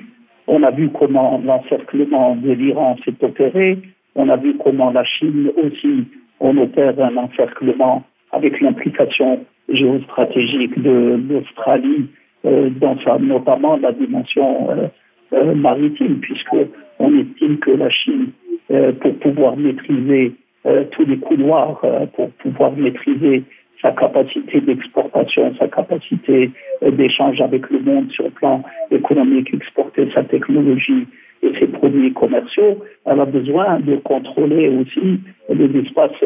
On 0.47 0.63
a 0.63 0.71
vu 0.71 0.89
comment 0.89 1.39
l'encerclement 1.45 2.35
de 2.35 2.51
l'Iran 2.53 2.97
s'est 3.05 3.13
opéré. 3.23 3.77
On 4.15 4.27
a 4.29 4.37
vu 4.37 4.57
comment 4.57 4.89
la 4.89 5.03
Chine 5.03 5.51
aussi 5.55 6.05
on 6.39 6.57
opère 6.57 6.99
un 6.99 7.17
encerclement 7.17 8.03
avec 8.31 8.59
l'implication 8.61 9.45
géostratégique 9.69 10.81
de 10.81 11.19
l'Australie, 11.29 12.07
euh, 12.45 12.69
dans 12.69 12.97
sa, 12.99 13.17
notamment 13.17 13.77
la 13.77 13.91
dimension 13.91 14.69
euh, 14.69 14.88
euh, 15.33 15.55
maritime, 15.55 16.19
puisque 16.19 16.55
on 16.99 17.17
estime 17.17 17.57
que 17.57 17.71
la 17.71 17.89
Chine, 17.89 18.31
pour 18.99 19.15
pouvoir 19.19 19.55
maîtriser 19.55 20.33
tous 20.91 21.05
les 21.05 21.17
couloirs, 21.19 21.79
pour 22.15 22.29
pouvoir 22.31 22.73
maîtriser 22.75 23.43
sa 23.81 23.91
capacité 23.91 24.59
d'exportation, 24.59 25.53
sa 25.57 25.69
capacité 25.69 26.51
d'échange 26.81 27.39
avec 27.39 27.69
le 27.69 27.79
monde 27.79 28.11
sur 28.11 28.25
le 28.25 28.31
plan 28.31 28.61
économique, 28.91 29.53
exporter 29.53 30.09
sa 30.13 30.23
technologie 30.23 31.07
et 31.43 31.51
ses 31.59 31.67
produits 31.67 32.13
commerciaux, 32.13 32.77
elle 33.05 33.19
a 33.19 33.25
besoin 33.25 33.79
de 33.79 33.95
contrôler 33.97 34.69
aussi 34.69 35.19
les 35.49 35.79
espaces 35.79 36.23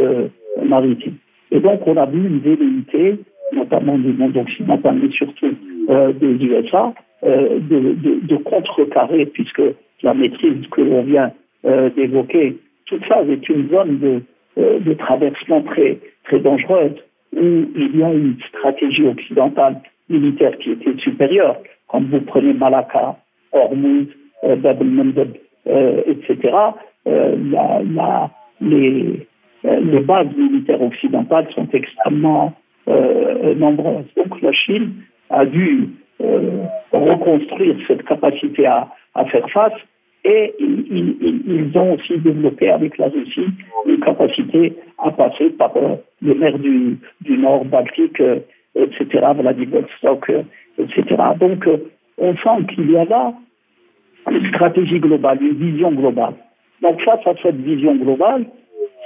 maritimes. 0.63 1.17
Et 1.51 1.59
donc, 1.59 1.85
on 1.85 1.97
a 1.97 2.05
vu 2.05 2.19
une 2.27 2.39
velléité, 2.39 3.19
notamment 3.53 3.97
du 3.97 4.13
monde 4.13 4.37
occidental, 4.37 4.99
mais 5.01 5.11
surtout 5.11 5.53
euh, 5.89 6.13
des 6.13 6.45
USA, 6.45 6.93
euh, 7.23 7.59
de, 7.59 8.35
contrecarrer, 8.37 9.25
puisque 9.27 9.61
la 10.01 10.13
maîtrise 10.13 10.65
que 10.71 10.81
l'on 10.81 11.03
vient 11.03 11.31
euh, 11.65 11.89
d'évoquer, 11.89 12.57
toute 12.85 13.05
ça 13.07 13.21
est 13.23 13.47
une 13.49 13.69
zone 13.69 13.99
de, 13.99 14.21
euh, 14.57 14.79
de 14.79 14.93
traversement 14.93 15.61
très, 15.61 15.99
très 16.23 16.39
dangereuse, 16.39 16.95
où 17.33 17.65
il 17.75 17.97
y 17.97 18.03
a 18.03 18.11
une 18.11 18.35
stratégie 18.49 19.05
occidentale 19.05 19.81
militaire 20.09 20.57
qui 20.57 20.71
était 20.71 20.97
supérieure. 20.97 21.57
Quand 21.87 22.01
vous 22.03 22.21
prenez 22.21 22.53
Malacca, 22.53 23.17
Hormuz, 23.51 24.07
euh, 24.07 24.20
Bab 24.55 24.81
el-Mandeb, 24.81 25.35
etc., 25.65 26.51
euh, 29.65 29.79
les 29.79 29.99
bases 29.99 30.35
militaires 30.35 30.81
occidentales 30.81 31.47
sont 31.53 31.67
extrêmement 31.71 32.53
euh, 32.87 33.53
nombreuses. 33.55 34.05
Donc 34.17 34.41
la 34.41 34.51
Chine 34.53 34.93
a 35.29 35.45
dû 35.45 35.89
euh, 36.21 36.63
reconstruire 36.91 37.75
cette 37.87 38.03
capacité 38.03 38.65
à, 38.65 38.87
faire 39.31 39.47
face 39.49 39.73
et 40.23 40.53
ils, 40.59 41.71
ont 41.75 41.93
aussi 41.93 42.17
développé 42.19 42.69
avec 42.69 42.97
la 42.97 43.07
Russie 43.07 43.47
une 43.85 43.99
capacité 43.99 44.73
à 44.99 45.11
passer 45.11 45.49
par 45.51 45.73
les 46.21 46.35
mers 46.35 46.57
du, 46.59 46.97
Nord, 47.27 47.65
Baltique, 47.65 48.21
etc., 48.75 49.05
Vladivostok, 49.35 50.31
etc. 50.77 51.03
Donc 51.39 51.67
on 52.17 52.35
sent 52.35 52.65
qu'il 52.73 52.91
y 52.91 52.97
a 52.97 53.05
là 53.05 53.33
une 54.29 54.47
stratégie 54.49 54.99
globale, 54.99 55.39
une 55.41 55.55
vision 55.55 55.91
globale. 55.91 56.33
Donc 56.81 57.01
face 57.01 57.25
à 57.25 57.33
cette 57.41 57.57
vision 57.57 57.95
globale, 57.95 58.45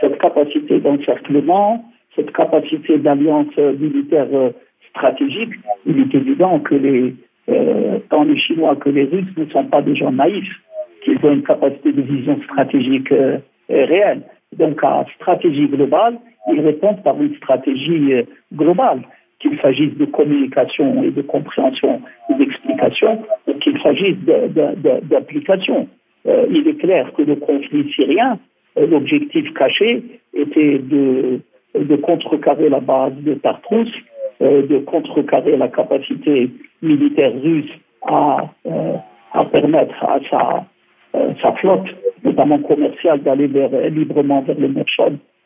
cette 0.02 0.18
capacité 0.20 0.80
d'encerclement, 0.80 1.84
cette 2.16 2.32
capacité 2.32 2.98
d'alliance 2.98 3.56
militaire 3.58 4.28
euh, 4.34 4.52
stratégique, 4.90 5.54
il 5.86 6.00
est 6.00 6.16
évident 6.16 6.60
que 6.60 6.76
les, 6.76 7.16
euh, 7.50 8.00
tant 8.10 8.24
les 8.24 8.40
Chinois 8.40 8.76
que 8.76 8.90
les 8.90 9.04
Russes 9.04 9.36
ne 9.38 9.46
sont 9.48 9.66
pas 9.66 9.82
des 9.82 9.96
gens 9.96 10.12
naïfs, 10.12 10.56
qu'ils 11.04 11.18
ont 11.24 11.34
une 11.34 11.44
capacité 11.44 11.92
de 11.92 12.02
vision 12.02 12.40
stratégique 12.44 13.12
euh, 13.12 13.38
réelle. 13.70 14.22
Donc, 14.58 14.82
à 14.84 15.06
stratégie 15.16 15.68
globale, 15.68 16.18
ils 16.52 16.62
répondent 16.62 17.04
par 17.04 17.22
une 17.22 17.36
stratégie 17.36 18.14
globale, 18.54 19.02
qu'il 19.40 19.60
s'agisse 19.60 19.96
de 19.98 20.06
communication 20.06 21.04
et 21.04 21.12
de 21.12 21.22
compréhension 21.22 22.02
et 22.30 22.36
d'explication, 22.36 23.24
ou 23.48 23.54
qu'il 23.56 23.80
s'agisse 23.82 24.18
d'application. 24.24 25.88
il 26.26 26.68
est 26.68 26.80
clair 26.80 27.12
que 27.14 27.22
le 27.22 27.36
conflit 27.36 27.92
syrien 27.94 28.40
l'objectif 28.78 29.54
caché 29.54 30.04
était 30.34 30.80
de, 30.80 31.42
contrecarrer 32.02 32.70
la 32.70 32.80
base 32.80 33.14
de 33.16 33.34
Tartous, 33.36 33.88
euh, 34.42 34.66
de 34.68 34.80
contrecarrer 34.80 35.58
la 35.58 35.68
capacité 35.70 36.50
militaire 36.82 37.34
russe 37.42 37.72
à, 38.08 38.50
euh, 38.68 39.44
permettre 39.52 40.04
à 40.04 40.20
sa, 40.30 40.66
euh, 41.16 41.34
flotte, 41.58 41.88
notamment 42.24 42.60
commerciale, 42.60 43.22
d'aller 43.22 43.48
librement 43.90 44.42
vers 44.42 44.60
le 44.60 44.68
mer 44.68 44.86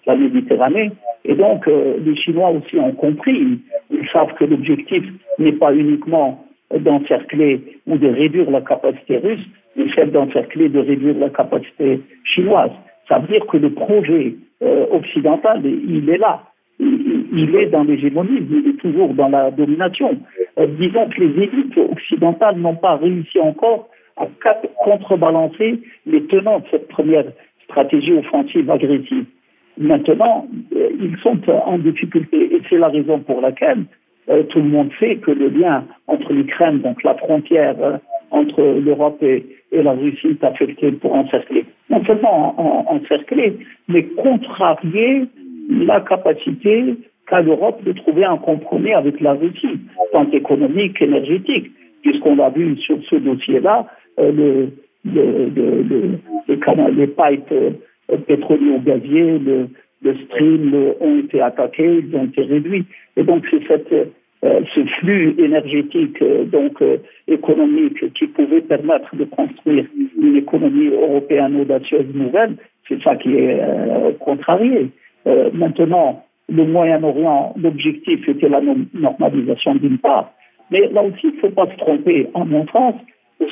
la 0.10 0.16
Méditerranée. 0.16 0.92
Et 1.26 1.36
donc, 1.36 1.66
les 1.68 2.16
Chinois 2.16 2.50
aussi 2.50 2.78
ont 2.80 2.94
compris. 2.94 3.60
Ils 3.92 4.10
savent 4.12 4.34
que 4.36 4.46
l'objectif 4.46 5.04
n'est 5.38 5.54
pas 5.54 5.74
uniquement 5.74 6.46
d'encercler 6.78 7.62
ou 7.88 7.98
de 7.98 8.08
réduire 8.08 8.50
la 8.52 8.62
capacité 8.62 9.18
russe, 9.18 9.46
mais 9.76 9.86
celle 9.96 10.12
d'encercler, 10.12 10.70
de 10.70 10.80
réduire 10.80 11.18
la 11.18 11.30
capacité 11.30 12.02
chinoise. 12.24 12.72
Ça 13.08 13.20
veut 13.20 13.28
dire 13.28 13.46
que 13.48 13.58
le 13.58 13.72
projet 13.72 14.36
euh, 14.62 14.86
occidental, 14.92 15.62
il 15.66 16.10
est 16.10 16.18
là. 16.18 16.44
Il, 16.80 17.56
est 17.56 17.68
dans 17.68 17.84
l'hégémonie, 17.84 18.40
il 18.50 18.70
est 18.70 18.80
toujours 18.80 19.14
dans 19.14 19.28
la 19.28 19.52
domination. 19.52 20.18
disons 20.80 21.10
que 21.10 21.22
les 21.22 21.44
élites 21.44 21.78
occidentales 21.78 22.58
n'ont 22.58 22.76
pas 22.76 22.96
réussi 22.96 23.38
encore 23.40 23.90
à 24.16 24.28
contrebalancer 24.84 25.82
les 26.06 26.24
tenants 26.28 26.60
de 26.60 26.66
cette 26.72 26.88
première 26.88 27.26
stratégie 27.66 28.14
offensive 28.14 28.70
agressive. 28.70 29.26
Maintenant, 29.80 30.46
euh, 30.76 30.90
ils 31.00 31.18
sont 31.24 31.40
en 31.50 31.78
difficulté 31.78 32.54
et 32.54 32.62
c'est 32.70 32.78
la 32.78 32.90
raison 32.90 33.20
pour 33.20 33.40
laquelle 33.40 33.86
euh, 34.30 34.44
tout 34.44 34.60
le 34.60 34.68
monde 34.68 34.90
sait 35.00 35.16
que 35.16 35.32
le 35.32 35.48
lien 35.48 35.86
entre 36.08 36.34
l'Ukraine, 36.34 36.80
donc 36.80 37.02
la 37.04 37.16
frontière 37.16 37.76
euh, 37.82 37.98
entre 38.30 38.62
l'Europe 38.62 39.24
et, 39.24 39.46
la 39.72 39.92
Russie 39.92 40.28
est 40.28 40.44
affecté 40.44 40.92
pour 40.92 41.14
encercler. 41.14 41.64
Non 41.90 42.04
seulement 42.04 42.92
encercler, 42.92 43.58
mais 43.88 44.04
contrarier 44.04 45.28
la 45.70 46.02
capacité 46.02 46.96
qu'a 47.28 47.42
l'Europe 47.42 47.84
de 47.84 47.92
trouver 47.92 48.26
un 48.26 48.38
compromis 48.38 48.94
avec 48.94 49.22
la 49.22 49.34
Russie, 49.34 49.80
tant 50.12 50.30
économique 50.32 50.98
qu'énergétique, 50.98 51.72
puisqu'on 52.02 52.40
a 52.40 52.50
vu 52.50 52.76
sur 52.78 52.98
ce 53.08 53.18
dossier-là, 53.18 53.86
le, 54.18 54.70
les, 55.06 57.08
pipes 57.08 57.54
euh, 58.12 58.18
pétroliers 58.18 58.80
le, 59.40 59.68
le 60.02 60.16
stream 60.26 60.74
ont 61.00 61.20
été 61.20 61.42
attaqués, 61.42 62.04
ils 62.04 62.16
ont 62.16 62.26
été 62.26 62.44
réduits. 62.44 62.86
Et 63.18 63.24
donc 63.24 63.46
c'est 63.50 63.66
cette 63.68 63.94
euh, 64.46 64.62
ce 64.74 64.86
flux 65.00 65.36
énergétique 65.38 66.22
euh, 66.22 66.46
donc 66.46 66.82
économique 67.28 68.14
qui 68.14 68.28
pouvait 68.28 68.62
permettre 68.62 69.14
de 69.16 69.26
construire 69.26 69.86
une 70.22 70.38
économie 70.38 70.88
européenne 70.88 71.60
audacieuse 71.60 72.14
nouvelle, 72.14 72.56
c'est 72.88 73.02
ça 73.04 73.16
qui 73.18 73.36
est 73.36 73.60
contrarié. 74.20 74.90
maintenant, 75.54 76.24
le 76.48 76.66
Moyen-Orient, 76.66 77.54
l'objectif 77.62 78.28
était 78.28 78.50
la 78.50 78.62
normalisation 78.94 79.76
d'une 79.76 80.00
part, 80.00 80.32
mais 80.72 80.88
là 80.88 81.04
aussi 81.04 81.20
il 81.28 81.36
ne 81.36 81.40
faut 81.42 81.50
pas 81.50 81.68
se 81.68 81.78
tromper. 81.78 82.28
En 82.34 82.48
sens, 82.72 82.96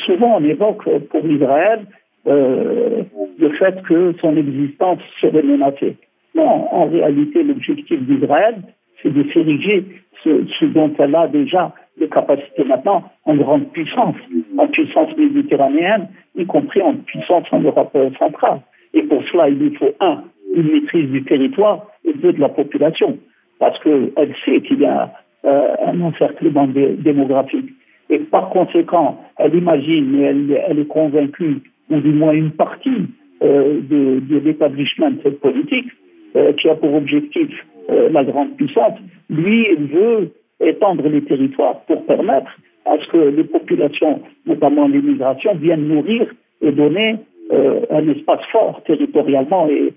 souvent 0.06 0.38
on 0.38 0.44
évoque 0.44 0.84
pour 1.10 1.26
Israël 1.26 1.86
euh, 2.28 3.04
le 3.40 3.50
fait 3.52 3.82
que 3.84 4.14
son 4.20 4.36
existence 4.36 5.00
serait 5.22 5.44
menacée. 5.44 5.96
Non, 6.36 6.68
en 6.72 6.86
réalité, 6.86 7.44
l'objectif 7.44 8.02
d'Israël, 8.04 8.56
c'est 9.02 9.14
de 9.14 9.24
s'ériger 9.32 9.86
ce, 10.24 10.66
dont 10.66 10.94
elle 11.00 11.16
a 11.16 11.28
déjà 11.28 11.74
des 11.98 12.10
capacités 12.10 12.64
maintenant 12.64 13.04
en 13.26 13.36
grande 13.36 13.68
puissance, 13.72 14.16
en 14.58 14.68
puissance 14.68 15.16
méditerranéenne, 15.18 16.10
y 16.36 16.46
compris 16.46 16.82
en 16.82 16.96
puissance 16.96 17.46
en 17.52 17.60
Europe 17.60 17.98
centrale. 18.20 18.60
Et 18.94 19.04
pour 19.04 19.24
cela, 19.32 19.50
il 19.50 19.58
lui 19.58 19.76
faut, 19.76 19.94
un, 20.00 20.24
une 20.54 20.72
maîtrise 20.72 21.10
du 21.10 21.24
territoire 21.24 21.88
et 22.06 22.14
deux, 22.14 22.34
de 22.34 22.40
la 22.42 22.50
population, 22.50 23.18
parce 23.60 23.80
qu'elle 23.80 24.36
sait 24.46 24.62
qu'il 24.62 24.82
y 24.82 24.86
a 24.86 25.12
euh, 25.46 25.76
un 25.86 26.02
encerclement 26.02 26.68
démographique. 26.68 27.70
Et 28.10 28.20
par 28.20 28.50
conséquent, 28.50 29.20
elle 29.38 29.56
imagine 29.56 30.20
et 30.20 30.58
elle 30.68 30.80
est 30.80 30.88
convaincue 30.88 31.62
ou 31.90 32.00
du 32.00 32.12
moins 32.12 32.34
une 32.34 32.52
partie 32.52 33.08
euh, 33.44 33.82
de, 33.82 34.20
de 34.20 34.38
l'établissement 34.40 35.12
de 35.12 35.20
cette 35.24 35.40
politique, 35.40 35.88
euh, 36.36 36.54
qui 36.54 36.68
a 36.70 36.76
pour 36.76 36.94
objectif 36.96 37.50
euh, 37.90 38.10
la 38.10 38.24
grande 38.24 38.56
puissance, 38.58 38.98
lui 39.30 39.68
veut 39.76 40.32
étendre 40.60 41.08
les 41.08 41.22
territoires 41.22 41.82
pour 41.82 42.04
permettre 42.06 42.50
à 42.86 42.98
ce 42.98 43.08
que 43.12 43.18
les 43.18 43.44
populations, 43.44 44.22
notamment 44.48 44.88
l'immigration, 44.88 45.54
viennent 45.56 45.88
nourrir 45.88 46.34
et 46.62 46.72
donner 46.72 47.18
un 47.52 48.08
espace 48.10 48.42
fort 48.52 48.82
territorialement 48.86 49.70
et, 49.70 49.94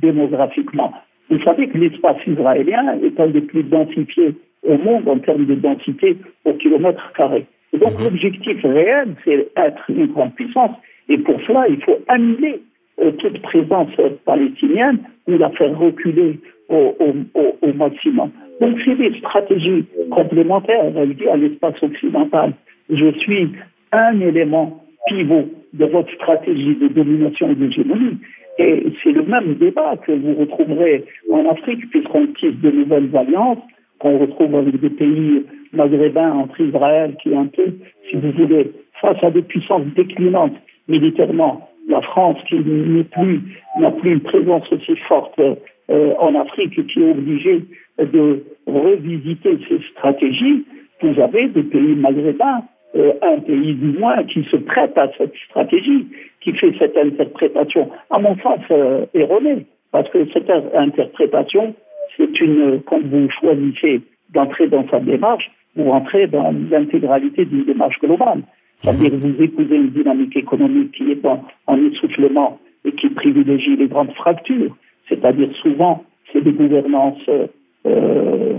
démographiquement. 0.00 0.92
Vous 1.28 1.42
savez 1.42 1.68
que 1.68 1.76
l'espace 1.76 2.16
israélien 2.26 2.98
est 3.02 3.18
un 3.18 3.26
des 3.26 3.40
plus 3.40 3.64
densifiés 3.64 4.34
au 4.66 4.78
monde 4.78 5.08
en 5.08 5.18
termes 5.18 5.44
de 5.46 5.54
densité 5.54 6.16
au 6.44 6.52
kilomètre 6.54 7.12
carré 7.14 7.46
donc 7.78 7.98
mhm. 7.98 8.04
l'objectif 8.04 8.62
réel, 8.62 9.14
c'est 9.24 9.48
être 9.56 9.82
une 9.88 10.06
grande 10.06 10.34
puissance. 10.34 10.76
Et 11.08 11.18
pour 11.18 11.40
cela, 11.46 11.66
il 11.68 11.82
faut 11.82 11.98
annuler 12.08 12.60
euh, 13.02 13.10
toute 13.12 13.40
présence 13.42 13.90
palestinienne 14.24 14.98
ou 15.26 15.36
la 15.36 15.50
faire 15.50 15.76
reculer 15.78 16.38
au, 16.68 17.72
maximum. 17.74 18.30
Donc 18.60 18.78
c'est 18.84 18.94
des 18.94 19.12
stratégies 19.18 19.84
complémentaires 20.10 20.84
à 20.96 21.36
l'espace 21.36 21.82
occidental. 21.82 22.52
Je 22.88 23.10
suis 23.18 23.50
un 23.92 24.20
élément 24.20 24.84
pivot 25.08 25.50
de 25.72 25.84
votre 25.86 26.12
stratégie 26.14 26.76
de 26.76 26.88
domination 26.88 27.50
et 27.50 27.54
d'hégémonie. 27.54 28.18
Et 28.58 28.84
c'est 29.02 29.12
le 29.12 29.24
même 29.24 29.54
débat 29.54 29.96
que 29.96 30.12
vous 30.12 30.34
retrouverez 30.34 31.04
en 31.30 31.50
Afrique, 31.50 31.90
puisqu'on 31.90 32.26
tisse 32.28 32.60
de 32.62 32.70
nouvelles 32.70 33.10
alliances, 33.16 33.58
qu'on 34.04 34.18
retrouve 34.18 34.54
avec 34.54 34.78
des 34.78 34.90
pays 34.90 35.46
maghrébin 35.72 36.30
entre 36.32 36.60
Israël, 36.60 37.16
qui 37.22 37.32
est 37.32 37.36
un 37.36 37.46
peu, 37.46 37.72
si 38.10 38.16
vous 38.16 38.32
voulez, 38.32 38.70
face 39.00 39.16
à 39.22 39.30
des 39.30 39.40
puissances 39.40 39.86
déclinantes 39.96 40.52
militairement, 40.88 41.70
la 41.88 42.02
France 42.02 42.36
qui 42.46 42.56
n'est 42.56 43.04
plus, 43.04 43.40
n'a 43.78 43.90
plus 43.92 44.12
une 44.12 44.20
présence 44.20 44.70
aussi 44.70 44.94
forte 45.08 45.40
euh, 45.40 46.12
en 46.18 46.34
Afrique 46.34 46.78
et 46.78 46.84
qui 46.84 47.02
est 47.02 47.10
obligée 47.12 47.62
de 47.98 48.44
revisiter 48.66 49.58
ses 49.68 49.80
stratégies, 49.92 50.66
vous 51.00 51.18
avez 51.18 51.48
des 51.48 51.62
pays 51.62 51.94
maghrébins, 51.96 52.62
euh, 52.96 53.12
un 53.22 53.40
pays 53.40 53.72
du 53.72 53.98
moins 53.98 54.22
qui 54.24 54.44
se 54.50 54.56
prête 54.56 54.98
à 54.98 55.08
cette 55.16 55.34
stratégie, 55.48 56.06
qui 56.42 56.52
fait 56.52 56.74
cette 56.78 56.96
interprétation, 56.98 57.88
à 58.10 58.18
mon 58.18 58.36
sens, 58.36 58.60
euh, 58.70 59.06
erronée, 59.14 59.64
parce 59.92 60.10
que 60.10 60.26
cette 60.34 60.50
interprétation, 60.74 61.74
c'est 62.16 62.40
une, 62.40 62.80
quand 62.86 63.00
vous 63.04 63.28
choisissez 63.40 64.00
d'entrer 64.32 64.68
dans 64.68 64.86
sa 64.88 65.00
démarche, 65.00 65.50
vous 65.76 65.90
rentrez 65.90 66.26
dans 66.26 66.54
l'intégralité 66.70 67.44
d'une 67.44 67.64
démarche 67.64 67.98
globale. 68.00 68.42
C'est-à-dire 68.82 69.10
que 69.10 69.16
vous 69.16 69.42
épousez 69.42 69.76
une 69.76 69.90
dynamique 69.90 70.36
économique 70.36 70.92
qui 70.92 71.10
est 71.10 71.24
en, 71.24 71.76
essoufflement 71.76 72.58
et 72.84 72.92
qui 72.92 73.08
privilégie 73.08 73.76
les 73.76 73.88
grandes 73.88 74.12
fractures. 74.12 74.76
C'est-à-dire 75.08 75.48
souvent, 75.62 76.04
c'est 76.32 76.42
des 76.42 76.52
gouvernances 76.52 77.28
euh, 77.28 77.46
euh, 77.86 78.54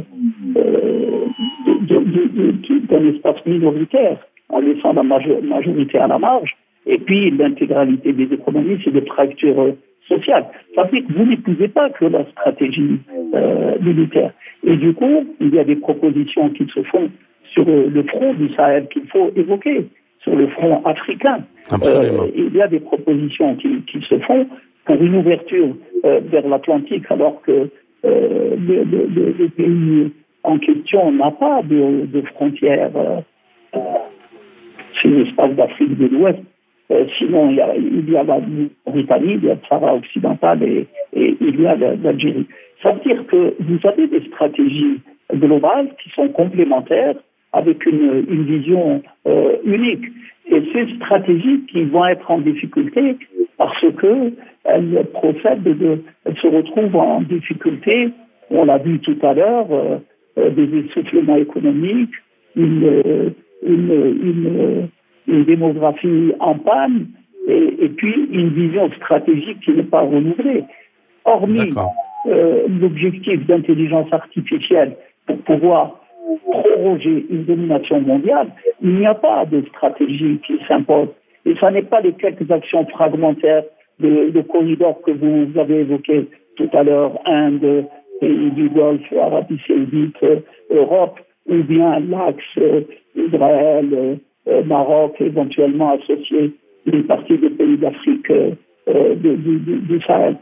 d'un 2.90 3.06
espace 3.08 3.46
minoritaire 3.46 4.18
en 4.50 4.60
laissant 4.60 4.94
la 4.94 5.04
majorité 5.04 5.98
à 6.00 6.08
la 6.08 6.18
marge. 6.18 6.56
Et 6.86 6.98
puis 6.98 7.32
l'intégralité 7.32 8.14
des 8.14 8.34
économies, 8.34 8.80
c'est 8.84 8.92
des 8.92 9.06
fractures 9.06 9.74
sociales. 10.08 10.46
Ça 10.76 10.86
dire 10.86 11.04
que 11.08 11.14
vous 11.14 11.26
n'épousez 11.26 11.68
pas 11.68 11.90
que 11.90 12.06
la 12.06 12.26
stratégie 12.32 13.00
euh, 13.34 13.76
militaire. 13.82 14.32
Et 14.64 14.76
du 14.76 14.94
coup, 14.94 15.26
il 15.40 15.54
y 15.54 15.60
a 15.60 15.64
des 15.64 15.76
propositions 15.76 16.50
qui 16.50 16.68
se 16.74 16.82
font 16.84 17.10
sur 17.54 17.66
le 17.66 18.04
front 18.04 18.34
du 18.34 18.54
Sahel 18.56 18.88
qu'il 18.90 19.08
faut 19.08 19.32
évoquer, 19.36 19.88
sur 20.22 20.36
le 20.36 20.48
front 20.48 20.84
africain. 20.86 21.40
Euh, 21.72 22.28
il 22.36 22.54
y 22.56 22.62
a 22.62 22.68
des 22.68 22.80
propositions 22.80 23.56
qui, 23.56 23.82
qui 23.84 24.02
se 24.02 24.20
font 24.20 24.48
pour 24.86 25.02
une 25.02 25.16
ouverture 25.16 25.76
euh, 26.06 26.22
vers 26.26 26.48
l'Atlantique, 26.48 27.06
alors 27.10 27.42
que 27.42 27.70
euh, 28.06 28.56
le, 28.56 28.84
le, 28.84 29.36
le, 29.40 29.50
pays 29.50 30.12
en 30.44 30.60
question 30.60 31.12
n'a 31.12 31.32
pas 31.32 31.64
de, 31.64 32.06
de 32.06 32.22
frontières 32.34 32.92
euh, 32.96 33.80
sur 35.02 35.10
l'espace 35.10 35.56
d'Afrique 35.56 35.98
de 35.98 36.08
l'Ouest. 36.08 36.40
Euh, 36.92 37.06
sinon, 37.18 37.50
il 37.50 37.56
y, 37.56 37.62
a, 37.62 37.76
il 37.76 38.10
y 38.10 38.18
a 38.18 38.24
la 38.24 38.40
Britannie, 38.88 39.34
il 39.36 39.46
y 39.46 39.50
a 39.50 39.56
le 39.56 39.60
Sahara 39.68 39.96
occidental 39.96 40.62
et, 40.62 40.88
et 41.14 41.36
il 41.42 41.60
y 41.60 41.66
a 41.66 41.76
l'Algérie. 41.76 42.46
Ça 42.84 42.92
veut 42.92 43.02
dire 43.02 43.26
que 43.28 43.56
vous 43.60 43.80
avez 43.88 44.08
des 44.08 44.22
stratégies 44.28 45.00
globales 45.34 45.90
qui 46.04 46.10
sont 46.12 46.28
complémentaires 46.30 47.16
avec 47.54 47.86
une, 47.86 48.26
une 48.30 48.44
vision 48.44 49.02
euh, 49.28 49.56
unique. 49.64 50.06
Et 50.48 50.62
ces 50.74 50.96
stratégies 50.98 51.62
qui 51.72 51.84
vont 51.86 52.06
être 52.06 52.30
en 52.30 52.40
difficulté 52.40 53.18
parce 53.58 53.86
que 53.98 54.34
elles 54.66 55.06
procèdent 55.14 55.64
de, 55.64 56.04
elles 56.26 56.38
se 56.38 56.48
retrouvent 56.48 56.96
en 56.96 57.22
difficulté. 57.22 58.10
On 58.52 58.66
l'a 58.66 58.78
vu 58.78 59.00
tout 59.00 59.18
à 59.24 59.34
l'heure, 59.34 59.68
euh, 59.72 59.98
euh 60.38 60.50
des 60.52 60.70
essoufflements 60.80 61.38
économiques, 61.38 62.14
une, 62.56 63.34
une, 63.66 63.92
une, 64.22 64.90
une 65.28 65.46
démographie 65.46 66.34
en 66.40 66.56
panne, 66.56 67.08
et, 67.48 67.86
et, 67.86 67.90
puis 67.90 68.28
une 68.32 68.50
vision 68.50 68.90
stratégique 68.94 69.60
qui 69.62 69.72
n'est 69.72 69.84
pas 69.84 70.02
renouvelée. 70.02 70.64
Hormis 71.26 71.74
euh, 72.28 72.68
l'objectif 72.82 73.46
d'intelligence 73.46 74.12
artificielle 74.12 74.96
pour 75.28 75.38
pouvoir 75.40 76.00
proroger 76.50 77.26
une 77.30 77.46
domination 77.46 78.02
mondiale, 78.02 78.48
il 78.82 78.96
n'y 78.96 79.06
a 79.06 79.14
pas 79.14 79.46
de 79.46 79.64
stratégie 79.70 80.40
qui 80.46 80.60
s'impose. 80.68 81.10
Et 81.46 81.56
ce 81.60 81.66
n'est 81.68 81.84
pas 81.84 82.02
les 82.02 82.14
quelques 82.14 82.50
actions 82.50 82.86
fragmentaires 82.88 83.64
de, 84.00 84.32
de 84.32 84.42
corridors 84.42 85.02
que 85.04 85.12
vous 85.12 85.60
avez 85.60 85.82
évoqués 85.82 86.28
tout 86.56 86.70
à 86.74 86.84
l'heure, 86.84 87.20
Inde, 87.26 87.86
pays 88.20 88.52
du 88.52 88.70
Golfe, 88.70 89.14
Arabie 89.22 89.60
Saoudite, 89.68 90.18
Europe, 90.72 91.20
ou 91.48 91.64
bien 91.64 92.00
l'axe 92.00 92.44
euh, 92.58 92.82
Israël, 93.16 93.90
euh, 93.94 94.16
Maroc, 94.66 95.16
éventuellement 95.20 95.94
associé 95.94 96.54
une 96.86 97.04
partie 97.04 97.38
des 97.38 97.50
pays 97.50 97.78
d'Afrique 97.78 98.32
du, 98.88 99.38
du, 99.38 99.60
du, 99.60 100.02
Sahel. 100.06 100.38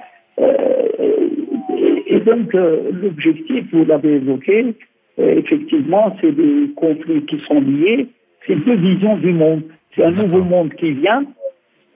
et 2.08 2.20
donc, 2.20 2.54
l'objectif, 2.54 3.64
vous 3.72 3.86
l'avez 3.86 4.16
évoqué, 4.16 4.76
effectivement, 5.18 6.16
c'est 6.20 6.34
des 6.34 6.70
conflits 6.76 7.26
qui 7.26 7.40
sont 7.48 7.62
liés. 7.62 8.08
C'est 8.46 8.56
deux 8.56 8.76
visions 8.76 9.18
du 9.18 9.32
monde. 9.32 9.62
C'est 9.96 10.04
un 10.04 10.12
nouveau 10.12 10.44
monde 10.44 10.74
qui 10.74 10.92
vient 10.92 11.24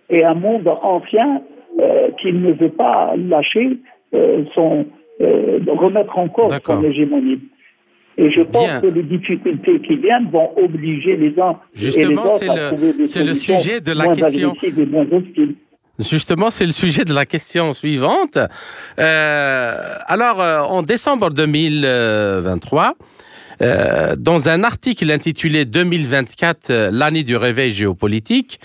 et 0.09 0.23
un 0.23 0.33
monde 0.33 0.67
ancien 0.67 1.41
euh, 1.79 2.09
qui 2.21 2.31
ne 2.31 2.53
veut 2.53 2.69
pas 2.69 3.13
lâcher 3.17 3.77
euh, 4.13 4.43
son 4.53 4.85
euh, 5.21 5.59
remettre 5.67 6.17
en 6.17 6.27
cause 6.27 6.57
son 6.65 6.83
hégémonie. 6.83 7.39
Et 8.17 8.31
je 8.31 8.41
pense 8.41 8.81
que 8.81 8.87
les 8.87 9.03
difficultés 9.03 9.79
qui 9.81 9.95
viennent 9.97 10.29
vont 10.31 10.51
obliger 10.57 11.15
les 11.17 11.39
uns 11.39 11.59
et 11.75 12.05
les 12.05 12.15
autres 12.15 12.49
à 12.49 12.67
trouver 12.69 12.93
des 12.93 13.05
c'est 13.05 13.23
le 13.23 13.35
sujet 13.35 13.79
de 13.79 13.91
la 13.91 14.07
question. 14.07 14.55
Justement, 15.99 16.49
c'est 16.49 16.65
le 16.65 16.71
sujet 16.71 17.05
de 17.05 17.13
la 17.13 17.25
question 17.25 17.73
suivante. 17.73 18.37
Euh, 18.99 19.95
alors, 20.05 20.41
euh, 20.41 20.61
en 20.61 20.83
décembre 20.83 21.31
2023, 21.31 22.93
euh, 23.61 24.15
dans 24.15 24.49
un 24.49 24.63
article 24.63 25.09
intitulé 25.11 25.65
2024, 25.65 26.69
euh, 26.69 26.89
l'année 26.91 27.23
du 27.23 27.35
réveil 27.35 27.73
géopolitique, 27.73 28.59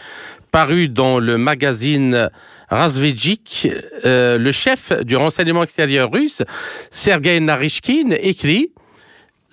paru 0.50 0.88
dans 0.88 1.18
le 1.18 1.38
magazine 1.38 2.28
Razvedjik, 2.68 3.68
euh, 4.04 4.36
le 4.36 4.52
chef 4.52 4.92
du 5.04 5.16
renseignement 5.16 5.62
extérieur 5.62 6.10
russe, 6.12 6.42
Sergei 6.90 7.40
Narishkin, 7.40 8.10
écrit 8.20 8.72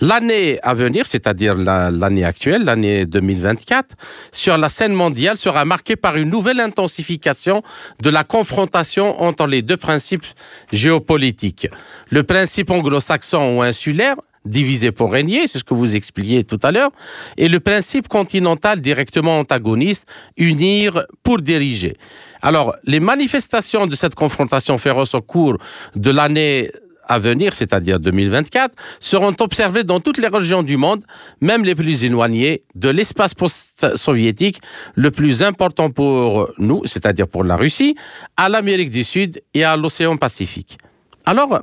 L'année 0.01 0.59
à 0.63 0.73
venir, 0.73 1.05
c'est-à-dire 1.05 1.55
l'année 1.55 2.23
actuelle, 2.23 2.63
l'année 2.63 3.05
2024, 3.05 3.95
sur 4.31 4.57
la 4.57 4.69
scène 4.69 4.93
mondiale 4.93 5.37
sera 5.37 5.65
marquée 5.65 5.97
par 5.97 6.15
une 6.15 6.29
nouvelle 6.29 6.61
intensification 6.61 7.63
de 8.01 8.09
la 8.09 8.23
confrontation 8.23 9.21
entre 9.21 9.45
les 9.45 9.61
deux 9.61 9.77
principes 9.77 10.25
géopolitiques. 10.71 11.67
Le 12.09 12.23
principe 12.23 12.71
anglo-saxon 12.71 13.57
ou 13.57 13.61
insulaire, 13.61 14.15
divisé 14.45 14.93
pour 14.93 15.11
régner, 15.11 15.47
c'est 15.47 15.59
ce 15.59 15.65
que 15.65 15.73
vous 15.73 15.95
expliquiez 15.95 16.45
tout 16.45 16.59
à 16.63 16.71
l'heure, 16.71 16.91
et 17.37 17.49
le 17.49 17.59
principe 17.59 18.07
continental 18.07 18.79
directement 18.79 19.39
antagoniste, 19.39 20.07
unir 20.37 21.05
pour 21.23 21.41
diriger. 21.41 21.97
Alors, 22.41 22.73
les 22.85 23.01
manifestations 23.01 23.85
de 23.85 23.95
cette 23.95 24.15
confrontation 24.15 24.77
féroce 24.77 25.13
au 25.13 25.21
cours 25.21 25.57
de 25.95 26.09
l'année 26.09 26.71
à 27.09 27.19
venir, 27.19 27.53
c'est-à-dire 27.53 27.99
2024, 27.99 28.73
seront 29.01 29.35
observées 29.39 29.83
dans 29.83 29.99
toutes 29.99 30.19
les 30.19 30.27
régions 30.27 30.63
du 30.63 30.77
monde, 30.77 31.03
même 31.41 31.65
les 31.65 31.75
plus 31.75 32.05
éloignées, 32.05 32.63
de 32.75 32.89
l'espace 32.89 33.33
post-soviétique 33.33 34.61
le 34.95 35.11
plus 35.11 35.43
important 35.43 35.89
pour 35.89 36.51
nous, 36.57 36.83
c'est-à-dire 36.85 37.27
pour 37.27 37.43
la 37.43 37.57
Russie, 37.57 37.95
à 38.37 38.47
l'Amérique 38.47 38.91
du 38.91 39.03
Sud 39.03 39.41
et 39.53 39.63
à 39.63 39.75
l'océan 39.75 40.15
Pacifique. 40.17 40.77
Alors, 41.25 41.61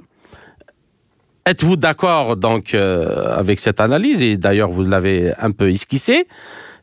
êtes-vous 1.46 1.76
d'accord 1.76 2.36
donc 2.36 2.74
euh, 2.74 3.36
avec 3.36 3.60
cette 3.60 3.80
analyse? 3.80 4.22
Et 4.22 4.36
d'ailleurs 4.36 4.70
vous 4.70 4.82
l'avez 4.82 5.32
un 5.38 5.52
peu 5.52 5.70
esquissé 5.70 6.26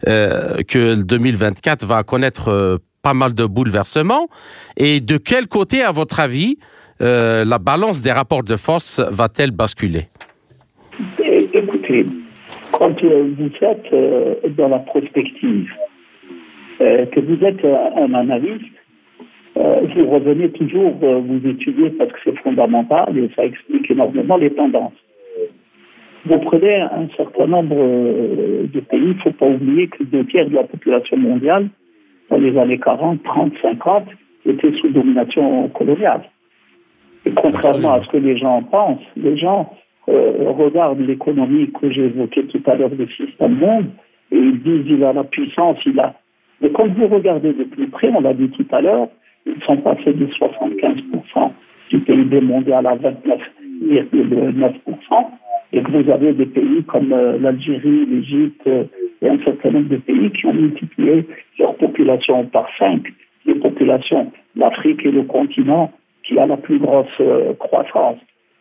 euh, 0.07 0.63
que 0.67 0.95
2024 0.95 1.85
va 1.85 2.03
connaître 2.03 2.49
euh, 2.49 2.77
pas 3.01 3.13
mal 3.13 3.33
de 3.33 3.45
bouleversements 3.45 4.29
et 4.77 5.01
de 5.01 5.17
quel 5.17 5.47
côté 5.47 5.83
à 5.83 5.91
votre 5.91 6.21
avis 6.21 6.57
euh, 7.01 7.43
la 7.45 7.59
balance 7.59 8.01
des 8.01 8.11
rapports 8.11 8.43
de 8.43 8.55
force 8.55 8.99
va-t-elle 9.11 9.51
basculer? 9.51 10.07
Écoutez, 11.19 12.05
quand 12.71 13.01
vous 13.01 13.51
êtes 13.61 13.93
euh, 13.93 14.35
dans 14.57 14.69
la 14.69 14.79
prospective, 14.79 15.71
euh, 16.81 17.05
que 17.07 17.19
vous 17.19 17.43
êtes 17.43 17.63
un 17.65 18.13
analyste, 18.13 18.65
vous 19.55 20.09
revenez 20.09 20.49
toujours, 20.49 20.93
vous 20.93 21.47
étudiez 21.47 21.91
parce 21.91 22.11
que 22.11 22.17
c'est 22.23 22.37
fondamental 22.39 23.15
et 23.17 23.29
ça 23.35 23.45
explique 23.45 23.89
énormément 23.91 24.37
les 24.37 24.49
tendances. 24.49 24.93
Vous 26.25 26.39
prenez 26.39 26.77
un 26.81 27.07
certain 27.15 27.47
nombre 27.47 27.75
de 27.75 28.79
pays, 28.79 29.01
il 29.01 29.09
ne 29.09 29.21
faut 29.21 29.31
pas 29.31 29.45
oublier 29.45 29.87
que 29.89 30.03
deux 30.03 30.25
tiers 30.25 30.49
de 30.49 30.55
la 30.55 30.63
population 30.63 31.17
mondiale, 31.17 31.69
dans 32.29 32.37
les 32.37 32.57
années 32.57 32.79
40, 32.79 33.21
30, 33.23 33.53
50, 33.61 34.07
était 34.45 34.71
sous 34.79 34.89
domination 34.89 35.69
coloniale. 35.69 36.23
Et 37.25 37.31
contrairement 37.31 37.93
à 37.93 38.03
ce 38.03 38.09
que 38.09 38.17
les 38.17 38.37
gens 38.37 38.61
pensent, 38.63 38.99
les 39.15 39.37
gens 39.37 39.71
euh, 40.09 40.51
regardent 40.51 40.99
l'économie 40.99 41.71
que 41.71 41.89
j'ai 41.91 42.05
évoquée 42.05 42.45
tout 42.47 42.61
à 42.65 42.75
l'heure 42.75 42.89
du 42.89 43.07
système 43.13 43.57
monde 43.57 43.85
et 44.31 44.37
ils 44.37 44.61
disent 44.61 44.85
il 44.87 45.01
a 45.03 45.13
la 45.13 45.23
puissance, 45.23 45.77
il 45.85 45.99
a. 45.99 46.15
Mais 46.61 46.71
quand 46.71 46.87
vous 46.87 47.07
regardez 47.07 47.53
de 47.53 47.63
plus 47.63 47.87
près, 47.87 48.11
on 48.13 48.21
l'a 48.21 48.33
dit 48.33 48.49
tout 48.49 48.67
à 48.71 48.81
l'heure, 48.81 49.07
ils 49.45 49.61
sont 49.65 49.77
passés 49.77 50.13
de 50.13 50.25
75% 50.27 51.51
du 51.89 51.99
PIB 51.99 52.41
mondial 52.41 52.85
à 52.87 52.95
29,9%, 52.95 55.27
et 55.73 55.81
que 55.81 55.91
vous 55.91 56.09
avez 56.09 56.33
des 56.33 56.45
pays 56.45 56.83
comme 56.83 57.13
euh, 57.13 57.37
l'Algérie, 57.39 58.05
l'Égypte 58.05 58.67
euh, 58.67 58.83
et 59.21 59.29
un 59.29 59.37
certain 59.43 59.71
nombre 59.71 59.89
de 59.89 59.97
pays 59.97 60.31
qui 60.31 60.45
ont 60.45 60.53
multiplié 60.53 61.27
leur 61.59 61.75
population 61.75 62.45
par 62.45 62.67
5. 62.77 63.01
Les 63.45 63.55
populations, 63.55 64.31
l'Afrique 64.55 65.05
et 65.05 65.11
le 65.11 65.23
continent 65.23 65.91
qui 66.23 66.37
a 66.39 66.45
la 66.45 66.57
plus 66.57 66.79
grosse 66.79 67.07
euh, 67.19 67.53
croissance. 67.59 68.17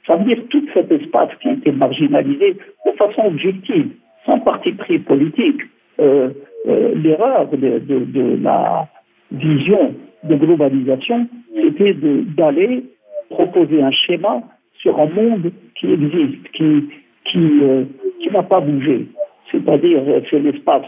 Ça 0.06 0.16
veut 0.16 0.24
dire 0.24 0.42
tout 0.50 0.66
cet 0.74 0.90
espace 0.90 1.30
qui 1.40 1.48
a 1.48 1.52
été 1.52 1.72
marginalisé 1.72 2.56
de 2.86 2.90
façon 2.92 3.26
objective, 3.26 3.90
sans 4.26 4.40
parti 4.40 4.72
pris 4.72 4.98
politique. 4.98 5.60
Euh, 6.00 6.30
euh, 6.66 6.94
l'erreur 6.96 7.48
de, 7.48 8.42
la 8.42 8.88
vision 9.30 9.94
de 10.24 10.34
globalisation, 10.34 11.28
c'était 11.54 11.94
d'aller 12.36 12.84
proposer 13.30 13.82
un 13.82 13.90
schéma 13.90 14.42
sur 14.78 14.98
un 14.98 15.06
monde 15.06 15.52
qui 15.78 15.92
existe, 15.92 16.48
qui, 16.52 16.88
qui, 17.24 17.60
qui 18.20 18.30
n'a 18.30 18.42
pas 18.42 18.60
bougé. 18.60 19.06
C'est-à-dire, 19.50 20.02
c'est 20.30 20.38
l'espace 20.38 20.86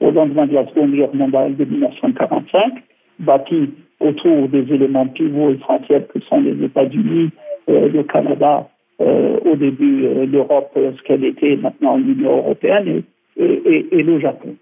au 0.00 0.10
lendemain 0.10 0.46
de 0.46 0.54
la 0.54 0.66
Seconde 0.66 0.92
Guerre 0.92 1.14
mondiale 1.14 1.56
de 1.56 1.64
1945, 1.64 2.72
bâti 3.20 3.70
autour 4.00 4.48
des 4.48 4.72
éléments 4.72 5.06
pivots 5.06 5.50
essentiels 5.50 6.06
que 6.12 6.20
sont 6.20 6.40
les 6.40 6.64
États-Unis, 6.64 7.30
euh, 7.68 7.88
le 7.88 8.02
Canada, 8.04 8.68
euh, 9.00 9.38
au 9.44 9.56
début 9.56 10.06
euh, 10.06 10.26
l'Europe, 10.26 10.72
ce 10.74 11.02
qu'elle 11.02 11.24
était 11.24 11.56
maintenant 11.56 11.96
l'Union 11.98 12.38
européenne, 12.38 13.02
et, 13.36 14.02
le 14.02 14.20
Japon. 14.20 14.54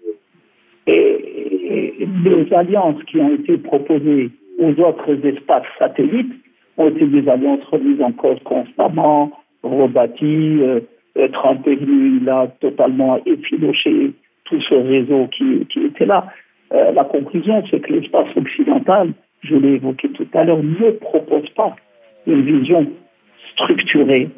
Et, 0.87 2.07
les 2.23 2.53
alliances 2.53 3.01
qui 3.03 3.19
ont 3.19 3.33
été 3.33 3.57
proposées 3.57 4.29
aux 4.57 4.71
autres 4.81 5.25
espaces 5.25 5.65
satellites 5.77 6.31
ont 6.77 6.89
été 6.89 7.05
des 7.05 7.27
alliances 7.29 7.63
remises 7.71 8.01
en 8.01 8.11
cause 8.11 8.39
constamment, 8.43 9.31
rebâties. 9.63 10.59
Trump 11.33 11.67
est 11.67 11.75
venu 11.75 12.19
là 12.21 12.47
totalement 12.61 13.19
effilocher 13.25 14.11
tout 14.45 14.61
ce 14.61 14.75
réseau 14.75 15.27
qui 15.27 15.65
était 15.85 16.05
là. 16.05 16.27
la 16.71 17.03
conclusion, 17.03 17.63
c'est 17.69 17.81
que 17.81 17.93
l'espace 17.93 18.35
occidental 18.35 19.13
je 19.41 19.55
l'ai 19.55 19.73
évoqué 19.75 20.09
tout 20.09 20.27
à 20.33 20.43
l'heure, 20.43 20.61
ne 20.61 20.91
propose 20.91 21.49
pas 21.51 21.75
une 22.27 22.41
vision 22.41 22.85
structurée, 23.53 24.29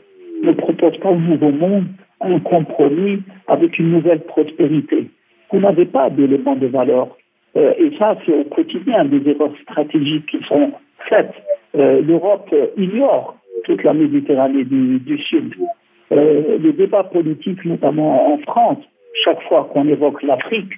ne 0.44 0.52
propose 0.54 0.98
pas 0.98 1.10
au 1.10 1.16
nouveau 1.16 1.52
monde 1.52 1.86
un 2.22 2.40
compromis 2.40 3.22
avec 3.48 3.80
une 3.80 3.92
nouvelle 3.92 4.22
prospérité. 4.22 5.10
Vous 5.52 5.60
n'avez 5.60 5.86
pas 5.86 6.10
d'éléments 6.10 6.56
de 6.56 6.68
valeur. 6.68 7.18
Euh, 7.58 7.74
et 7.78 7.92
ça, 7.98 8.16
c'est 8.26 8.34
au 8.34 8.44
quotidien 8.46 9.06
des 9.06 9.28
erreurs 9.30 9.54
stratégiques 9.64 10.28
qui 10.28 10.40
sont 10.48 10.72
faites. 11.10 11.34
Euh, 11.76 12.02
L'Europe 12.02 12.54
ignore 12.78 13.36
toute 13.64 13.84
la 13.84 13.94
Méditerranée 13.94 14.64
du, 14.64 15.18
Sud. 15.30 15.54
Euh, 16.12 16.58
les 16.60 16.74
débats 16.74 17.04
politiques, 17.04 17.64
notamment 17.66 18.34
en 18.34 18.38
France, 18.40 18.80
chaque 19.24 19.42
fois 19.44 19.70
qu'on 19.72 19.88
évoque 19.88 20.22
l'Afrique, 20.24 20.74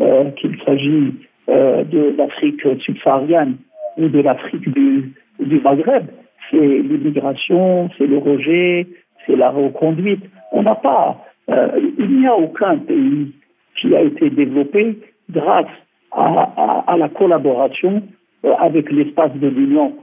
euh, 0.00 0.30
qu'il 0.32 0.56
s'agit 0.64 1.14
euh, 1.48 1.82
de 1.82 2.14
l'Afrique 2.16 2.62
subsaharienne 2.84 3.56
ou 3.98 4.06
de 4.06 4.20
l'Afrique 4.20 4.72
du, 4.72 5.12
du 5.40 5.60
Maghreb. 5.60 6.06
C'est 6.48 6.56
l'immigration, 6.56 7.90
c'est 7.98 8.06
le 8.06 8.18
rejet, 8.18 8.86
c'est 9.26 9.34
la 9.34 9.50
reconduite. 9.50 10.22
On 10.52 10.62
n'a 10.62 10.76
pas, 10.76 11.20
euh, 11.50 11.68
il 11.98 12.20
n'y 12.20 12.28
a 12.28 12.36
aucun 12.36 12.78
pays 12.78 13.32
qui 13.80 13.96
a 13.96 14.02
été 14.02 14.30
développé 14.30 14.96
grâce 15.30 15.66
à, 16.12 16.84
à, 16.86 16.96
la 16.96 17.08
collaboration 17.08 18.04
euh, 18.44 18.52
avec 18.60 18.92
l'espace 18.92 19.34
de 19.34 19.48
l'Union 19.48 19.94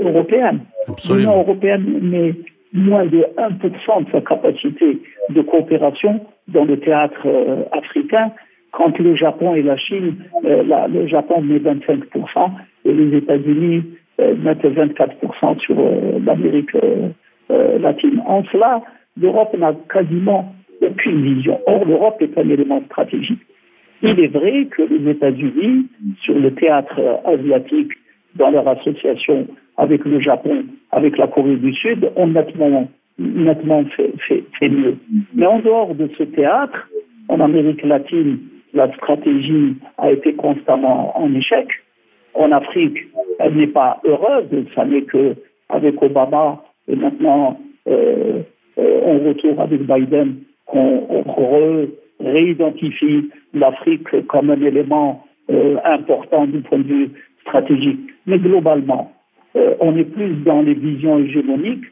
européenne. 0.00 0.60
L'Union 1.08 1.38
européenne 1.38 2.00
met 2.02 2.34
moins 2.74 3.06
de 3.06 3.24
1% 3.38 4.04
de 4.04 4.10
sa 4.12 4.20
capacité 4.20 5.00
de 5.30 5.40
coopération 5.40 6.20
dans 6.48 6.66
le 6.66 6.78
théâtre 6.78 7.26
africain 7.72 8.30
quand 8.72 8.98
le 8.98 9.14
Japon 9.16 9.54
et 9.54 9.62
la 9.62 9.76
Chine, 9.76 10.16
euh, 10.44 10.62
le 10.88 11.06
Japon 11.06 11.42
met 11.42 11.58
25% 11.58 12.50
et 12.84 12.92
les 12.92 13.16
États-Unis 13.16 13.82
euh, 14.20 14.34
mettent 14.36 14.64
24% 14.64 15.58
sur 15.60 15.78
euh, 15.78 16.18
l'Amérique 16.24 16.76
latine. 17.80 18.22
En 18.26 18.44
cela, 18.52 18.82
l'Europe 19.18 19.56
n'a 19.56 19.72
quasiment 19.90 20.52
aucune 20.82 21.22
vision. 21.22 21.58
Or, 21.66 21.84
l'Europe 21.86 22.20
est 22.20 22.36
un 22.36 22.48
élément 22.48 22.82
stratégique. 22.86 23.40
Il 24.02 24.20
est 24.20 24.28
vrai 24.28 24.66
que 24.66 24.82
les 24.82 25.10
États-Unis, 25.10 25.86
sur 26.22 26.38
le 26.38 26.52
théâtre 26.54 27.00
asiatique, 27.24 27.92
dans 28.36 28.50
leur 28.50 28.68
association 28.68 29.46
avec 29.78 30.04
le 30.04 30.20
Japon, 30.20 30.64
avec 30.92 31.16
la 31.16 31.26
Corée 31.26 31.56
du 31.56 31.72
Sud, 31.72 32.10
ont 32.16 32.26
nettement, 32.26 32.86
fait 33.18 34.68
mieux. 34.68 34.96
Mais 35.34 35.46
en 35.46 35.60
dehors 35.60 35.94
de 35.94 36.08
ce 36.18 36.24
théâtre, 36.24 36.88
en 37.28 37.40
Amérique 37.40 37.82
latine, 37.82 38.38
la 38.74 38.92
stratégie 38.94 39.74
a 39.98 40.10
été 40.12 40.34
constamment 40.34 41.16
en 41.18 41.34
échec. 41.34 41.68
En 42.34 42.52
Afrique, 42.52 42.98
elle 43.38 43.54
n'est 43.54 43.66
pas 43.66 44.00
heureuse. 44.04 44.46
Ça 44.74 44.84
n'est 44.84 45.02
que 45.02 45.34
avec 45.68 46.00
Obama 46.02 46.62
et 46.86 46.96
maintenant 46.96 47.58
euh, 47.88 48.42
euh, 48.78 49.00
on 49.04 49.18
retourne 49.28 49.58
avec 49.58 49.82
Biden 49.82 50.36
qu'on 50.66 51.88
réidentifie 52.20 53.30
l'Afrique 53.54 54.26
comme 54.26 54.50
un 54.50 54.60
élément 54.60 55.24
euh, 55.50 55.76
important 55.84 56.46
du 56.46 56.60
point 56.60 56.78
de 56.78 56.84
vue 56.84 57.10
stratégique. 57.42 58.00
Mais 58.26 58.38
globalement, 58.38 59.12
euh, 59.56 59.74
on 59.80 59.96
est 59.96 60.04
plus 60.04 60.34
dans 60.44 60.62
les 60.62 60.74
visions 60.74 61.18
hégémoniques, 61.18 61.84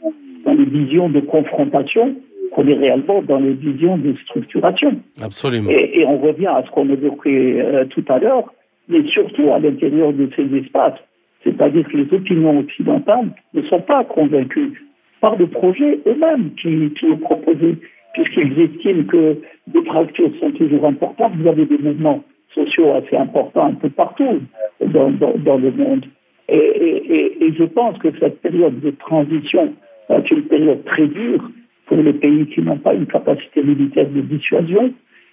dans 0.45 0.53
les 0.55 0.65
visions 0.65 1.09
de 1.09 1.21
confrontation, 1.21 2.15
qu'on 2.53 2.67
est 2.67 2.75
réellement 2.75 3.23
dans 3.23 3.39
les 3.39 3.55
visions 3.55 3.97
de 3.99 4.15
structuration. 4.25 4.97
Absolument. 5.23 5.71
Et, 5.71 6.05
on 6.07 6.19
revient 6.19 6.47
à 6.47 6.63
ce 6.65 6.71
qu'on 6.71 6.89
évoquait 6.89 7.61
euh, 7.61 7.85
tout 7.87 8.05
à 8.09 8.19
l'heure, 8.19 8.53
mais 8.89 9.05
surtout 9.09 9.51
à 9.53 9.59
l'intérieur 9.59 10.13
de 10.13 10.29
ces 10.37 10.55
espaces. 10.57 10.99
C'est-à-dire 11.45 11.87
que 11.87 11.97
les 11.97 12.13
opinions 12.13 12.59
occidentales 12.59 13.29
ne 13.55 13.63
sont 13.63 13.81
pas 13.81 14.05
convaincues 14.05 14.83
par 15.21 15.37
le 15.37 15.47
projet 15.47 16.01
eux-mêmes 16.07 16.51
qui, 16.61 16.93
qui 16.99 17.07
est 17.07 17.21
proposé, 17.21 17.77
puisqu'ils 18.15 18.61
estiment 18.61 19.05
que 19.05 19.39
des 19.69 19.85
fractures 19.85 20.31
sont 20.41 20.51
toujours 20.53 20.87
importantes. 20.87 21.33
Vous 21.37 21.49
avez 21.49 21.67
des 21.67 21.79
mouvements 21.79 22.23
sociaux 22.55 22.93
assez 22.95 23.17
importants 23.17 23.67
un 23.67 23.75
peu 23.75 23.91
partout 23.91 24.41
dans, 24.81 25.11
dans, 25.11 25.59
le 25.59 25.71
monde. 25.71 26.05
Et, 26.49 26.57
et, 26.57 27.45
et, 27.45 27.53
je 27.55 27.65
pense 27.65 27.99
que 27.99 28.09
cette 28.19 28.41
période 28.41 28.81
de 28.81 28.91
transition 28.91 29.73
est 30.09 30.31
une 30.31 30.43
période 30.43 30.85
très 30.85 31.07
dure 31.07 31.51
pour 31.87 31.99
les 31.99 32.13
pays 32.13 32.47
qui 32.47 32.61
n'ont 32.63 32.79
pas 32.79 32.95
une 32.95 33.07
capacité 33.07 33.63
militaire 33.63 34.09
de 34.09 34.21
dissuasion. 34.21 34.93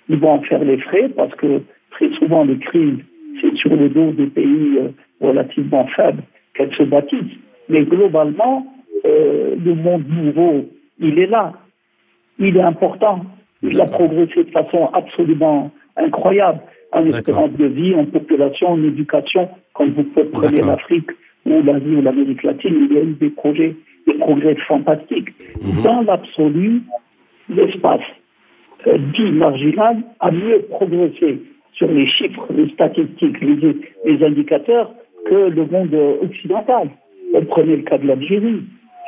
Ils 0.10 0.18
vont 0.18 0.32
en 0.32 0.42
faire 0.42 0.64
les 0.64 0.78
frais 0.78 1.10
parce 1.16 1.34
que 1.36 1.62
très 1.92 2.10
souvent 2.14 2.44
les 2.44 2.58
crises, 2.58 3.00
c'est 3.42 3.56
sur 3.56 3.76
le 3.76 3.90
dos 3.90 4.12
des 4.12 4.28
pays 4.28 4.78
euh, 4.78 4.90
relativement 5.22 5.88
faibles 5.96 6.24
qu'elles 6.54 6.74
se 6.76 6.84
bâtissent. 6.84 7.38
Mais 7.70 7.84
globalement, 7.84 8.68
euh, 9.06 9.56
le 9.64 9.76
monde 9.76 10.04
nouveau, 10.08 10.66
il 11.00 11.20
est 11.20 11.28
là. 11.28 11.54
Il 12.40 12.58
est 12.58 12.62
important. 12.62 13.22
Il 13.62 13.80
a 13.80 13.86
progressé 13.86 14.44
de 14.44 14.52
façon 14.52 14.90
absolument 14.94 15.72
incroyable 15.96 16.60
en 16.92 17.06
espérance 17.08 17.52
de 17.54 17.66
vie, 17.66 17.96
en 17.96 18.06
population, 18.06 18.70
en 18.70 18.84
éducation. 18.84 19.50
Quand 19.74 19.88
vous 19.88 20.04
prenez 20.32 20.62
l'Afrique 20.62 21.10
ou 21.46 21.62
l'Asie 21.64 21.96
ou 21.96 22.02
l'Amérique 22.02 22.44
latine, 22.44 22.88
il 22.90 22.96
y 22.96 23.00
a 23.00 23.02
eu 23.02 23.14
des 23.14 23.30
projets, 23.30 23.76
des 24.08 24.14
progrès 24.16 24.56
fantastiques. 24.68 25.30
Mhm. 25.62 25.84
Dans 25.84 26.02
l'absolu, 26.02 26.82
l'espace 27.50 28.02
euh, 28.88 28.98
dit 29.16 29.32
marginal 29.32 29.98
a 30.20 30.32
mieux 30.32 30.62
progressé 30.70 31.42
sur 31.74 31.88
les 31.92 32.08
chiffres, 32.08 32.46
les 32.56 32.70
statistiques, 32.70 33.42
les, 33.42 33.76
les 34.06 34.26
indicateurs 34.26 34.92
que 35.26 35.50
le 35.50 35.66
monde 35.66 35.96
occidental. 36.22 36.90
Prenez 37.50 37.78
le 37.78 37.84
cas 37.84 37.98
de 37.98 38.08
l'Algérie. 38.08 38.62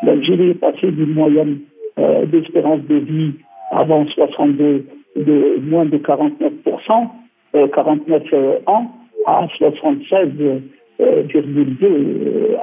L'Algérie 0.03 0.49
est 0.51 0.59
passée 0.59 0.91
d'une 0.91 1.13
moyenne 1.13 1.59
euh, 1.99 2.25
d'espérance 2.25 2.81
de 2.89 2.95
vie 2.95 3.31
avant 3.71 4.05
62 4.07 4.85
de 5.15 5.59
moins 5.61 5.85
de 5.85 5.97
49%, 5.97 7.07
49 7.53 8.21
euh, 8.33 8.35
euh, 8.35 8.59
ans, 8.67 8.91
à 9.25 9.47
76,2 9.59 10.61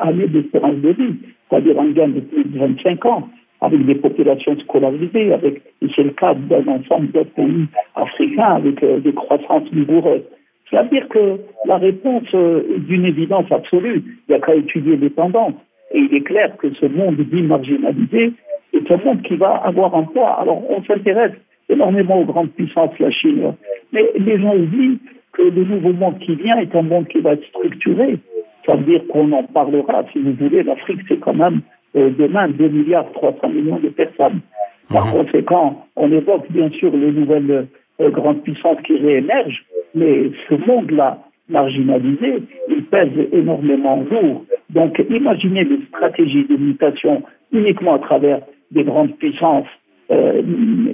années 0.01 0.29
d'espérance 0.29 0.77
de 0.77 0.91
vie, 0.91 1.15
c'est-à-dire 1.53 1.79
un 1.79 1.91
gain 1.91 2.09
de 2.09 2.21
plus 2.21 2.45
de 2.45 2.59
25 2.59 3.05
ans, 3.05 3.29
avec 3.61 3.85
des 3.85 3.95
populations 3.95 4.59
scolarisées, 4.61 5.35
avec, 5.35 5.61
et 5.83 5.87
c'est 5.95 6.03
le 6.03 6.11
cas 6.11 6.35
d'un 6.35 6.67
ensemble 6.67 7.09
d'autres 7.13 7.35
pays 7.35 7.67
africains 7.95 8.55
avec 8.57 8.83
des 8.83 9.13
croissances 9.13 9.69
vigoureuses. 9.71 10.23
C'est-à-dire 10.71 11.07
que 11.09 11.39
la 11.67 11.77
réponse 11.77 12.25
est 12.33 12.79
d'une 12.87 13.05
évidence 13.05 13.53
absolue. 13.53 14.03
Il 14.29 14.31
n'y 14.31 14.35
a 14.37 14.41
qu'à 14.41 14.55
étudier 14.55 14.97
les 14.97 15.11
tendances. 15.11 15.55
Et 15.93 15.99
il 15.99 16.15
est 16.15 16.23
clair 16.23 16.57
que 16.57 16.73
ce 16.73 16.87
monde 16.87 17.17
dit 17.17 17.43
marginalisé 17.43 18.33
est 18.73 18.91
un 18.91 18.97
monde 19.05 19.21
qui 19.23 19.37
va 19.37 19.57
avoir 19.57 19.95
un 19.95 20.05
poids. 20.05 20.41
Alors, 20.41 20.63
on 20.71 20.83
s'intéresse 20.85 21.35
énormément 21.69 22.21
aux 22.21 22.25
grandes 22.25 22.51
puissances, 22.53 22.99
la 22.99 23.11
Chine. 23.11 23.53
Mais 23.93 24.05
les 24.19 24.41
gens 24.41 24.57
oublient 24.57 24.99
que 25.33 25.43
le 25.43 25.65
nouveau 25.65 25.93
monde 25.93 26.19
qui 26.21 26.35
vient 26.35 26.59
est 26.59 26.75
un 26.75 26.83
monde 26.83 27.07
qui 27.09 27.21
va 27.21 27.35
être 27.35 27.47
structuré. 27.49 28.19
Ça 28.67 28.77
veut 28.77 28.85
dire 28.85 29.03
qu'on 29.09 29.33
en 29.33 29.43
parlera, 29.45 30.05
si 30.13 30.21
vous 30.21 30.33
voulez. 30.35 30.63
L'Afrique, 30.63 31.01
c'est 31.09 31.19
quand 31.19 31.35
même 31.35 31.61
euh, 31.97 32.11
demain 32.19 32.49
2 32.49 32.69
milliards 32.69 33.11
300 33.13 33.49
millions 33.49 33.79
de 33.79 33.89
personnes. 33.89 34.41
Par 34.89 35.07
mhm. 35.07 35.13
conséquent, 35.13 35.87
on 35.97 36.11
évoque 36.13 36.51
bien 36.51 36.71
sûr 36.71 36.91
les 36.95 37.13
nouvelles 37.13 37.67
euh, 38.01 38.11
grandes 38.11 38.43
puissances 38.43 38.81
qui 38.87 38.97
réémergent, 38.97 39.65
mais 39.95 40.31
ce 40.49 40.55
monde-là, 40.67 41.19
marginalisé, 41.49 42.43
il 42.69 42.85
pèse 42.85 43.13
énormément 43.33 44.05
lourd. 44.11 44.45
Donc 44.71 45.03
imaginez 45.11 45.65
des 45.65 45.81
stratégies 45.89 46.45
de 46.45 46.57
mutation 46.57 47.23
uniquement 47.53 47.95
à 47.95 47.99
travers 47.99 48.41
des 48.71 48.85
grandes 48.85 49.15
puissances 49.17 49.67
euh, 50.11 50.43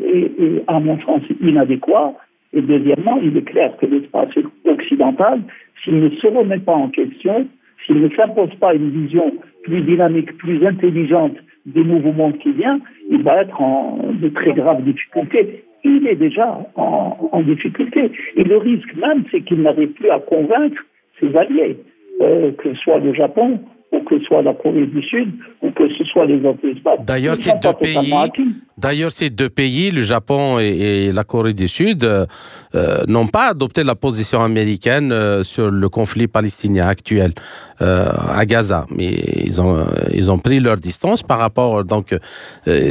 et, 0.04 0.62
à 0.66 0.80
mon 0.80 1.00
sens 1.00 1.22
inadéquat. 1.40 2.14
Et 2.52 2.62
deuxièmement, 2.62 3.18
il 3.22 3.36
est 3.36 3.42
clair 3.42 3.76
que 3.76 3.86
l'espace 3.86 4.30
occidental, 4.64 5.42
s'il 5.84 6.00
ne 6.00 6.08
se 6.10 6.26
remet 6.26 6.58
pas 6.58 6.72
en 6.72 6.88
question, 6.88 7.46
s'il 7.88 8.00
ne 8.00 8.08
s'impose 8.10 8.54
pas 8.60 8.74
une 8.74 8.90
vision 8.90 9.32
plus 9.64 9.80
dynamique, 9.80 10.36
plus 10.36 10.64
intelligente 10.64 11.34
des 11.66 11.82
nouveaux 11.82 12.12
mondes 12.12 12.38
qui 12.38 12.52
vient, 12.52 12.78
il 13.10 13.22
va 13.24 13.42
être 13.42 13.60
en 13.60 14.12
de 14.12 14.28
très 14.28 14.52
graves 14.52 14.84
difficultés 14.84 15.64
il 15.84 16.06
est 16.06 16.16
déjà 16.16 16.58
en, 16.76 17.42
difficulté. 17.42 18.10
Et 18.36 18.44
le 18.44 18.56
risque 18.56 18.94
même, 18.96 19.24
c'est 19.30 19.42
qu'il 19.42 19.62
n'arrive 19.62 19.90
plus 19.90 20.10
à 20.10 20.18
convaincre 20.18 20.82
ses 21.20 21.34
alliés, 21.36 21.78
euh, 22.20 22.52
que 22.52 22.74
ce 22.74 22.80
soit 22.80 22.98
le 22.98 23.14
Japon, 23.14 23.60
ou 23.90 24.00
que 24.00 24.18
ce 24.18 24.24
soit 24.26 24.42
la 24.42 24.54
Corée 24.54 24.86
du 24.86 25.02
Sud, 25.02 25.32
ou 25.62 25.70
que 25.70 25.88
ce 25.96 26.04
soit 26.04 26.26
les 26.26 26.44
autres 26.44 26.66
espaces. 26.68 27.00
D'ailleurs, 27.06 27.36
ces 27.36 27.52
deux 27.62 27.72
pays, 27.72 28.12
d'ailleurs, 28.76 29.12
ces 29.12 29.30
deux 29.30 29.48
pays, 29.48 29.90
le 29.90 30.02
Japon 30.02 30.58
et, 30.58 31.10
la 31.12 31.24
Corée 31.24 31.54
du 31.54 31.68
Sud, 31.68 32.04
euh, 32.04 32.26
euh, 32.74 33.04
n'ont 33.06 33.26
pas 33.26 33.48
adopté 33.48 33.84
la 33.84 33.94
position 33.94 34.42
américaine 34.42 35.42
sur 35.42 35.70
le 35.70 35.88
conflit 35.88 36.26
palestinien 36.28 36.86
actuel 36.86 37.32
à 37.80 38.44
Gaza, 38.44 38.86
mais 38.94 39.12
ils 39.44 39.62
ont 39.62 39.86
ils 40.12 40.30
ont 40.30 40.38
pris 40.38 40.58
leur 40.60 40.76
distance 40.76 41.22
par 41.22 41.38
rapport 41.38 41.84
donc 41.84 42.14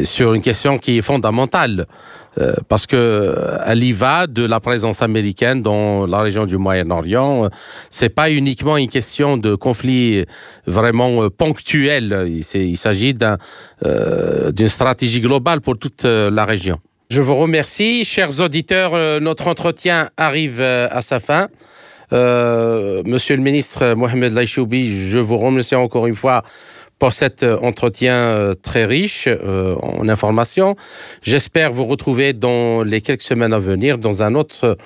sur 0.03 0.33
une 0.33 0.41
question 0.41 0.77
qui 0.77 0.97
est 0.97 1.01
fondamentale. 1.01 1.85
Euh, 2.39 2.53
parce 2.67 2.85
que 2.85 2.95
euh, 2.95 3.57
elle 3.65 3.83
y 3.83 3.93
de 3.93 4.45
la 4.45 4.59
présence 4.59 5.01
américaine 5.01 5.63
dans 5.63 6.05
la 6.05 6.19
région 6.21 6.45
du 6.45 6.57
Moyen-Orient. 6.57 7.49
C'est 7.89 8.09
pas 8.09 8.29
uniquement 8.29 8.77
une 8.77 8.89
question 8.89 9.38
de 9.38 9.55
conflit 9.55 10.25
vraiment 10.67 11.23
euh, 11.23 11.29
ponctuel. 11.29 12.27
Il 12.27 12.77
s'agit 12.77 13.15
d'une 13.15 14.67
stratégie 14.67 15.21
globale 15.21 15.61
pour 15.61 15.79
toute 15.79 16.03
la 16.03 16.45
région. 16.45 16.79
Je 17.09 17.21
vous 17.21 17.35
remercie, 17.35 18.05
chers 18.05 18.39
auditeurs. 18.41 19.19
Notre 19.21 19.47
entretien 19.47 20.09
arrive 20.17 20.61
à 20.61 21.01
sa 21.01 21.19
fin. 21.19 21.47
Monsieur 22.11 23.35
le 23.35 23.41
ministre 23.41 23.93
Mohamed 23.93 24.33
Laïchoubi, 24.33 25.09
je 25.09 25.19
vous 25.19 25.38
remercie 25.38 25.75
encore 25.75 26.07
une 26.07 26.15
fois 26.15 26.43
pour 26.99 27.11
cet 27.11 27.43
euh, 27.43 27.57
entretien 27.61 28.13
euh, 28.15 28.53
très 28.53 28.85
riche 28.85 29.27
euh, 29.27 29.75
en 29.81 30.07
informations. 30.09 30.75
J'espère 31.21 31.71
vous 31.71 31.85
retrouver 31.85 32.33
dans 32.33 32.83
les 32.83 33.01
quelques 33.01 33.21
semaines 33.21 33.53
à 33.53 33.59
venir 33.59 33.97
dans 33.97 34.23
une 34.23 34.35
autre 34.35 34.77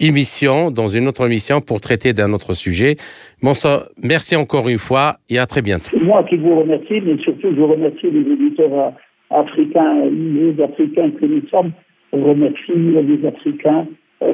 émission, 0.00 0.70
dans 0.70 0.88
une 0.88 1.08
autre 1.08 1.26
émission 1.26 1.60
pour 1.60 1.80
traiter 1.80 2.12
d'un 2.12 2.32
autre 2.32 2.52
sujet. 2.52 2.96
Bonsoir, 3.42 3.88
merci 4.02 4.36
encore 4.36 4.68
une 4.68 4.78
fois 4.78 5.16
et 5.28 5.38
à 5.38 5.46
très 5.46 5.62
bientôt. 5.62 5.96
Moi 6.00 6.24
qui 6.24 6.36
vous 6.36 6.60
remercie, 6.60 7.00
mais 7.04 7.18
surtout 7.22 7.54
je 7.54 7.60
remercie 7.60 8.10
les 8.10 8.32
éditeurs 8.32 8.92
africains, 9.30 10.04
les 10.10 10.54
Africains 10.62 11.10
que 11.20 11.26
nous 11.26 11.46
sommes. 11.48 11.72
Je 12.12 12.18
remercie 12.18 12.72
les 12.74 13.26
Africains 13.26 13.86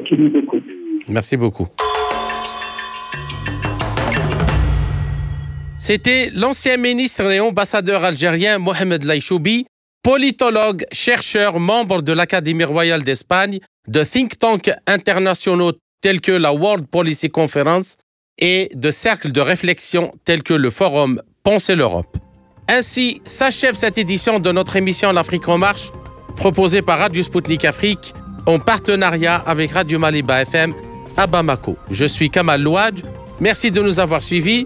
qui 0.07 0.17
nous 0.17 0.37
écoutent. 0.37 0.63
Merci 1.09 1.35
beaucoup. 1.35 1.67
C'était 5.87 6.31
l'ancien 6.33 6.77
ministre 6.77 7.29
et 7.29 7.39
ambassadeur 7.39 8.03
algérien 8.03 8.57
Mohamed 8.57 9.03
Laïchoubi, 9.03 9.67
politologue, 10.01 10.83
chercheur, 10.91 11.59
membre 11.59 12.01
de 12.01 12.11
l'Académie 12.11 12.63
royale 12.63 13.03
d'Espagne, 13.03 13.59
de 13.87 14.03
think 14.03 14.39
tanks 14.39 14.71
internationaux 14.87 15.73
tels 16.01 16.21
que 16.21 16.31
la 16.31 16.53
World 16.53 16.87
Policy 16.87 17.29
Conference 17.29 17.97
et 18.39 18.71
de 18.73 18.89
cercles 18.89 19.31
de 19.31 19.41
réflexion 19.41 20.11
tels 20.25 20.41
que 20.41 20.55
le 20.55 20.71
forum 20.71 21.21
Penser 21.43 21.75
l'Europe. 21.75 22.17
Ainsi 22.67 23.21
s'achève 23.25 23.75
cette 23.75 23.99
édition 23.99 24.39
de 24.39 24.51
notre 24.51 24.77
émission 24.77 25.11
L'Afrique 25.11 25.47
en 25.47 25.59
marche, 25.59 25.91
proposée 26.35 26.81
par 26.81 26.97
Radio 26.97 27.21
Sputnik 27.21 27.63
Afrique 27.63 28.15
en 28.47 28.57
partenariat 28.57 29.35
avec 29.35 29.73
Radio 29.73 29.99
Maliba 29.99 30.41
FM 30.41 30.73
à 31.15 31.27
Bamako. 31.27 31.77
Je 31.91 32.05
suis 32.05 32.31
Kamal 32.31 32.63
Louadj. 32.63 33.03
Merci 33.39 33.69
de 33.69 33.83
nous 33.83 33.99
avoir 33.99 34.23
suivis 34.23 34.65